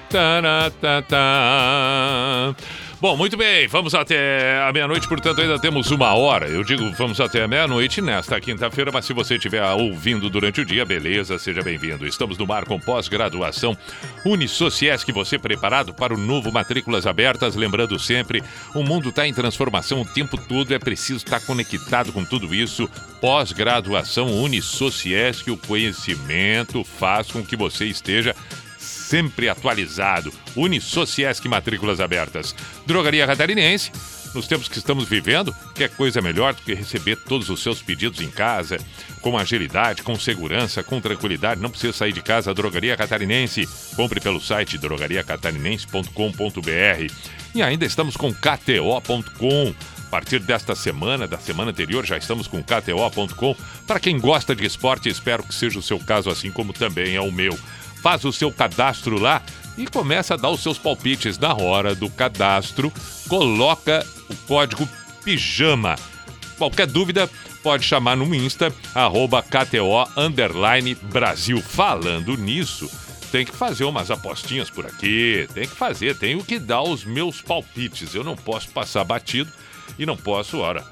tá, 0.82 1.02
tá. 1.04 2.56
Bom, 3.02 3.18
muito 3.18 3.36
bem, 3.36 3.68
vamos 3.68 3.96
até 3.96 4.62
a 4.62 4.72
meia-noite, 4.72 5.08
portanto 5.08 5.42
ainda 5.42 5.58
temos 5.58 5.90
uma 5.90 6.14
hora. 6.14 6.48
Eu 6.48 6.64
digo 6.64 6.92
vamos 6.92 7.20
até 7.20 7.42
a 7.42 7.48
meia-noite 7.48 8.00
nesta 8.00 8.40
quinta-feira, 8.40 8.92
mas 8.94 9.06
se 9.06 9.12
você 9.12 9.38
estiver 9.38 9.66
ouvindo 9.72 10.30
durante 10.30 10.62
o 10.62 10.66
dia, 10.66 10.86
beleza, 10.86 11.40
seja 11.40 11.64
bem-vindo. 11.64 12.06
Estamos 12.06 12.38
no 12.38 12.46
mar 12.46 12.64
com 12.64 12.80
pós-graduação 12.80 13.76
Unisociesc, 14.24 15.12
você 15.12 15.40
preparado 15.40 15.96
para 15.96 16.14
o 16.14 16.18
novo 16.18 16.52
Matrículas 16.52 17.08
Abertas? 17.08 17.56
Lembrando 17.56 17.98
sempre, 17.98 18.44
o 18.76 18.84
mundo 18.84 19.10
está 19.10 19.28
em 19.28 19.34
transformação 19.34 20.02
o 20.02 20.06
tempo 20.06 20.38
todo, 20.38 20.72
é 20.72 20.78
preciso 20.78 21.26
estar 21.26 21.40
conectado 21.40 22.14
com 22.14 22.24
tudo 22.24 22.54
isso. 22.54 22.88
Pós-graduação 23.20 24.28
Unisociesc, 24.28 25.50
o 25.50 25.58
conhecimento 25.58 26.84
faz 26.84 27.32
com 27.32 27.44
que 27.44 27.56
você 27.56 27.86
esteja 27.86 28.36
sempre 29.12 29.50
atualizado. 29.50 30.32
Unisociesc 30.56 31.46
Matrículas 31.46 32.00
Abertas. 32.00 32.56
Drogaria 32.86 33.28
Catarinense. 33.28 33.92
Nos 34.34 34.48
tempos 34.48 34.70
que 34.70 34.78
estamos 34.78 35.10
vivendo, 35.10 35.54
quer 35.76 35.90
coisa 35.90 36.22
melhor 36.22 36.54
do 36.54 36.62
que 36.62 36.74
receber 36.74 37.18
todos 37.18 37.50
os 37.50 37.62
seus 37.62 37.82
pedidos 37.82 38.22
em 38.22 38.32
casa, 38.32 38.78
com 39.20 39.38
agilidade, 39.38 40.02
com 40.02 40.18
segurança, 40.18 40.82
com 40.82 41.02
tranquilidade. 41.02 41.60
Não 41.60 41.70
precisa 41.70 41.92
sair 41.92 42.14
de 42.14 42.22
casa. 42.22 42.54
Drogaria 42.54 42.96
Catarinense. 42.96 43.68
Compre 43.98 44.22
pelo 44.22 44.40
site 44.40 44.78
drogariacatarinense.com.br. 44.78 47.14
E 47.54 47.62
ainda 47.62 47.86
estamos 47.86 48.16
com 48.16 48.34
KTO.com. 48.34 49.76
A 50.08 50.12
partir 50.12 50.40
desta 50.40 50.74
semana, 50.76 51.28
da 51.28 51.38
semana 51.38 51.72
anterior, 51.72 52.06
já 52.06 52.18
estamos 52.18 52.48
com 52.48 52.64
KTO.com. 52.64 53.56
Para 53.86 54.00
quem 54.00 54.18
gosta 54.18 54.56
de 54.56 54.66
esporte, 54.66 55.10
espero 55.10 55.44
que 55.44 55.54
seja 55.54 55.80
o 55.80 55.82
seu 55.82 56.00
caso, 56.00 56.30
assim 56.30 56.52
como 56.52 56.72
também 56.72 57.16
é 57.16 57.22
o 57.22 57.32
meu 57.32 57.58
faz 58.02 58.26
o 58.26 58.34
seu 58.34 58.52
cadastro 58.52 59.20
lá 59.20 59.42
e 59.78 59.88
começa 59.88 60.34
a 60.34 60.38
dar 60.38 60.50
os 60.50 60.62
seus 60.62 60.78
palpites 60.78 61.38
na 61.38 61.56
hora 61.56 61.96
do 61.96 62.10
cadastro. 62.10 62.92
Coloca 63.28 64.06
o 64.30 64.36
código 64.48 64.88
PIJAMA. 65.24 65.96
Qualquer 66.58 66.88
dúvida, 66.88 67.30
pode 67.64 67.84
chamar 67.84 68.16
no 68.16 68.34
Insta, 68.36 68.74
arroba 68.94 69.42
KTO 69.42 70.06
Brasil. 71.04 71.62
Falando 71.62 72.38
nisso, 72.38 72.90
tem 73.32 73.46
que 73.46 73.56
fazer 73.56 73.86
umas 73.86 74.12
apostinhas 74.12 74.70
por 74.70 74.86
aqui, 74.86 75.48
tem 75.54 75.68
que 75.68 75.76
fazer, 75.76 76.18
tenho 76.18 76.44
que 76.44 76.60
dar 76.60 76.82
os 76.82 77.06
meus 77.06 77.42
palpites. 77.42 78.14
Eu 78.14 78.24
não 78.24 78.36
posso 78.36 78.70
passar 78.70 79.04
batido 79.04 79.52
e 79.98 80.06
não 80.06 80.18
posso, 80.18 80.58
ora, 80.60 80.84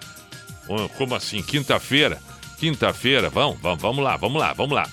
como 0.97 1.15
assim, 1.15 1.41
quinta-feira? 1.41 2.21
Quinta-feira, 2.57 3.29
vamos, 3.29 3.59
vamos, 3.61 3.81
vamos 3.81 4.03
lá, 4.03 4.17
vamos 4.17 4.39
lá, 4.39 4.53
vamos 4.53 4.75
lá. 4.75 4.89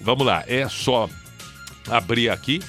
Vamos 0.00 0.26
lá, 0.26 0.44
é 0.46 0.68
só 0.68 1.08
abrir 1.90 2.30
aqui. 2.30 2.60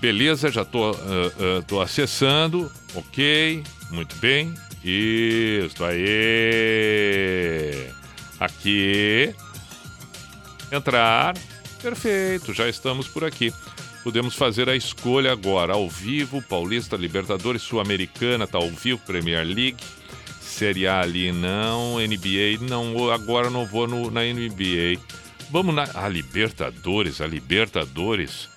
Beleza, 0.00 0.50
já 0.50 0.64
tô, 0.64 0.92
uh, 0.92 1.64
uh, 1.72 1.80
acessando. 1.80 2.70
Ok, 2.94 3.62
muito 3.90 4.14
bem. 4.16 4.54
Isso 4.84 5.82
aí. 5.84 7.88
Aqui. 8.38 9.34
Entrar. 10.70 11.34
Perfeito, 11.80 12.52
já 12.52 12.68
estamos 12.68 13.08
por 13.08 13.24
aqui. 13.24 13.50
Podemos 14.02 14.34
fazer 14.34 14.68
a 14.68 14.76
escolha 14.76 15.32
agora, 15.32 15.72
ao 15.72 15.88
vivo, 15.88 16.42
Paulista, 16.42 16.96
Libertadores, 16.96 17.62
Sul-Americana, 17.62 18.46
tá 18.46 18.58
ao 18.58 18.68
vivo, 18.68 19.00
Premier 19.06 19.46
League, 19.46 19.78
Série 20.42 20.86
A 20.86 21.00
ali 21.00 21.32
não, 21.32 21.98
NBA 21.98 22.58
não, 22.68 23.10
agora 23.10 23.48
não 23.48 23.64
vou 23.64 23.88
no, 23.88 24.10
na 24.10 24.20
NBA. 24.20 25.00
Vamos 25.54 25.72
na. 25.72 25.84
A 25.94 26.08
Libertadores, 26.08 27.20
a 27.20 27.28
Libertadores. 27.28 28.48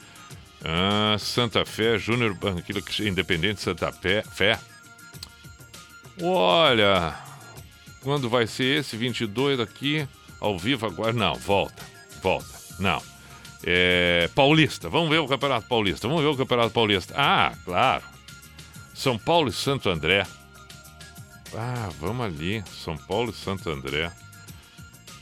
Ah, 0.65 1.15
Santa 1.19 1.63
Fé, 1.63 1.95
Júnior 1.99 2.35
que 2.65 3.07
Independente 3.07 3.61
Santa 3.61 3.91
Fé. 3.91 4.23
Fé. 4.23 4.59
Olha, 6.19 7.13
quando 8.01 8.27
vai 8.27 8.47
ser 8.47 8.79
esse 8.79 8.97
22 8.97 9.59
aqui? 9.59 10.07
Ao 10.39 10.57
vivo 10.57 10.87
agora? 10.87 11.13
Não, 11.13 11.35
volta, 11.35 11.83
volta. 12.19 12.49
Não. 12.79 12.99
É, 13.63 14.27
Paulista, 14.33 14.89
vamos 14.89 15.11
ver 15.11 15.19
o 15.19 15.27
Campeonato 15.27 15.67
Paulista. 15.67 16.07
Vamos 16.07 16.23
ver 16.23 16.29
o 16.29 16.35
Campeonato 16.35 16.71
Paulista. 16.71 17.13
Ah, 17.15 17.53
claro. 17.63 18.03
São 18.95 19.19
Paulo 19.19 19.49
e 19.49 19.53
Santo 19.53 19.87
André. 19.87 20.25
Ah, 21.55 21.89
vamos 21.99 22.25
ali. 22.25 22.63
São 22.83 22.97
Paulo 22.97 23.29
e 23.29 23.35
Santo 23.35 23.69
André. 23.69 24.11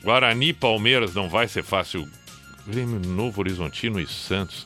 Guarani 0.05 0.53
Palmeiras 0.53 1.13
não 1.15 1.27
vai 1.27 1.47
ser 1.47 1.63
fácil. 1.63 2.07
Grêmio 2.67 2.99
Novo 2.99 3.41
Horizontino 3.41 3.99
e 3.99 4.07
Santos. 4.07 4.65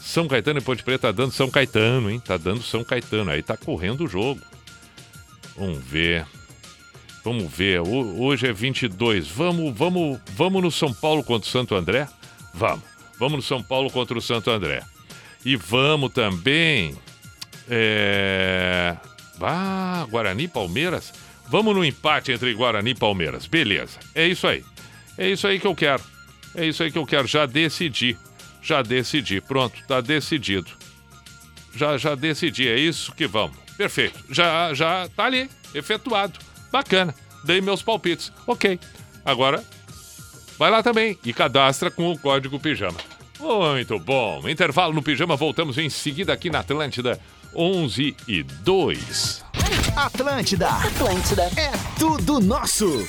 São 0.00 0.28
Caetano 0.28 0.58
e 0.58 0.62
Ponte 0.62 0.82
Preta 0.82 1.08
tá 1.08 1.12
dando 1.12 1.30
São 1.32 1.48
Caetano, 1.48 2.10
hein? 2.10 2.20
Tá 2.20 2.36
dando 2.36 2.60
São 2.62 2.84
Caetano. 2.84 3.30
Aí 3.30 3.42
tá 3.42 3.56
correndo 3.56 4.04
o 4.04 4.08
jogo. 4.08 4.40
Vamos 5.56 5.78
ver. 5.82 6.26
Vamos 7.24 7.50
ver. 7.50 7.80
Ho- 7.80 8.20
Hoje 8.22 8.46
é 8.48 8.52
22. 8.52 9.28
Vamos, 9.28 9.74
vamos, 9.74 10.18
vamos 10.36 10.62
no 10.62 10.70
São 10.70 10.92
Paulo 10.92 11.22
contra 11.24 11.48
o 11.48 11.50
Santo 11.52 11.74
André? 11.74 12.06
Vamos. 12.52 12.84
Vamos 13.18 13.36
no 13.36 13.42
São 13.42 13.62
Paulo 13.62 13.88
contra 13.90 14.18
o 14.18 14.20
Santo 14.20 14.50
André. 14.50 14.82
E 15.44 15.54
vamos 15.56 16.12
também. 16.12 16.94
É. 17.68 18.96
Ah, 19.40 20.06
Guarani 20.10 20.48
Palmeiras. 20.48 21.12
Vamos 21.48 21.74
no 21.74 21.84
empate 21.84 22.32
entre 22.32 22.52
Guarani 22.54 22.90
e 22.90 22.94
Palmeiras. 22.94 23.46
Beleza. 23.46 23.98
É 24.14 24.26
isso 24.26 24.46
aí. 24.46 24.64
É 25.16 25.28
isso 25.28 25.46
aí 25.46 25.60
que 25.60 25.66
eu 25.66 25.74
quero. 25.74 26.02
É 26.54 26.66
isso 26.66 26.82
aí 26.82 26.90
que 26.90 26.98
eu 26.98 27.06
quero. 27.06 27.26
Já 27.26 27.46
decidi. 27.46 28.16
Já 28.62 28.82
decidi. 28.82 29.40
Pronto, 29.40 29.80
tá 29.86 30.00
decidido. 30.00 30.70
Já, 31.74 31.96
já 31.96 32.14
decidi. 32.14 32.68
É 32.68 32.78
isso 32.78 33.12
que 33.12 33.26
vamos. 33.26 33.56
Perfeito. 33.76 34.18
Já, 34.30 34.72
já 34.72 35.08
tá 35.14 35.24
ali. 35.24 35.50
Efetuado. 35.74 36.38
Bacana. 36.72 37.14
Dei 37.44 37.60
meus 37.60 37.82
palpites. 37.82 38.32
Ok. 38.46 38.78
Agora, 39.24 39.62
vai 40.58 40.70
lá 40.70 40.82
também 40.82 41.18
e 41.24 41.32
cadastra 41.32 41.90
com 41.90 42.10
o 42.10 42.18
código 42.18 42.58
Pijama. 42.58 42.98
Muito 43.38 43.98
bom. 43.98 44.48
Intervalo 44.48 44.94
no 44.94 45.02
Pijama. 45.02 45.36
Voltamos 45.36 45.76
em 45.76 45.90
seguida 45.90 46.32
aqui 46.32 46.48
na 46.48 46.60
Atlântida. 46.60 47.20
11 47.54 48.16
e 48.26 48.42
2. 48.42 49.43
Atlântida. 49.96 50.68
Atlântida. 50.68 51.50
É 51.56 51.72
tudo 51.98 52.40
nosso. 52.40 53.06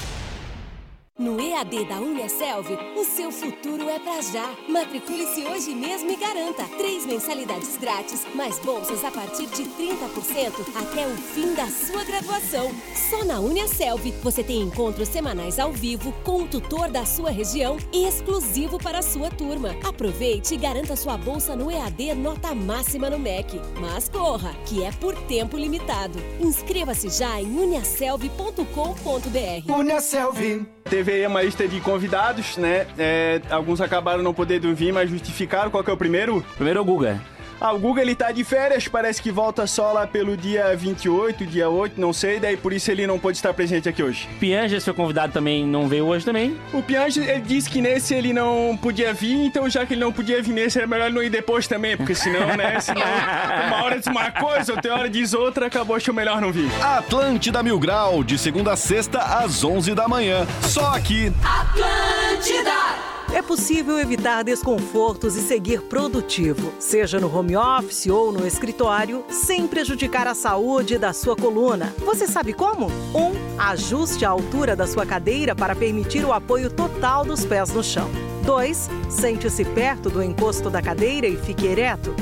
No 1.18 1.40
EAD 1.40 1.86
da 1.86 2.02
Uniaselv, 2.02 2.68
o 2.98 3.06
seu 3.06 3.32
futuro 3.32 3.90
é 3.90 3.98
pra 3.98 4.22
já. 4.22 4.54
Matricule-se 4.68 5.46
hoje 5.46 5.74
mesmo 5.74 6.12
e 6.12 6.18
garanta 6.18 6.66
três 6.78 7.06
mensalidades 7.06 7.78
grátis, 7.78 8.28
mais 8.36 8.60
bolsas 8.60 9.02
a 9.02 9.10
partir 9.10 9.48
de 9.48 9.64
30% 9.64 10.52
até 10.76 11.08
o 11.08 11.16
fim 11.16 11.54
da 11.54 11.68
sua 11.68 12.04
graduação. 12.04 12.70
Só 13.10 13.24
na 13.24 13.40
Uniaselv 13.40 14.12
você 14.22 14.44
tem 14.44 14.64
encontros 14.64 15.08
semanais 15.08 15.58
ao 15.58 15.72
vivo 15.72 16.12
com 16.26 16.44
o 16.44 16.48
tutor 16.50 16.90
da 16.90 17.06
sua 17.06 17.32
região 17.32 17.78
exclusivo 17.94 18.78
para 18.78 19.00
a 19.00 19.02
sua 19.02 19.30
turma. 19.30 19.74
Aproveite 19.86 20.56
e 20.56 20.58
garanta 20.58 20.98
sua 20.98 21.16
bolsa 21.16 21.56
no 21.56 21.72
EAD 21.72 22.14
nota 22.16 22.54
máxima 22.54 23.10
no 23.10 23.18
MEC. 23.18 23.58
Mas 23.80 24.10
corra, 24.10 24.54
que 24.66 24.84
é 24.84 24.92
por 24.92 25.16
tempo 25.28 25.56
limitado. 25.56 26.20
Inscreva-se 26.42 27.08
já 27.08 27.42
em 27.42 27.58
uniaselv.com.br. 27.58 29.74
Uniaselv. 29.74 30.75
Teve 30.90 31.14
aí 31.14 31.26
uma 31.26 31.42
lista 31.42 31.68
de 31.68 31.82
convidados, 31.82 32.58
né? 32.58 32.86
É, 32.98 33.42
alguns 33.50 33.82
acabaram 33.82 34.22
não 34.22 34.36
podendo 34.36 34.74
vir, 34.76 34.94
mas 34.94 35.10
justificaram. 35.10 35.72
Qual 35.72 35.84
que 35.84 35.90
é 35.90 35.94
o 35.94 35.98
primeiro? 35.98 36.46
Primeiro 36.56 36.78
é 36.78 36.82
o 36.82 36.86
Guga. 36.86 37.20
Ah, 37.60 37.74
o 37.74 37.80
Guga 37.80 38.02
ele 38.02 38.16
tá 38.16 38.32
de 38.32 38.44
férias, 38.44 38.88
parece 38.88 39.22
que 39.22 39.32
volta 39.32 39.66
só 39.66 39.92
lá 39.92 40.06
pelo 40.06 40.36
dia 40.36 40.76
28, 40.76 41.46
dia 41.46 41.70
8, 41.70 42.00
não 42.00 42.12
sei, 42.12 42.40
daí 42.40 42.58
por 42.58 42.74
isso 42.74 42.92
ele 42.92 43.08
não 43.08 43.18
pôde 43.18 43.38
estar 43.38 43.54
presente 43.54 43.88
aqui 43.88 44.04
hoje. 44.04 44.28
Pianja, 44.40 44.80
seu 44.80 44.94
convidado, 44.94 45.34
também 45.34 45.66
não 45.66 45.88
veio 45.88 46.06
hoje 46.06 46.26
também. 46.26 46.58
O 46.74 46.82
Piange, 46.84 47.22
ele 47.22 47.42
disse 47.42 47.70
que 47.70 47.82
nesse 47.82 48.14
ele 48.14 48.34
não 48.34 48.78
podia 48.82 49.14
vir, 49.14 49.46
então 49.46 49.70
já 49.70 49.86
que 49.86 49.94
ele 49.94 50.02
não 50.02 50.12
podia 50.12 50.42
vir 50.42 50.54
nesse, 50.54 50.78
era 50.78 50.88
melhor 50.88 51.06
ele 51.06 51.16
não 51.16 51.24
ir 51.24 51.30
depois 51.30 51.68
também, 51.68 51.96
porque 51.96 52.14
senão, 52.14 52.56
né, 52.58 52.80
senão 52.82 53.02
uma 53.02 53.84
hora 53.84 53.98
diz 53.98 54.08
uma 54.08 54.32
coisa, 54.32 54.74
outra 54.74 54.94
hora 54.94 55.10
diz 55.10 55.34
outra, 55.34 55.68
acabou, 55.68 55.96
achou 55.96 56.14
melhor 56.14 56.42
não 56.42 56.52
vir. 56.52 56.70
Atlântida 56.82 57.64
Mil 57.64 57.80
Grau, 57.80 58.24
de 58.24 58.38
segunda 58.38 58.74
a 58.74 58.76
sexta, 58.76 59.20
às 59.20 59.64
11 59.64 59.96
da 59.96 60.08
manhã. 60.08 60.46
Só 60.62 60.88
aqui. 60.94 61.32
Atlântida! 61.44 63.15
É 63.36 63.42
possível 63.42 64.00
evitar 64.00 64.46
desconfortos 64.46 65.36
e 65.36 65.42
seguir 65.42 65.82
produtivo, 65.82 66.72
seja 66.80 67.20
no 67.20 67.28
home 67.28 67.58
office 67.58 68.08
ou 68.08 68.32
no 68.32 68.48
escritório, 68.48 69.26
sem 69.30 69.68
prejudicar 69.68 70.26
a 70.26 70.34
saúde 70.34 70.98
da 70.98 71.12
sua 71.12 71.36
coluna. 71.36 71.94
Você 72.06 72.28
sabe 72.28 72.54
como? 72.54 72.88
1. 73.14 73.20
Um, 73.20 73.34
ajuste 73.58 74.24
a 74.24 74.30
altura 74.30 74.74
da 74.74 74.88
sua 74.88 75.06
cadeira 75.06 75.54
para 75.54 75.76
permitir 75.76 76.24
o 76.24 76.32
apoio 76.32 76.70
total 76.70 77.26
dos 77.26 77.44
pés 77.44 77.72
no 77.74 77.84
chão. 77.84 78.10
2. 78.46 78.90
Sente-se 79.10 79.66
perto 79.66 80.10
do 80.10 80.24
encosto 80.24 80.70
da 80.70 80.82
cadeira 80.82 81.28
e 81.28 81.36
fique 81.36 81.68
ereto. 81.68 82.16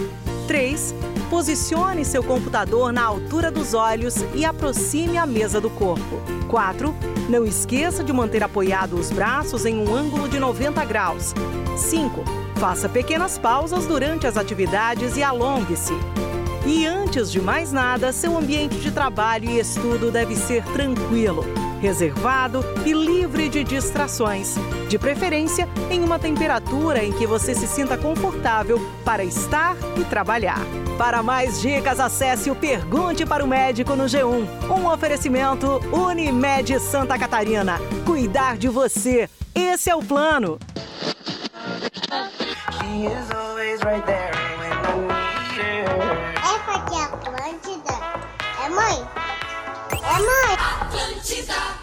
3. 0.53 0.93
Posicione 1.31 2.05
seu 2.05 2.23
computador 2.23 2.93
na 2.93 3.03
altura 3.03 3.49
dos 3.49 3.73
olhos 3.73 4.17
e 4.35 4.45
aproxime 4.45 5.17
a 5.17 5.25
mesa 5.25 5.59
do 5.59 5.67
corpo. 5.67 6.21
4. 6.47 6.93
Não 7.27 7.43
esqueça 7.43 8.03
de 8.03 8.13
manter 8.13 8.43
apoiado 8.43 8.93
os 8.93 9.09
braços 9.09 9.65
em 9.65 9.75
um 9.75 9.91
ângulo 9.91 10.29
de 10.29 10.37
90 10.37 10.85
graus. 10.85 11.33
5. 11.75 12.23
Faça 12.57 12.87
pequenas 12.87 13.35
pausas 13.35 13.87
durante 13.87 14.27
as 14.27 14.37
atividades 14.37 15.17
e 15.17 15.23
alongue-se. 15.23 15.93
E 16.67 16.85
antes 16.85 17.31
de 17.31 17.41
mais 17.41 17.71
nada, 17.71 18.13
seu 18.13 18.37
ambiente 18.37 18.75
de 18.75 18.91
trabalho 18.91 19.49
e 19.49 19.57
estudo 19.57 20.11
deve 20.11 20.35
ser 20.35 20.63
tranquilo, 20.65 21.43
reservado 21.83 22.63
e 22.85 22.93
livre 22.93 23.49
de 23.49 23.61
distrações. 23.61 24.55
De 24.87 24.97
preferência, 24.97 25.67
em 25.91 26.01
uma 26.01 26.17
temperatura 26.17 27.03
em 27.03 27.11
que 27.11 27.27
você 27.27 27.53
se 27.53 27.67
sinta 27.67 27.97
confortável 27.97 28.79
para 29.03 29.21
estar 29.25 29.75
e 29.99 30.05
trabalhar. 30.05 30.61
Para 30.97 31.21
mais 31.21 31.59
dicas, 31.59 31.99
acesse 31.99 32.49
o 32.49 32.55
Pergunte 32.55 33.25
para 33.25 33.43
o 33.43 33.47
Médico 33.47 33.97
no 33.97 34.05
G1. 34.05 34.47
Um 34.69 34.87
oferecimento 34.87 35.81
Unimed 35.91 36.79
Santa 36.79 37.19
Catarina. 37.19 37.77
Cuidar 38.05 38.55
de 38.55 38.69
você. 38.69 39.29
Esse 39.53 39.89
é 39.89 39.95
o 39.95 40.01
plano. 40.01 40.57
Essa 46.37 46.71
aqui 46.71 46.95
é 46.95 47.01
a 47.01 47.05
Atlântida? 47.07 47.93
É 48.63 48.69
mãe? 48.69 49.05
É 49.91 50.19
mãe? 50.21 50.72
Atlântida! 50.93 51.82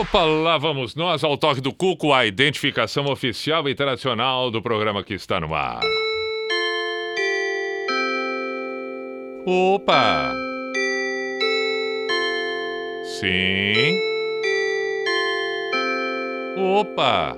Opa, 0.00 0.24
lá 0.24 0.56
vamos 0.56 0.94
nós 0.94 1.22
ao 1.22 1.36
toque 1.36 1.60
do 1.60 1.74
Cuco, 1.74 2.10
a 2.10 2.24
identificação 2.24 3.04
oficial 3.04 3.64
tradicional 3.74 4.50
do 4.50 4.62
programa 4.62 5.04
que 5.04 5.12
está 5.12 5.38
no 5.38 5.54
ar. 5.54 5.82
Opa! 9.44 10.32
Sim. 13.04 14.00
Opa! 16.56 17.36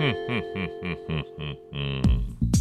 Hum, 0.00 0.14
hum, 0.28 0.42
hum, 0.54 0.68
hum, 0.84 0.96
hum, 1.08 1.56
hum, 1.72 2.57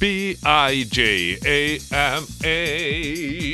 P-I-J-A-M-A 0.00 0.40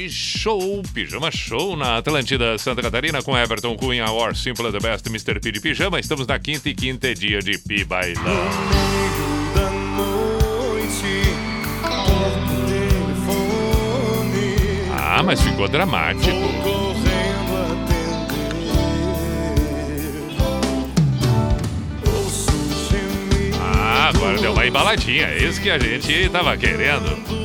Show, 0.08 0.80
Pijama 0.94 1.28
Show 1.32 1.76
na 1.76 1.96
Atlântida 1.96 2.56
Santa 2.56 2.80
Catarina 2.82 3.20
com 3.20 3.36
Everton 3.36 3.76
Cunha, 3.76 4.08
Or 4.12 4.36
Simple 4.36 4.70
the 4.70 4.78
Best, 4.78 5.08
Mr. 5.08 5.40
P 5.40 5.50
de 5.50 5.60
Pijama. 5.60 5.98
Estamos 5.98 6.24
na 6.24 6.38
quinta 6.38 6.68
e 6.68 6.74
quinta 6.74 7.08
é 7.08 7.14
dia 7.14 7.40
de 7.40 7.58
Pi 7.58 7.82
Bailão. 7.82 8.22
da 9.56 9.70
noite, 9.70 11.24
toco 11.82 12.54
o 12.62 12.66
telefone. 12.68 14.54
Ah, 14.96 15.24
mas 15.24 15.42
ficou 15.42 15.66
dramático. 15.66 16.75
Agora 24.08 24.38
deu 24.38 24.52
uma 24.52 24.66
embaladinha. 24.66 25.26
É 25.26 25.38
isso 25.38 25.60
que 25.60 25.70
a 25.70 25.78
gente 25.78 26.28
tava 26.30 26.56
querendo. 26.56 27.35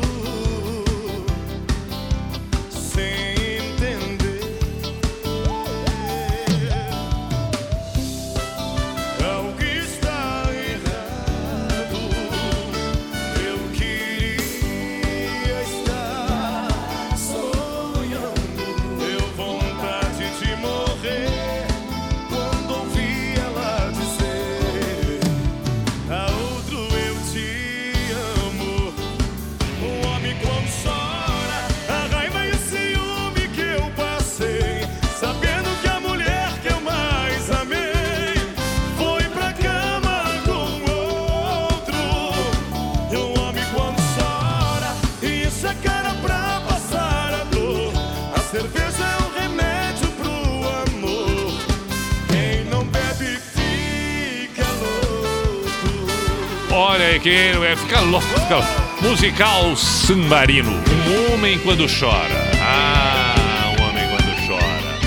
Não 57.53 57.65
é 57.65 57.75
ficar 57.75 57.99
louco, 58.01 58.25
fica 58.25 58.55
louco. 58.55 58.69
Musical 59.01 59.75
Sambarino. 59.75 60.71
Um 60.71 61.33
homem 61.33 61.59
quando 61.59 61.85
chora. 61.87 62.49
Ah, 62.63 63.73
um 63.77 63.83
homem 63.83 64.07
quando 64.07 64.47
chora. 64.47 64.97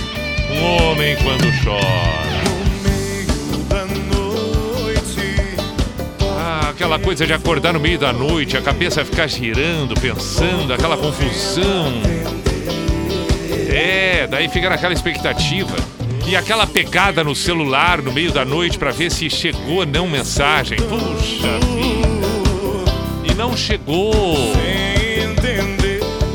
Um 0.51 0.91
homem 0.91 1.17
quando 1.17 1.65
chora. 1.65 2.45
Ah, 6.39 6.69
aquela 6.71 6.99
coisa 6.99 7.27
de 7.27 7.33
acordar 7.33 7.73
no 7.73 7.81
meio 7.81 7.99
da 7.99 8.13
noite, 8.13 8.57
a 8.57 8.61
cabeça 8.61 9.03
ficar 9.03 9.27
girando, 9.27 9.99
pensando, 9.99 10.75
aquela 10.75 10.99
confusão. 10.99 12.03
É, 13.71 14.27
daí 14.27 14.49
fica 14.51 14.69
naquela 14.69 14.93
expectativa. 14.93 15.94
E 16.27 16.35
aquela 16.35 16.66
pegada 16.66 17.22
no 17.22 17.35
celular 17.35 18.01
no 18.01 18.11
meio 18.12 18.33
da 18.33 18.45
noite 18.45 18.79
pra 18.79 18.91
ver 18.91 19.11
se 19.11 19.29
chegou 19.29 19.77
ou 19.77 19.87
não 19.87 20.09
mensagem. 20.09 20.79
Puxa 20.79 21.59
vida. 21.77 23.31
E 23.31 23.35
não 23.35 23.57
chegou. 23.57 24.35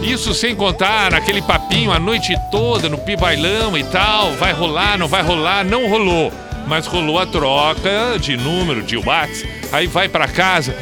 Isso 0.03 0.33
sem 0.33 0.55
contar 0.55 1.13
aquele 1.13 1.41
papinho 1.41 1.91
a 1.91 1.99
noite 1.99 2.35
toda 2.51 2.87
no 2.87 2.97
pibailão 2.97 3.77
e 3.77 3.83
tal. 3.83 4.33
Vai 4.33 4.53
rolar, 4.53 4.97
não 4.97 5.07
vai 5.07 5.23
rolar, 5.23 5.65
não 5.65 5.89
rolou. 5.89 6.31
Mas 6.67 6.85
rolou 6.85 7.19
a 7.19 7.25
troca 7.25 8.17
de 8.19 8.37
número, 8.37 8.83
de 8.83 8.97
WhatsApp. 8.97 9.49
Aí 9.71 9.87
vai 9.87 10.07
pra 10.07 10.27
casa 10.27 10.75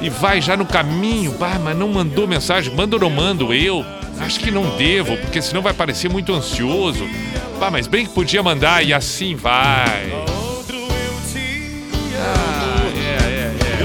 e 0.00 0.08
vai 0.08 0.40
já 0.40 0.56
no 0.56 0.64
caminho. 0.64 1.32
Bah, 1.32 1.58
mas 1.62 1.76
não 1.76 1.88
mandou 1.88 2.26
mensagem. 2.26 2.74
Manda 2.74 2.96
ou 2.96 3.00
não 3.00 3.10
mando 3.10 3.52
eu? 3.52 3.84
Acho 4.20 4.40
que 4.40 4.50
não 4.50 4.76
devo, 4.76 5.16
porque 5.18 5.42
senão 5.42 5.60
vai 5.60 5.74
parecer 5.74 6.08
muito 6.08 6.32
ansioso. 6.32 7.06
Bah, 7.64 7.70
mas 7.70 7.86
bem 7.86 8.04
que 8.04 8.12
podia 8.12 8.42
mandar 8.42 8.84
e 8.84 8.92
assim 8.92 9.34
vai. 9.34 10.12
Ah, 12.20 12.90
é, 12.94 13.24
é, 13.24 13.54
é. 13.58 13.78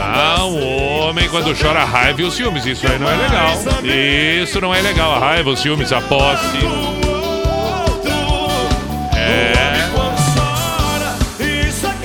Ah, 0.00 0.44
o 0.44 1.08
homem 1.08 1.28
quando 1.28 1.52
chora 1.60 1.80
a 1.80 1.84
raiva 1.84 2.22
e 2.22 2.24
os 2.24 2.34
ciúmes. 2.34 2.64
Isso 2.64 2.86
aí 2.86 2.96
não 2.96 3.10
é 3.10 3.16
legal. 3.16 3.50
Isso 4.44 4.60
não 4.60 4.72
é 4.72 4.80
legal. 4.80 5.16
A 5.16 5.18
raiva, 5.18 5.50
os 5.50 5.58
ciúmes, 5.60 5.92
a 5.92 6.00
posse. 6.00 6.58
É. 9.16 9.80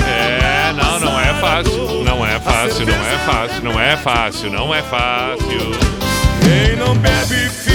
É, 0.10 0.74
não, 0.74 1.00
não 1.00 1.20
é 1.20 1.32
fácil. 1.36 2.04
Não 2.04 2.26
é 2.26 2.40
fácil, 2.40 2.88
não 2.88 2.96
é 2.96 3.18
fácil, 3.20 3.64
não 3.64 3.80
é 3.80 3.98
fácil, 3.98 4.50
não 4.50 4.74
é 4.74 4.82
fácil. 4.82 5.98
Quem 6.42 6.76
não 6.76 6.96
bebe 6.96 7.67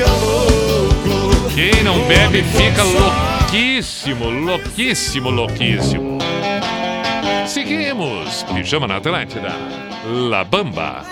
fica 0.00 0.06
louco. 0.06 1.50
Quem 1.54 1.82
não 1.82 2.06
bebe 2.06 2.42
fica 2.42 2.82
louquíssimo, 2.82 4.30
louquíssimo, 4.30 5.30
louquíssimo. 5.30 6.18
Seguimos. 7.46 8.42
Pijama 8.44 8.86
na 8.86 8.96
Atlântida. 8.96 9.52
La 10.06 10.44
Bamba. 10.44 11.04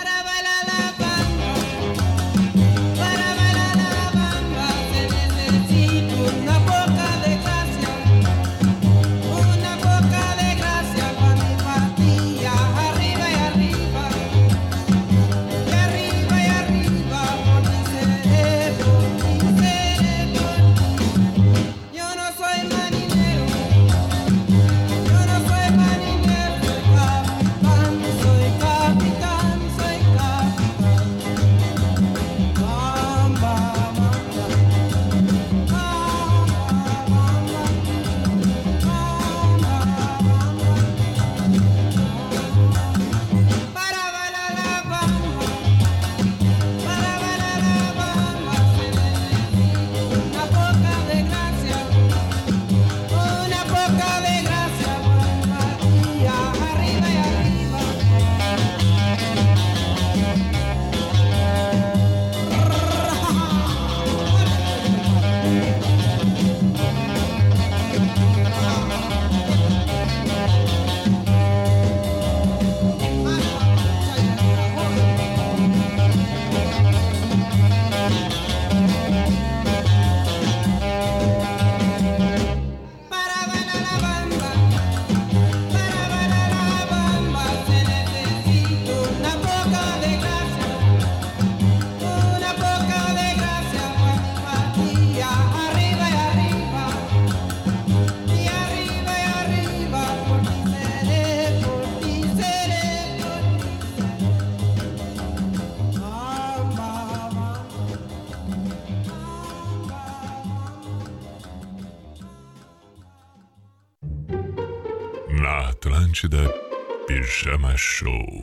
Show. 117.99 118.38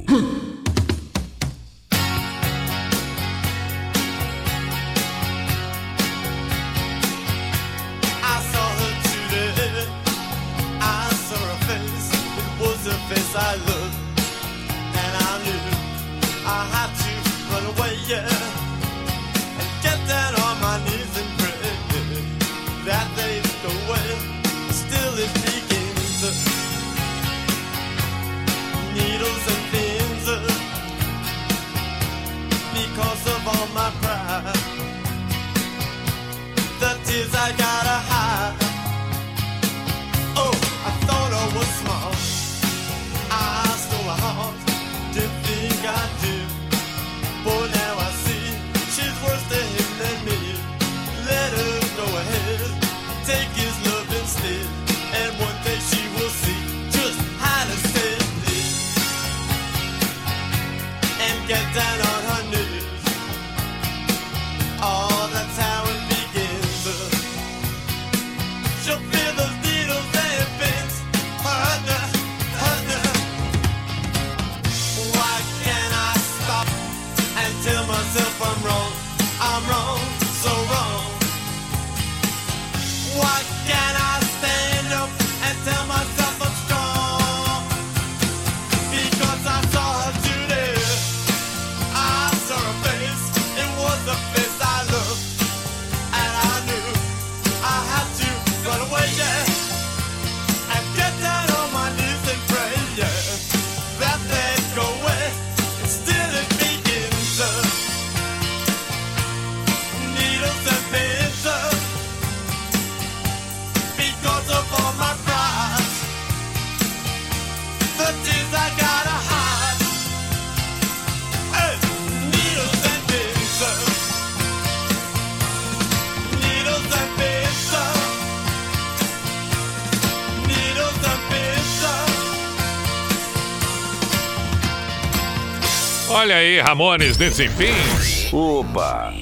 Olha 136.26 136.38
aí, 136.38 136.58
Ramones 136.58 137.16
Desempenhos. 137.16 138.32
Opa! 138.32 139.14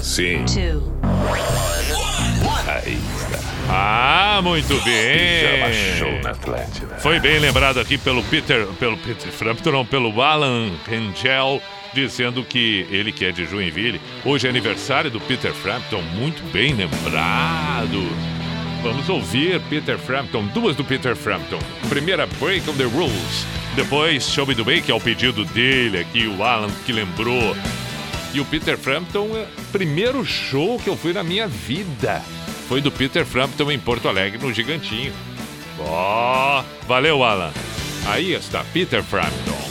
Sim. 0.00 0.44
Aí 2.68 3.00
está. 3.16 3.40
Ah, 3.68 4.40
muito 4.40 4.80
bem. 4.84 5.98
Show 5.98 6.22
na 6.22 6.30
Atlântida. 6.30 6.94
Foi 7.00 7.18
bem 7.18 7.40
lembrado 7.40 7.80
aqui 7.80 7.98
pelo 7.98 8.22
Peter, 8.22 8.64
pelo 8.78 8.96
Peter 8.96 9.32
Frampton, 9.32 9.72
não, 9.72 9.84
pelo 9.84 10.22
Alan 10.22 10.70
Rangel, 10.88 11.60
dizendo 11.92 12.44
que 12.44 12.86
ele 12.92 13.10
que 13.10 13.24
é 13.24 13.32
de 13.32 13.44
Joinville. 13.44 14.00
Hoje 14.24 14.46
é 14.46 14.50
aniversário 14.50 15.10
do 15.10 15.20
Peter 15.20 15.52
Frampton, 15.52 16.00
muito 16.14 16.44
bem 16.52 16.74
lembrado. 16.74 18.08
Vamos 18.84 19.08
ouvir 19.08 19.60
Peter 19.62 19.98
Frampton, 19.98 20.46
duas 20.54 20.76
do 20.76 20.84
Peter 20.84 21.16
Frampton. 21.16 21.58
Primeira, 21.88 22.24
Break 22.38 22.70
on 22.70 22.74
the 22.74 22.84
Rules. 22.84 23.63
Depois, 23.76 24.28
Show 24.28 24.46
Me 24.46 24.54
the 24.54 24.62
Way, 24.62 24.82
que 24.82 24.92
é 24.92 24.94
o 24.94 25.00
pedido 25.00 25.44
dele 25.44 25.98
aqui, 25.98 26.28
o 26.28 26.44
Alan 26.44 26.70
que 26.86 26.92
lembrou. 26.92 27.56
E 28.32 28.40
o 28.40 28.44
Peter 28.44 28.78
Frampton, 28.78 29.36
é 29.36 29.46
primeiro 29.72 30.24
show 30.24 30.78
que 30.78 30.88
eu 30.88 30.96
fui 30.96 31.12
na 31.12 31.24
minha 31.24 31.48
vida. 31.48 32.22
Foi 32.68 32.80
do 32.80 32.90
Peter 32.90 33.26
Frampton 33.26 33.70
em 33.70 33.78
Porto 33.78 34.08
Alegre, 34.08 34.38
no 34.38 34.52
Gigantinho. 34.52 35.12
Ó, 35.80 36.62
valeu, 36.86 37.24
Alan. 37.24 37.52
Aí 38.06 38.32
está, 38.32 38.64
Peter 38.72 39.02
Frampton. 39.02 39.63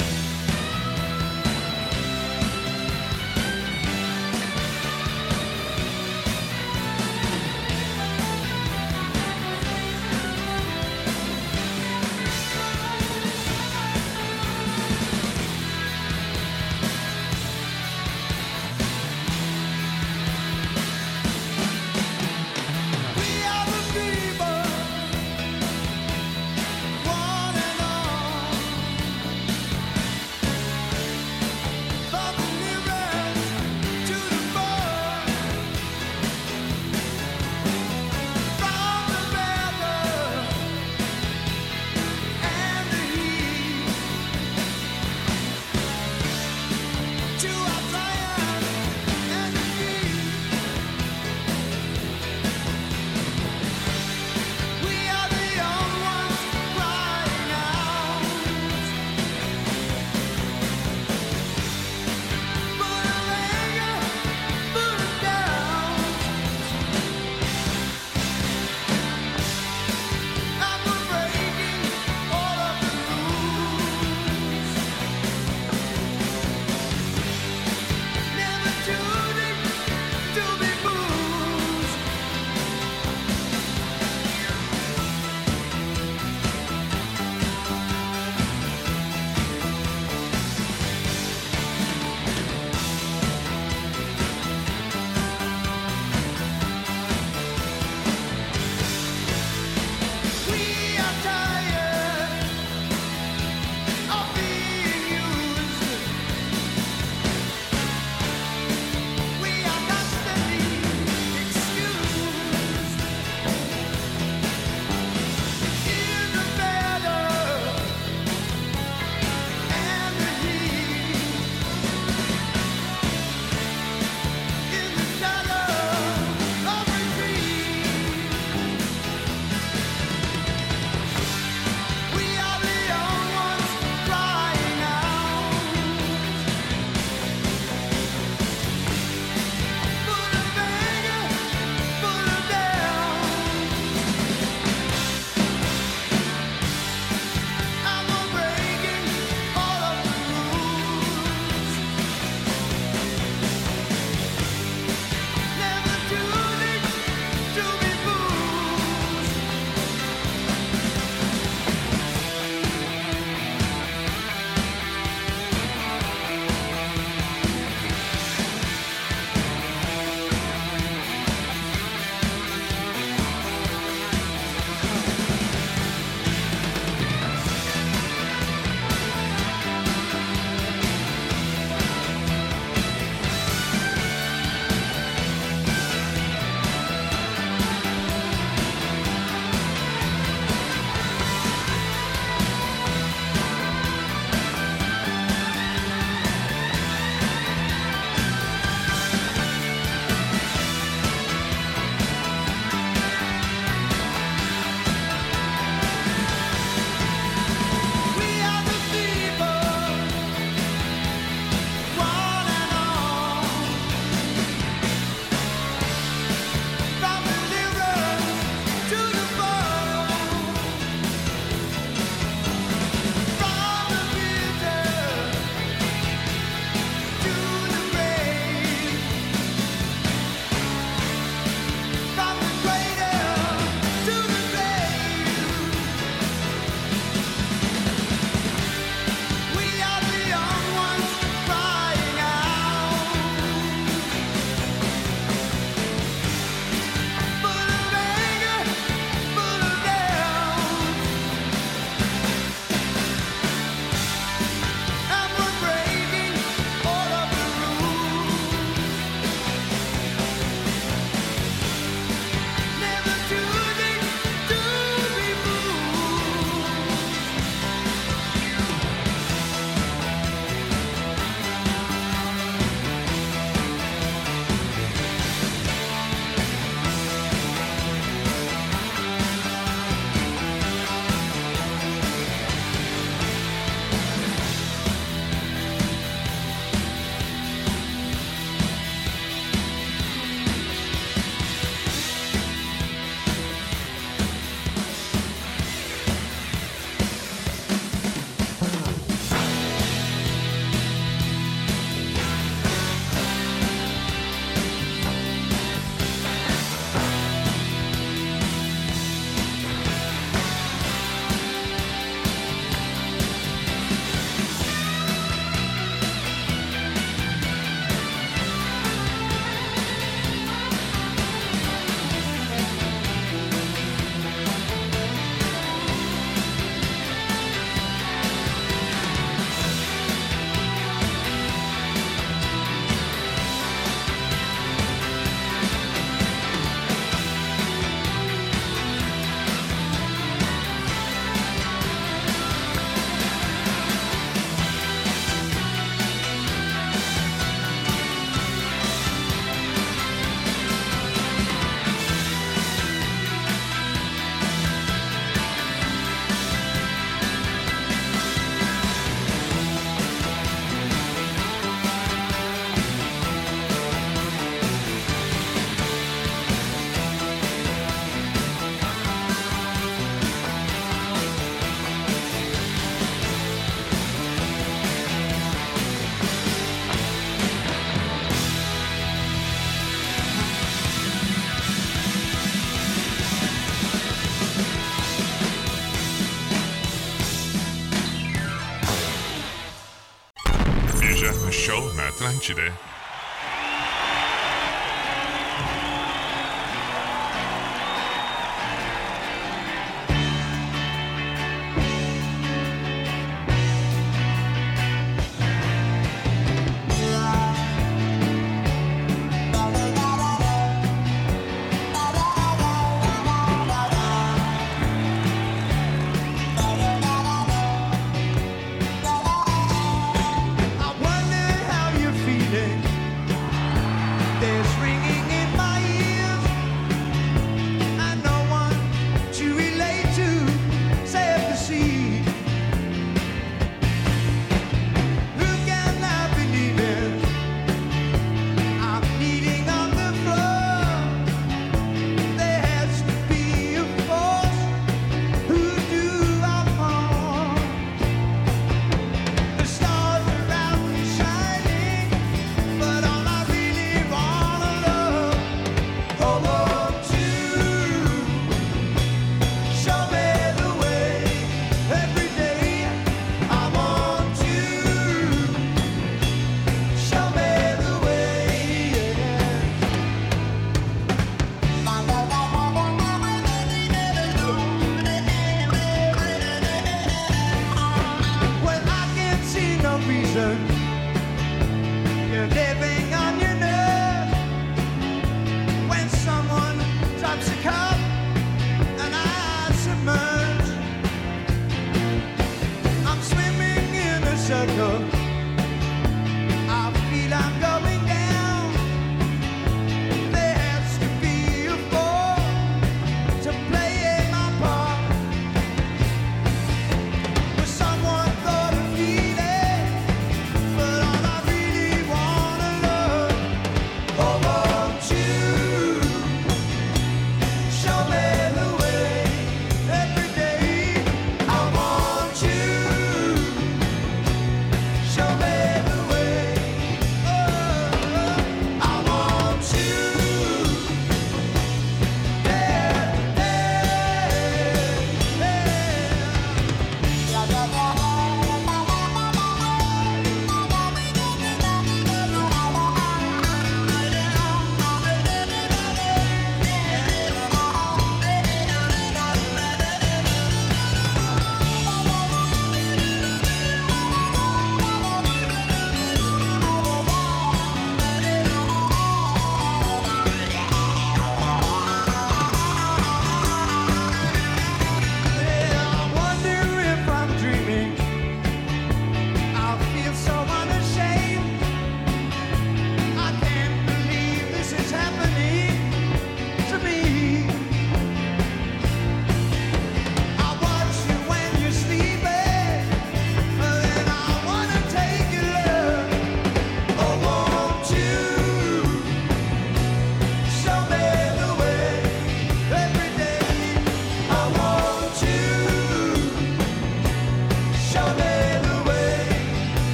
ci 392.44 392.54
dai. 392.54 392.83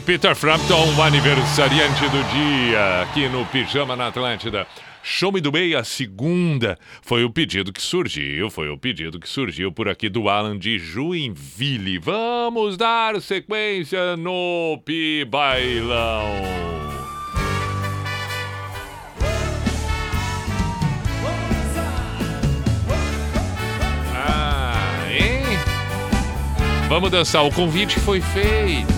Peter 0.00 0.34
Frampton, 0.34 0.94
o 0.96 1.02
aniversariante 1.02 2.02
do 2.08 2.22
dia, 2.30 3.02
aqui 3.02 3.28
no 3.28 3.44
Pijama 3.46 3.96
na 3.96 4.08
Atlântida. 4.08 4.66
Show 5.02 5.32
Me 5.32 5.40
do 5.40 5.50
Meia 5.50 5.80
a 5.80 5.84
segunda, 5.84 6.78
foi 7.00 7.24
o 7.24 7.30
pedido 7.30 7.72
que 7.72 7.80
surgiu, 7.80 8.50
foi 8.50 8.68
o 8.68 8.76
pedido 8.76 9.18
que 9.18 9.28
surgiu 9.28 9.72
por 9.72 9.88
aqui 9.88 10.08
do 10.08 10.28
Alan 10.28 10.58
de 10.58 10.78
Joinville. 10.78 11.98
Vamos 11.98 12.76
dar 12.76 13.20
sequência 13.20 14.16
no 14.16 14.80
Pibailão. 14.84 16.32
Ah, 24.14 25.06
hein? 25.10 25.42
Vamos 26.88 27.10
dançar, 27.10 27.44
o 27.44 27.52
convite 27.52 27.98
foi 28.00 28.20
feito. 28.20 28.97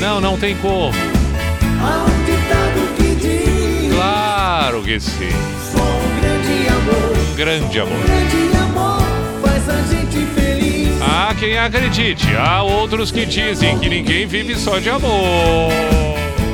Não, 0.00 0.20
não 0.20 0.38
tem 0.38 0.56
como. 0.56 0.92
Há 1.80 2.04
um 2.04 2.24
ditado 2.24 2.94
que 2.96 3.14
diz. 3.16 3.94
Claro 3.94 4.82
que 4.82 5.00
sim. 5.00 5.28
Um 5.74 6.20
grande 6.20 6.68
amor. 6.68 7.16
Um 7.18 7.34
grande 7.34 7.80
amor. 7.80 7.98
Grande 8.04 8.56
amor 8.58 9.02
faz 9.42 9.68
a 9.68 9.82
gente 9.82 10.24
feliz. 10.34 11.02
Há 11.02 11.34
quem 11.34 11.58
acredite, 11.58 12.28
há 12.36 12.62
outros 12.62 13.10
que 13.10 13.26
dizem 13.26 13.78
que 13.78 13.88
ninguém 13.88 14.26
vive 14.26 14.54
só 14.56 14.78
de 14.78 14.88
amor. 14.90 15.10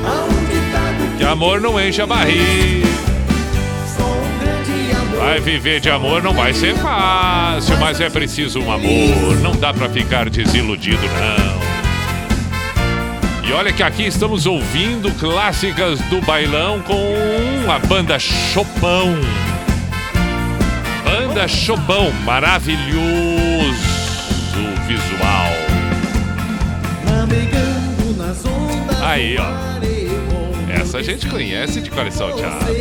Há 0.06 0.24
um 0.24 0.44
ditado 0.46 1.16
Que 1.18 1.24
amor 1.24 1.60
não 1.60 1.80
enche 1.80 2.00
a 2.02 2.06
barriga. 2.06 2.86
um. 2.86 2.94
Vai 5.18 5.40
viver 5.40 5.80
de 5.80 5.88
amor 5.90 6.22
não 6.22 6.34
vai 6.34 6.52
ser 6.52 6.74
fácil, 6.76 7.76
mas 7.78 8.00
é 8.00 8.10
preciso 8.10 8.60
um 8.60 8.70
amor. 8.70 9.36
Não 9.42 9.52
dá 9.52 9.72
pra 9.72 9.88
ficar 9.88 10.28
desiludido, 10.28 11.02
não. 11.02 11.63
E 13.46 13.52
olha 13.52 13.72
que 13.72 13.82
aqui 13.82 14.04
estamos 14.06 14.46
ouvindo 14.46 15.10
clássicas 15.18 16.00
do 16.02 16.20
bailão 16.22 16.80
com 16.80 17.70
a 17.70 17.78
banda 17.78 18.18
Chopão. 18.18 19.14
Banda 21.04 21.46
Chopão, 21.46 22.10
maravilhoso 22.24 22.94
visual. 24.86 25.52
Aí, 29.02 29.36
ó. 29.38 30.80
Essa 30.80 30.98
a 30.98 31.02
gente 31.02 31.26
conhece 31.28 31.80
de 31.80 31.90
coração 31.90 32.30
cantando 32.30 32.74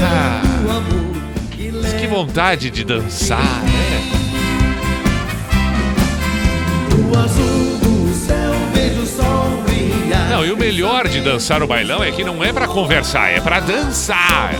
Ah. 0.00 0.42
que 1.98 2.06
vontade 2.06 2.70
de 2.70 2.84
dançar, 2.84 3.62
né? 3.62 4.15
Azul 7.18 7.78
do 7.78 8.14
céu 8.14 8.52
vejo 8.74 9.02
o 9.02 9.06
sol 9.06 9.62
brilhar. 9.66 10.28
Não, 10.30 10.44
e 10.44 10.52
o 10.52 10.56
melhor 10.56 11.08
de 11.08 11.20
dançar 11.20 11.62
o 11.62 11.66
bailão 11.66 12.02
é 12.02 12.10
que 12.10 12.24
não 12.24 12.42
é 12.42 12.52
pra 12.52 12.66
conversar, 12.66 13.30
é 13.30 13.40
pra 13.40 13.60
dançar. 13.60 14.54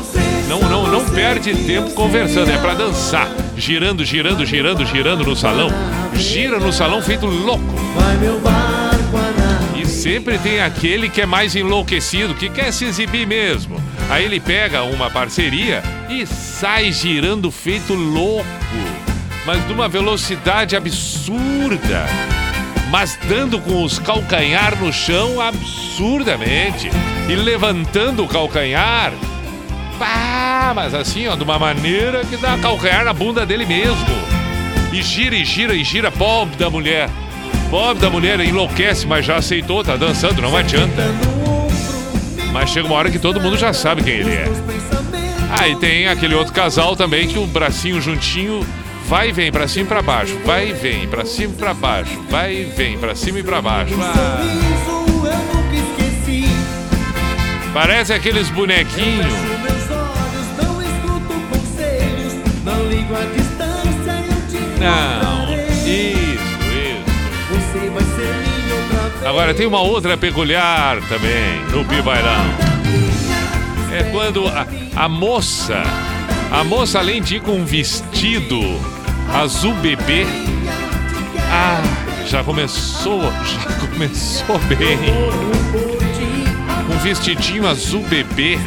Não, 0.48 0.60
não, 0.60 0.86
não 0.86 1.04
perde 1.04 1.54
tempo 1.54 1.90
conversando, 1.90 2.50
é 2.50 2.58
pra 2.58 2.74
dançar. 2.74 3.28
Girando, 3.56 4.04
girando, 4.04 4.44
girando, 4.46 4.84
girando 4.84 5.24
no 5.24 5.34
salão. 5.34 5.70
Gira 6.14 6.58
no 6.58 6.72
salão 6.72 7.02
feito 7.02 7.26
louco. 7.26 7.64
Vai 7.94 8.16
meu 8.16 8.38
barco. 8.40 8.86
E 9.76 9.84
sempre 9.84 10.38
tem 10.38 10.60
aquele 10.60 11.08
que 11.08 11.20
é 11.20 11.26
mais 11.26 11.54
enlouquecido, 11.54 12.34
que 12.34 12.48
quer 12.48 12.72
se 12.72 12.84
exibir 12.84 13.26
mesmo. 13.26 13.80
Aí 14.08 14.24
ele 14.24 14.40
pega 14.40 14.82
uma 14.82 15.10
parceria 15.10 15.82
e 16.08 16.26
sai 16.26 16.92
girando 16.92 17.50
feito 17.50 17.92
louco, 17.92 18.46
mas 19.46 19.64
numa 19.68 19.88
velocidade 19.88 20.74
absurda. 20.74 22.04
Mas 22.90 23.16
dando 23.28 23.60
com 23.60 23.84
os 23.84 23.98
calcanhar 23.98 24.76
no 24.76 24.92
chão 24.92 25.40
absurdamente 25.40 26.90
e 27.28 27.34
levantando 27.36 28.24
o 28.24 28.28
calcanhar. 28.28 29.12
Pá, 29.98 30.72
mas 30.74 30.92
assim, 30.92 31.28
ó, 31.28 31.36
de 31.36 31.44
uma 31.44 31.58
maneira 31.58 32.24
que 32.24 32.36
dá 32.36 32.58
calcanhar 32.58 33.04
na 33.04 33.12
bunda 33.12 33.46
dele 33.46 33.64
mesmo. 33.64 34.06
E 34.92 35.00
gira 35.00 35.36
e 35.36 35.44
gira 35.44 35.74
e 35.74 35.84
gira, 35.84 36.10
pobre 36.10 36.56
da 36.56 36.68
mulher. 36.68 37.08
Pobre 37.70 38.00
da 38.00 38.10
mulher, 38.10 38.40
enlouquece, 38.40 39.06
mas 39.06 39.24
já 39.24 39.36
aceitou, 39.36 39.82
tá 39.82 39.96
dançando, 39.96 40.42
não 40.42 40.56
adianta. 40.56 41.02
Mas 42.52 42.70
chega 42.70 42.86
uma 42.86 42.96
hora 42.96 43.10
que 43.10 43.18
todo 43.18 43.40
mundo 43.40 43.56
já 43.56 43.72
sabe 43.72 44.02
quem 44.02 44.14
ele 44.14 44.32
é. 44.32 44.46
Aí 45.60 45.76
tem 45.76 46.08
aquele 46.08 46.34
outro 46.34 46.52
casal 46.52 46.96
também 46.96 47.28
que 47.28 47.38
o 47.38 47.46
bracinho 47.46 48.00
juntinho 48.00 48.66
vai 49.06 49.28
e 49.28 49.32
vem 49.32 49.52
pra 49.52 49.68
cima 49.68 49.84
e 49.84 49.88
pra 49.88 50.02
baixo, 50.02 50.38
vai 50.44 50.70
e 50.70 50.72
vem 50.72 51.06
pra 51.08 51.24
cima 51.24 51.52
e 51.52 51.56
pra 51.56 51.72
baixo, 51.72 52.20
vai 52.28 52.54
e 52.54 52.64
vem 52.64 52.98
pra 52.98 53.14
cima 53.14 53.38
e 53.38 53.42
pra 53.42 53.62
baixo. 53.62 53.94
Ah, 54.00 54.42
parece 57.72 58.12
aqueles 58.12 58.50
bonequinhos. 58.50 59.32
Não 64.78 65.54
isso, 65.86 65.86
isso. 65.86 67.06
Agora 69.24 69.54
tem 69.54 69.66
uma 69.66 69.80
outra 69.80 70.16
peculiar 70.16 71.00
também 71.08 71.60
no 71.70 71.84
Bibailão. 71.84 72.44
É 73.92 74.02
quando 74.10 74.46
a, 74.48 74.66
a 74.96 75.08
moça, 75.08 75.82
a 76.50 76.64
moça 76.64 76.98
além 76.98 77.22
de 77.22 77.36
ir 77.36 77.40
com 77.40 77.52
um 77.52 77.64
vestido 77.64 78.60
azul 79.34 79.74
bebê, 79.74 80.26
ah, 81.50 81.82
já 82.26 82.42
começou, 82.42 83.22
já 83.22 83.86
começou 83.88 84.58
bem. 84.60 84.98
Um 86.90 86.98
vestidinho 86.98 87.66
azul 87.66 88.02
bebê, 88.02 88.58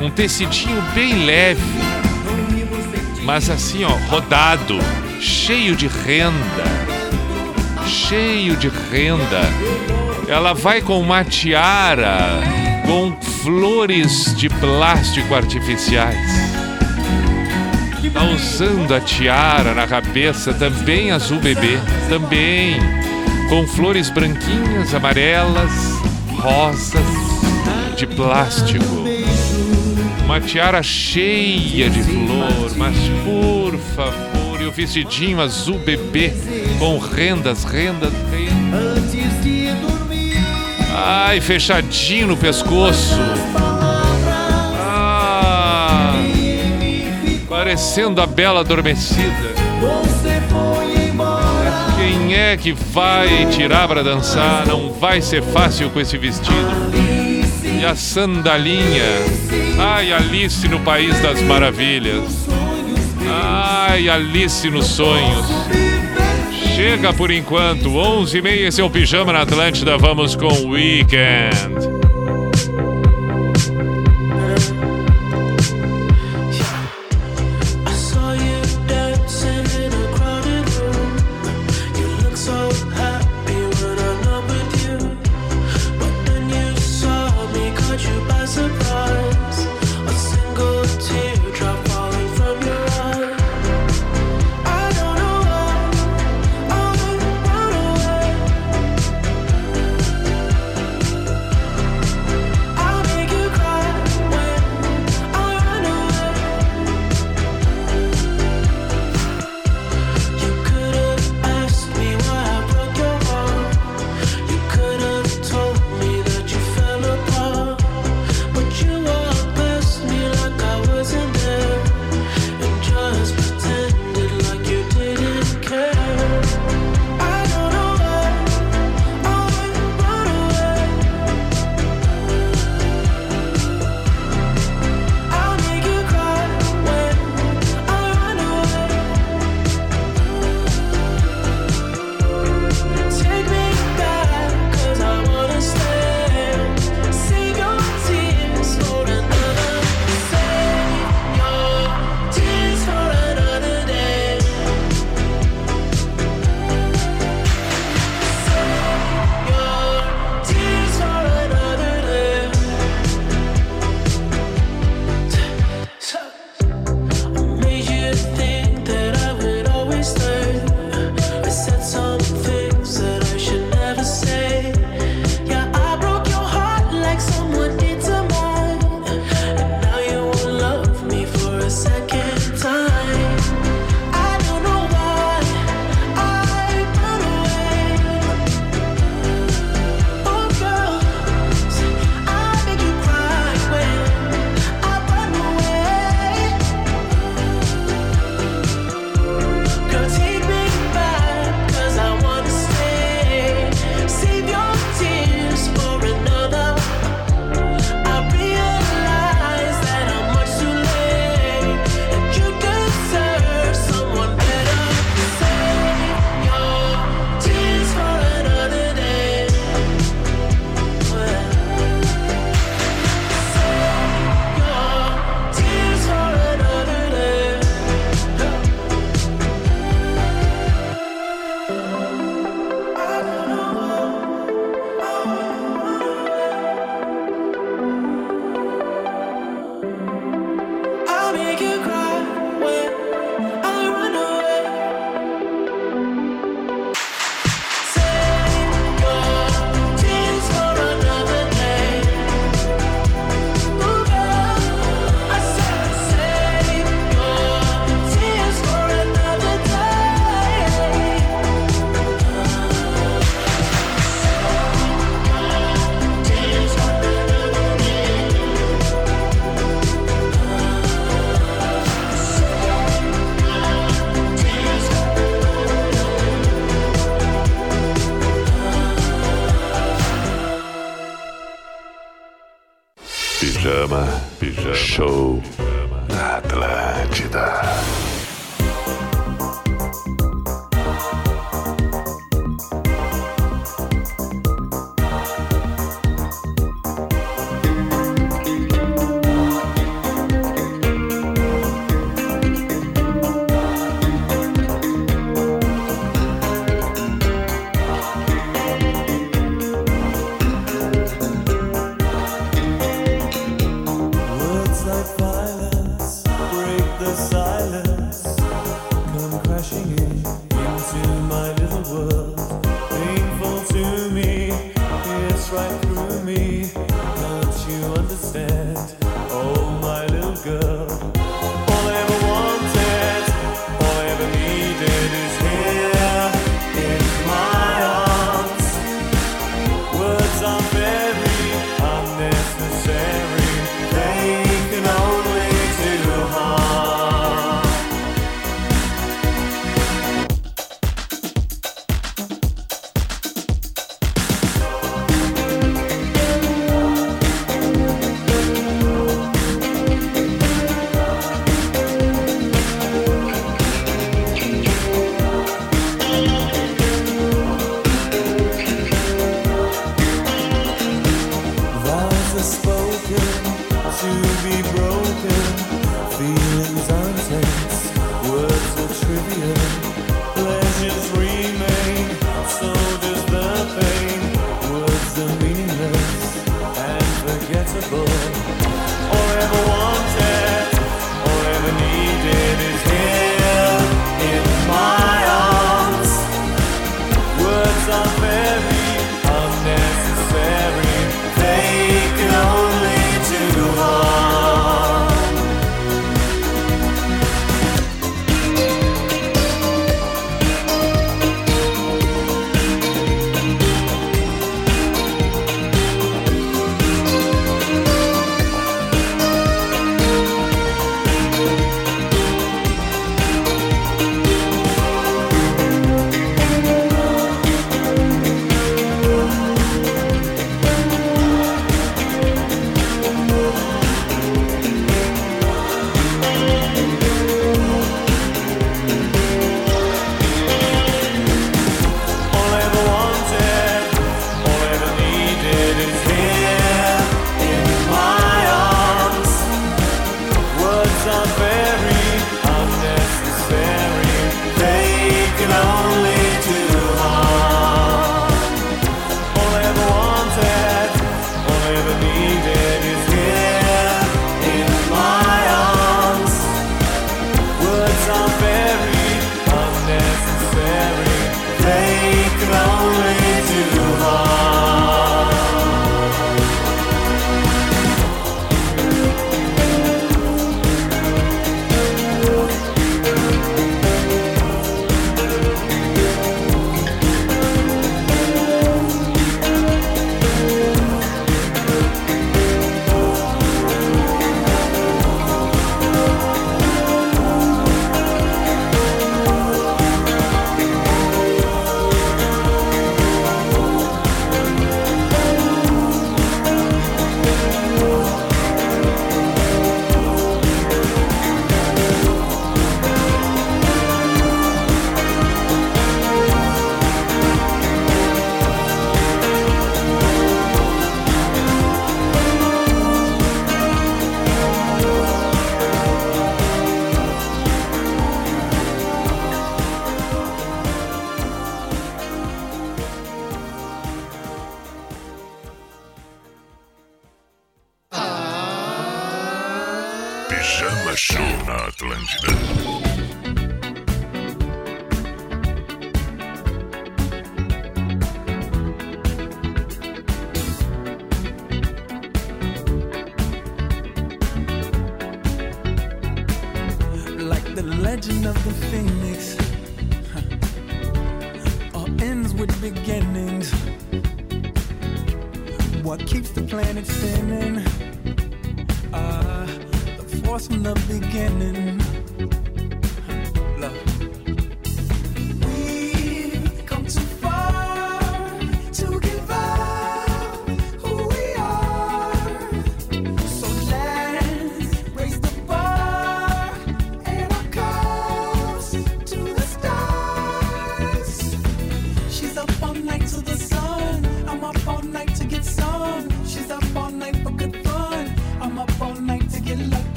um 0.00 0.10
tecidinho 0.10 0.82
bem 0.94 1.24
leve, 1.24 1.62
mas 3.22 3.48
assim 3.50 3.84
ó, 3.84 3.90
rodado, 4.08 4.78
cheio 5.20 5.74
de 5.76 5.86
renda 5.86 6.80
cheio 7.90 8.56
de 8.56 8.68
renda. 8.68 9.40
Ela 10.28 10.52
vai 10.52 10.80
com 10.80 11.00
uma 11.00 11.24
tiara 11.24 12.40
com 12.86 13.16
flores 13.42 14.34
de 14.36 14.48
plástico 14.48 15.34
artificiais. 15.34 16.49
Tá 18.12 18.24
usando 18.24 18.94
a 18.94 19.00
tiara 19.00 19.74
na 19.74 19.86
cabeça, 19.86 20.52
também 20.52 21.10
azul 21.10 21.38
bebê, 21.38 21.78
também 22.08 22.76
com 23.48 23.66
flores 23.66 24.10
branquinhas, 24.10 24.94
amarelas, 24.94 25.72
rosas 26.38 27.06
de 27.96 28.06
plástico. 28.06 28.84
Uma 30.24 30.40
tiara 30.40 30.82
cheia 30.82 31.90
de 31.90 32.02
flor, 32.02 32.76
mas 32.76 32.96
por 33.24 33.78
favor, 33.94 34.60
e 34.60 34.66
o 34.66 34.72
vestidinho 34.72 35.40
azul 35.40 35.78
bebê 35.78 36.32
com 36.78 36.98
rendas, 36.98 37.64
rendas, 37.64 38.12
rendas. 38.30 39.10
Ai, 40.94 41.40
fechadinho 41.40 42.28
no 42.28 42.36
pescoço. 42.36 43.18
Parecendo 47.70 48.20
a 48.20 48.26
bela 48.26 48.60
adormecida. 48.60 49.54
Embora. 51.08 51.70
Quem 51.96 52.34
é 52.34 52.56
que 52.56 52.72
vai 52.72 53.46
tirar 53.46 53.86
pra 53.86 54.02
dançar? 54.02 54.66
Não 54.66 54.92
vai 54.92 55.20
ser 55.22 55.40
fácil 55.40 55.88
com 55.90 56.00
esse 56.00 56.18
vestido. 56.18 56.50
E 57.80 57.84
a 57.84 57.94
sandalinha. 57.94 59.04
Ai, 59.78 60.12
Alice 60.12 60.66
no 60.66 60.80
País 60.80 61.16
das 61.20 61.40
Maravilhas. 61.42 62.48
Ai, 63.30 64.08
Alice 64.08 64.68
nos 64.68 64.86
sonhos. 64.86 65.46
Chega 66.74 67.12
por 67.12 67.30
enquanto, 67.30 67.88
11h30, 67.88 68.66
esse 68.66 68.80
é 68.80 68.84
o 68.84 68.90
Pijama 68.90 69.32
na 69.32 69.42
Atlântida. 69.42 69.96
Vamos 69.96 70.34
com 70.34 70.48
o 70.48 70.70
Weekend. 70.70 71.89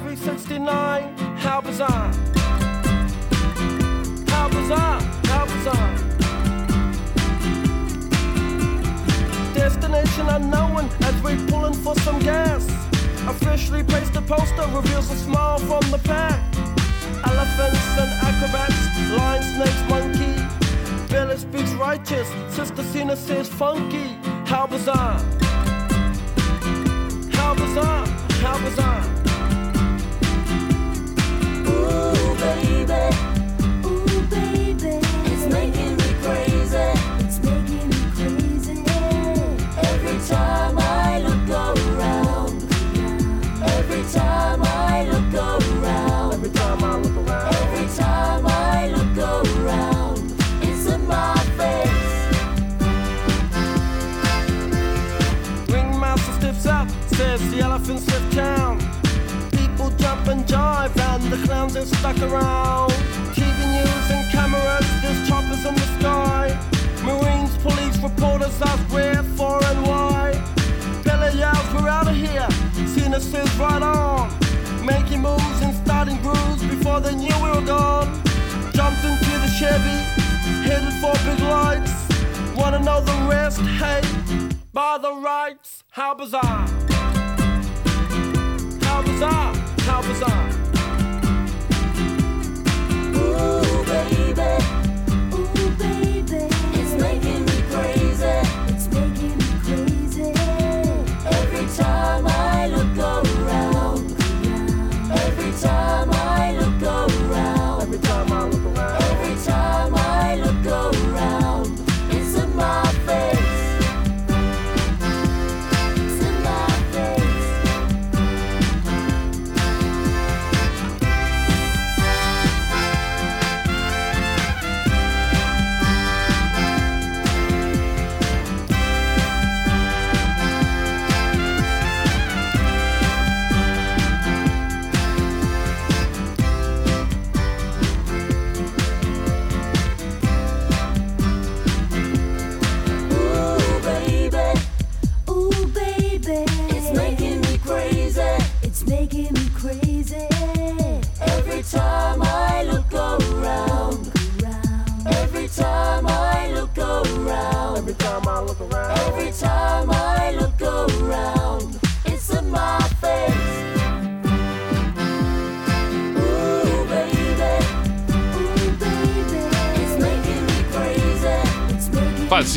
Every 0.00 0.14
second. 0.16 0.37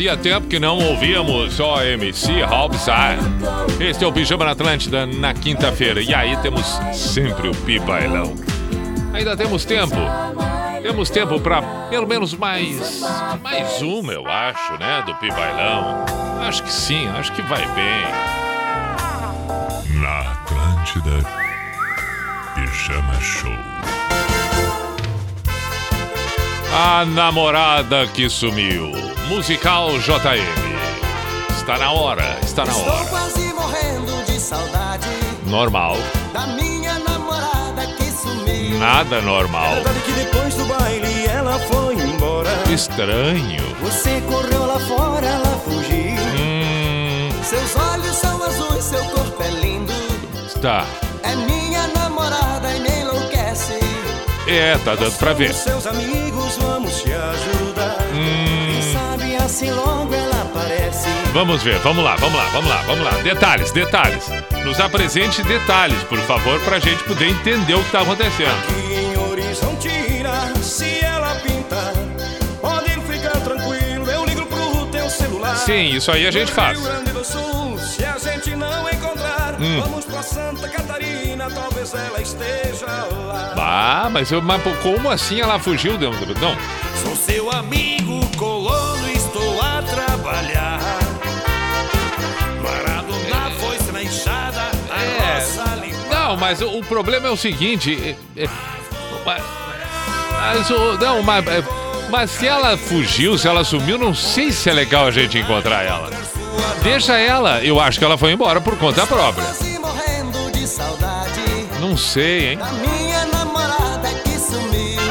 Fazia 0.02 0.18
tempo 0.18 0.48
que 0.48 0.60
não 0.60 0.80
ouvíamos 0.80 1.53
só 1.53 1.86
MC 1.86 2.41
Robsar. 2.41 3.19
Este 3.80 4.03
é 4.03 4.07
o 4.07 4.11
Pijama 4.11 4.45
na 4.45 4.52
Atlântida 4.53 5.06
na 5.06 5.32
quinta-feira. 5.32 6.02
E 6.02 6.11
aí 6.11 6.36
temos 6.38 6.65
sempre 6.91 7.48
o 7.48 7.52
Pi 7.52 7.78
Bailão. 7.78 8.34
Ainda 9.14 9.38
temos 9.38 9.64
tempo. 9.64 9.98
Temos 10.82 11.11
tempo 11.11 11.40
para 11.40 11.61
pelo 11.91 12.07
menos 12.07 12.34
mais 12.34 12.99
mais 13.44 13.80
uma, 13.84 14.11
eu 14.11 14.26
acho, 14.26 14.73
né, 14.80 15.03
do 15.06 15.14
Pi 15.18 15.30
Bailão. 15.30 16.03
Acho 16.48 16.64
que 16.64 16.73
sim, 16.73 17.07
acho 17.10 17.32
que 17.34 17.44
vai 17.44 17.64
bem. 17.76 18.02
Na 20.02 20.32
Atlântida, 20.32 21.23
Pijama 22.56 23.22
Show. 23.22 23.53
A 26.73 27.06
namorada 27.06 28.07
que 28.07 28.28
sumiu. 28.28 29.01
Musical 29.31 29.97
JM. 29.99 30.43
Está 31.55 31.77
na 31.77 31.91
hora, 31.93 32.37
está 32.43 32.65
na 32.65 32.71
Estou 32.73 32.85
hora. 32.93 33.05
quase 33.05 33.53
morrendo 33.53 34.25
de 34.25 34.37
saudade 34.37 35.07
Normal. 35.45 35.95
da 36.33 36.47
minha 36.47 36.99
namorada 36.99 37.87
que 37.97 38.11
sumiu. 38.11 38.77
Nada 38.77 39.21
normal. 39.21 39.75
Verdade 39.75 39.99
que 40.01 40.11
depois 40.11 40.53
do 40.55 40.65
baile 40.65 41.25
ela 41.27 41.57
foi 41.59 41.95
embora. 41.95 42.49
Estranho. 42.69 43.63
Você 43.81 44.19
correu 44.27 44.65
lá 44.65 44.79
fora, 44.81 45.25
ela 45.25 45.57
fugiu. 45.63 46.21
Hum, 46.37 47.29
Seus 47.41 47.73
olhos 47.77 48.15
são 48.17 48.43
azuis, 48.43 48.83
seu 48.83 49.03
corpo 49.05 49.41
é 49.43 49.49
lindo. 49.51 49.93
tá. 50.61 50.85
É 51.23 51.33
minha 51.37 51.87
namorada 51.87 52.69
e 52.75 52.79
me 52.81 52.89
enlouquece. 53.01 53.79
É, 54.45 54.77
tá 54.83 54.95
dando 54.95 55.17
pra 55.17 55.31
ver. 55.31 55.53
Seus 55.53 55.87
amigos, 55.87 56.57
vamos 56.57 57.01
te 57.01 57.13
ajudar. 57.13 57.95
Hum, 58.13 58.60
assim 59.52 59.69
logo 59.69 60.14
ela 60.15 60.44
aparece. 60.44 61.10
vamos 61.34 61.61
ver, 61.61 61.78
vamos 61.80 62.02
lá, 62.03 62.15
vamos 62.15 62.38
lá, 62.40 62.45
vamos 62.53 62.69
lá, 62.69 62.82
vamos 62.84 63.03
lá. 63.03 63.11
Detalhes, 63.22 63.72
detalhes. 63.72 64.30
Nos 64.64 64.80
apresente 64.80 65.44
detalhes, 65.44 66.02
por 66.03 66.19
favor, 66.19 66.57
pra 66.61 66.80
gente 66.80 67.03
poder 67.03 67.28
entender 67.28 67.73
o 67.73 67.84
que 67.84 67.91
tá 67.91 68.02
acontecendo. 68.02 68.56
E 68.80 68.94
em 68.95 69.18
Horizontina, 69.18 70.53
se 70.61 71.03
ela 71.03 71.36
pintar, 71.36 71.91
pode 72.61 72.91
ficar 73.02 73.41
tranquilo. 73.41 74.10
Eu 74.10 74.26
ligo 74.26 74.45
pro 74.45 74.86
teu 74.86 75.10
celular. 75.10 75.57
Sim, 75.57 75.95
isso 75.95 76.10
aí 76.14 76.26
a 76.26 76.32
gente 76.32 76.52
faz. 76.52 76.80
Rio 76.80 76.90
Grande 76.90 77.11
do 77.11 77.26
Sul, 77.26 77.78
se 77.78 78.06
a 78.06 78.18
gente 78.18 78.56
não 78.56 78.90
encontrar, 78.90 79.57
Hum. 79.60 79.82
vamos 79.82 80.06
pra 80.06 80.23
Santa 80.23 80.69
Catarina, 80.69 81.49
talvez 81.52 81.94
ela 81.94 82.22
esteja 82.22 82.86
lá. 82.86 83.53
Ah, 83.57 84.10
mas, 84.10 84.32
eu, 84.32 84.41
mas 84.41 84.61
como 84.82 85.10
assim 85.11 85.41
ela 85.41 85.60
fugiu? 85.60 85.99
Não, 85.99 86.11
não. 86.11 86.56
Sou 87.03 87.15
seu 87.18 87.52
amigo 87.52 87.90
Não, 96.31 96.37
mas 96.37 96.61
o, 96.61 96.79
o 96.79 96.85
problema 96.85 97.27
é 97.27 97.29
o 97.29 97.35
seguinte. 97.35 98.15
é- 98.37 98.43
é- 98.43 98.49
mas, 99.25 100.69
o- 100.69 100.97
não, 100.97 101.21
mas, 101.21 101.45
é- 101.45 101.63
mas 102.09 102.31
se 102.31 102.47
ela 102.47 102.77
fugiu, 102.77 103.37
se 103.37 103.49
ela 103.49 103.65
sumiu, 103.65 103.97
não 103.97 104.15
sei 104.15 104.49
se 104.53 104.69
é 104.69 104.73
legal 104.73 105.07
a 105.07 105.11
gente 105.11 105.37
encontrar 105.37 105.83
ela. 105.83 106.09
Deixa 106.83 107.17
ela. 107.17 107.61
Eu 107.61 107.81
acho 107.81 107.99
que 107.99 108.05
ela 108.05 108.17
foi 108.17 108.31
embora 108.31 108.61
por 108.61 108.77
conta 108.77 109.05
própria. 109.05 109.43
Não 111.81 111.97
sei, 111.97 112.51
hein? 112.51 112.59
sumiu. 114.39 115.01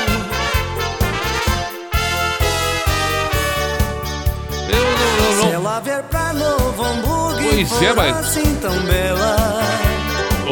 Eu 4.72 5.60
não, 6.32 6.82
Hamburgo 6.82 7.40
e 7.42 7.66
Pois 7.66 7.82
é, 7.82 7.92
mas- 7.92 8.16
assim. 8.16 8.58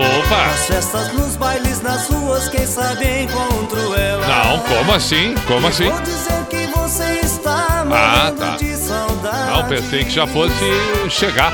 Opa! 0.01 0.47
Nas 0.47 0.67
festas, 0.67 1.13
nos 1.13 1.37
bailes, 1.37 1.83
nas 1.83 2.07
ruas, 2.09 2.49
quem 2.49 2.67
sabe 2.67 3.23
encontro 3.23 3.95
ela. 3.95 4.27
Não, 4.27 4.59
como 4.61 4.93
assim? 4.95 5.35
Como 5.47 5.67
assim? 5.67 5.89
Vou 5.91 6.01
dizer 6.03 6.45
que 6.51 6.67
você 6.67 7.21
está 7.25 7.85
Ah, 7.91 8.33
tá. 8.37 8.57
de 8.57 8.77
saudade. 8.77 9.51
Não, 9.51 9.65
pensei 9.69 10.05
que 10.05 10.11
já 10.11 10.27
fosse 10.27 10.55
chegar. 11.11 11.53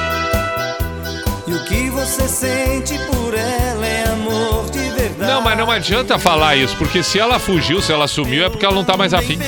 E 1.46 1.52
o 1.52 1.64
que 1.64 1.90
você 1.90 2.26
sente 2.28 2.98
por 3.10 3.34
ela 3.34 3.86
é 3.86 4.04
amor 4.08 4.70
de 4.70 4.78
verdade. 4.90 5.30
Não, 5.30 5.42
mas 5.42 5.58
não 5.58 5.70
adianta 5.70 6.18
falar 6.18 6.56
isso, 6.56 6.74
porque 6.76 7.02
se 7.02 7.18
ela 7.18 7.38
fugiu, 7.38 7.80
se 7.82 7.92
ela 7.92 8.08
sumiu, 8.08 8.44
é 8.46 8.48
porque 8.48 8.64
ela 8.64 8.74
não 8.74 8.84
tá 8.84 8.96
mais 8.96 9.12
afim. 9.14 9.38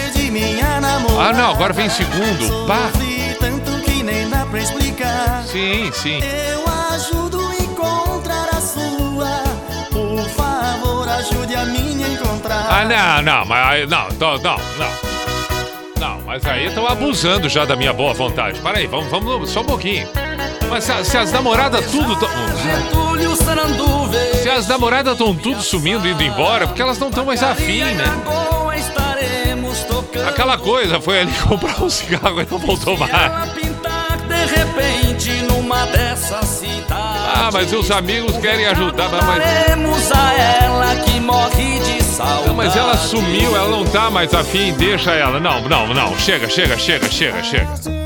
Ah, 1.19 1.33
não, 1.33 1.51
agora 1.51 1.73
vem 1.73 1.89
segundo. 1.89 2.67
Pá! 2.67 2.91
Sim, 5.51 5.91
sim. 5.93 6.21
Ah, 12.79 12.85
não, 12.85 13.23
não, 13.23 13.45
mas 13.47 13.89
não, 13.89 14.09
tô- 14.19 14.39
não, 14.39 14.57
não. 14.59 15.07
Não, 15.99 16.21
mas 16.27 16.45
aí 16.45 16.67
estão 16.67 16.87
abusando 16.87 17.49
já 17.49 17.65
da 17.65 17.75
minha 17.75 17.93
boa 17.93 18.13
vontade. 18.13 18.61
Para 18.61 18.79
aí, 18.79 18.87
vamos, 18.87 19.09
vamos 19.09 19.49
só 19.51 19.61
um 19.61 19.65
pouquinho. 19.65 20.07
Mas 20.69 20.85
se, 20.85 21.05
se 21.05 21.17
as 21.17 21.33
namoradas 21.33 21.91
tudo 21.91 22.15
tão. 22.17 22.29
Se 24.43 24.51
as 24.51 24.69
namoradas 24.69 25.15
estão 25.15 25.35
tudo 25.35 25.63
sumindo, 25.63 26.07
indo 26.07 26.23
embora, 26.23 26.67
porque 26.67 26.83
elas 26.83 26.99
não 26.99 27.09
estão 27.09 27.25
mais 27.25 27.43
afim, 27.43 27.83
né? 27.83 28.05
Aquela 30.29 30.59
coisa, 30.59 31.01
foi 31.01 31.21
ali 31.21 31.33
comprar 31.49 31.83
um 31.83 31.89
cigarro 31.89 32.43
e 32.43 32.47
não 32.51 32.59
voltou 32.59 32.97
mais. 32.99 33.13
Ah, 37.35 37.51
mas 37.53 37.73
os 37.73 37.91
amigos 37.91 38.37
querem 38.37 38.67
ajudar, 38.67 39.09
mas- 39.23 39.43
a 40.13 40.65
ela 40.65 40.97
que 40.97 41.21
morre 41.21 41.79
de. 41.81 42.06
Não, 42.19 42.55
mas 42.55 42.75
ela 42.75 42.97
sumiu, 42.97 43.55
ela 43.55 43.69
não 43.69 43.85
tá 43.85 44.11
mais 44.11 44.33
afim, 44.35 44.73
deixa 44.75 45.13
ela. 45.13 45.39
Não, 45.39 45.61
não, 45.69 45.93
não. 45.93 46.17
Chega, 46.19 46.49
chega, 46.49 46.79
chega, 46.79 47.11
chega, 47.11 47.43
chega. 47.43 48.06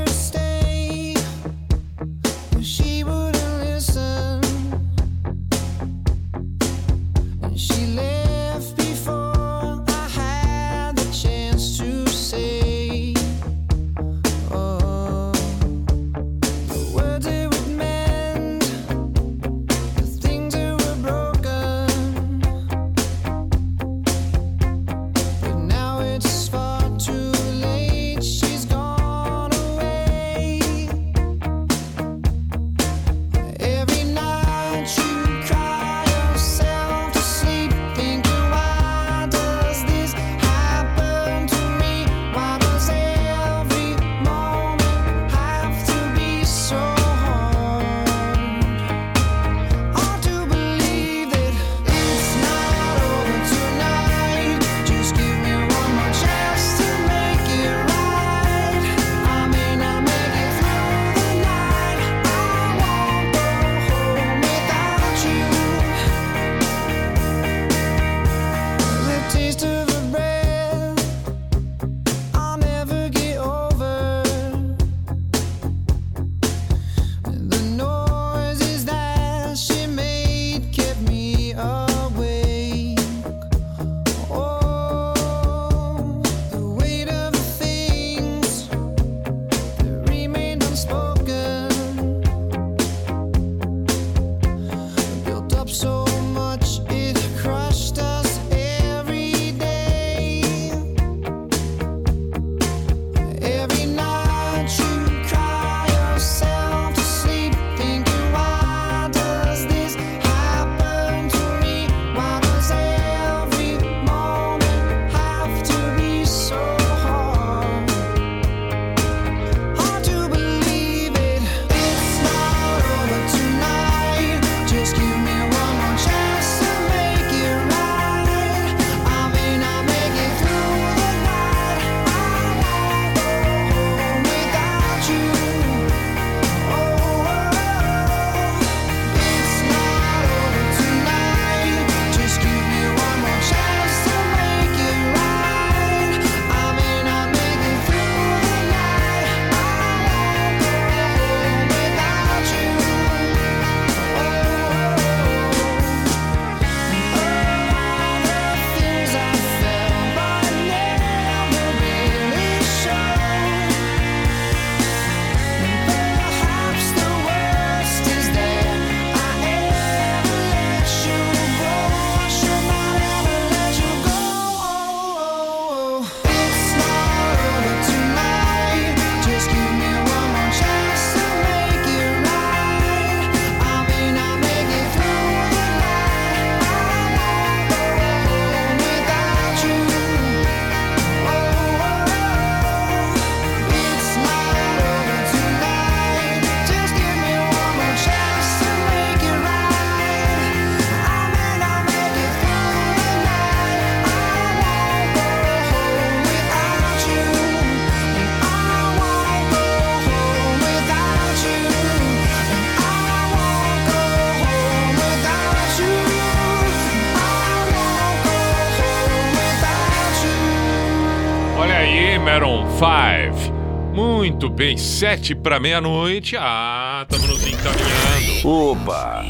Bem, 224.61 224.77
sete 224.77 225.33
para 225.33 225.59
meia-noite. 225.59 226.37
Ah, 226.37 227.03
estamos 227.09 227.27
nos 227.27 227.47
encaminhando. 227.47 228.47
Opa! 228.47 229.25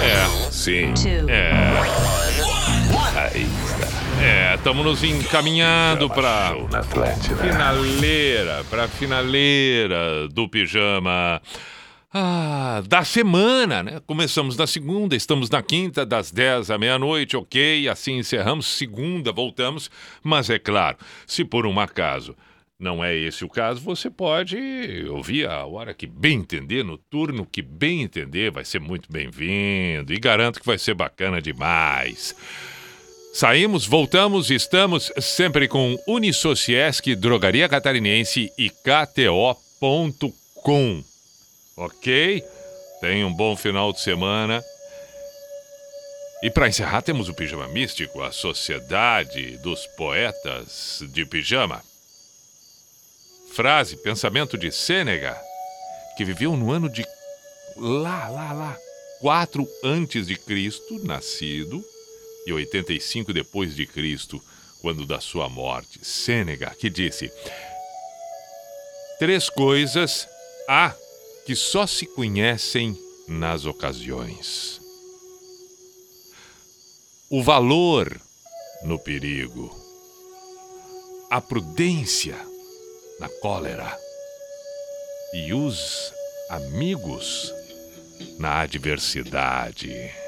É. 0.00 0.50
Sim. 0.52 0.94
É. 1.28 1.50
Aí 3.16 3.42
está. 3.42 4.24
É, 4.24 4.54
estamos 4.54 4.86
nos 4.86 5.02
encaminhando 5.02 6.08
para 6.08 6.54
finaleira, 7.40 8.64
para 8.70 8.86
finaleira 8.86 10.28
do 10.28 10.48
pijama. 10.48 11.42
Ah, 12.14 12.80
da 12.86 13.02
semana, 13.02 13.82
né? 13.82 14.00
Começamos 14.06 14.56
na 14.56 14.68
segunda, 14.68 15.16
estamos 15.16 15.50
na 15.50 15.62
quinta, 15.64 16.06
das 16.06 16.30
10 16.30 16.70
à 16.70 16.78
meia-noite, 16.78 17.36
ok? 17.36 17.88
Assim 17.88 18.18
encerramos. 18.18 18.66
Segunda, 18.66 19.32
voltamos. 19.32 19.90
Mas 20.22 20.48
é 20.48 20.60
claro, 20.60 20.96
se 21.26 21.44
por 21.44 21.66
um 21.66 21.80
acaso 21.80 22.36
não 22.78 23.02
é 23.02 23.14
esse 23.14 23.42
o 23.44 23.48
caso, 23.48 23.80
você 23.80 24.10
pode 24.10 24.56
ouvir 25.08 25.48
a 25.48 25.64
hora 25.64 25.94
que 25.94 26.06
bem 26.06 26.40
entender, 26.40 26.84
no 26.84 26.98
turno 26.98 27.46
que 27.46 27.62
bem 27.62 28.02
entender, 28.02 28.50
vai 28.50 28.66
ser 28.66 28.80
muito 28.80 29.10
bem-vindo 29.10 30.12
e 30.12 30.18
garanto 30.18 30.60
que 30.60 30.66
vai 30.66 30.76
ser 30.78 30.92
bacana 30.94 31.40
demais. 31.40 32.36
Saímos, 33.32 33.86
voltamos, 33.86 34.50
estamos 34.50 35.10
sempre 35.20 35.68
com 35.68 35.98
Unisociesc, 36.06 37.14
Drogaria 37.16 37.68
Catarinense 37.68 38.50
e 38.58 38.70
KTO.com. 38.70 40.34
Ok? 41.76 42.42
Tenha 43.00 43.26
um 43.26 43.32
bom 43.32 43.56
final 43.56 43.92
de 43.92 44.00
semana. 44.00 44.62
E 46.42 46.50
para 46.50 46.68
encerrar, 46.68 47.02
temos 47.02 47.28
o 47.28 47.34
Pijama 47.34 47.68
Místico, 47.68 48.22
a 48.22 48.32
Sociedade 48.32 49.58
dos 49.58 49.86
Poetas 49.98 51.02
de 51.12 51.26
Pijama. 51.26 51.82
Frase, 53.56 53.96
pensamento 53.96 54.58
de 54.58 54.70
Sênega, 54.70 55.34
que 56.14 56.26
viveu 56.26 56.54
no 56.58 56.70
ano 56.70 56.90
de 56.90 57.02
lá, 57.74 58.28
lá, 58.28 58.52
lá, 58.52 58.78
4 59.18 59.66
antes 59.82 60.26
de 60.26 60.36
Cristo, 60.36 61.02
nascido, 61.02 61.82
e 62.46 62.52
85 62.52 63.32
depois 63.32 63.74
de 63.74 63.86
Cristo, 63.86 64.44
quando 64.82 65.06
da 65.06 65.20
sua 65.20 65.48
morte. 65.48 66.04
Sênega, 66.04 66.76
que 66.78 66.90
disse: 66.90 67.32
Três 69.18 69.48
coisas 69.48 70.28
há 70.68 70.94
que 71.46 71.56
só 71.56 71.86
se 71.86 72.04
conhecem 72.04 72.94
nas 73.26 73.64
ocasiões. 73.64 74.82
O 77.30 77.42
valor 77.42 78.20
no 78.82 78.98
perigo, 78.98 79.74
a 81.30 81.40
prudência 81.40 82.36
na 83.18 83.28
cólera 83.40 83.98
e 85.32 85.52
os 85.52 86.12
amigos 86.50 87.52
na 88.38 88.60
adversidade. 88.60 90.25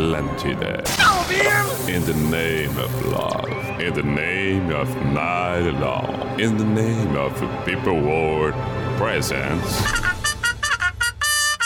Station 0.00 0.56
Atlantida. 0.56 1.88
In 1.88 2.04
the 2.04 2.14
name 2.14 2.76
of 2.78 3.06
love, 3.06 3.80
in 3.80 3.94
the 3.94 4.02
name 4.02 4.70
of 4.70 4.88
night 5.06 5.70
long, 5.80 6.40
in 6.40 6.56
the 6.56 6.64
name 6.64 7.16
of 7.16 7.32
people 7.64 8.00
world 8.00 8.54
presence. 8.96 9.82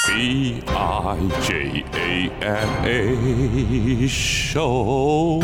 B 0.07 0.63
I 0.69 1.31
J 1.43 1.85
A 1.95 2.31
N 2.45 2.87
A 2.87 4.09
show. 4.09 5.41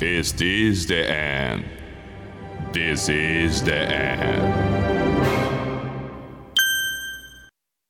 Is 0.00 0.32
this 0.32 0.84
the 0.86 1.10
end? 1.10 1.64
This 2.72 3.08
is 3.08 3.62
the 3.62 3.76
end. 3.76 4.75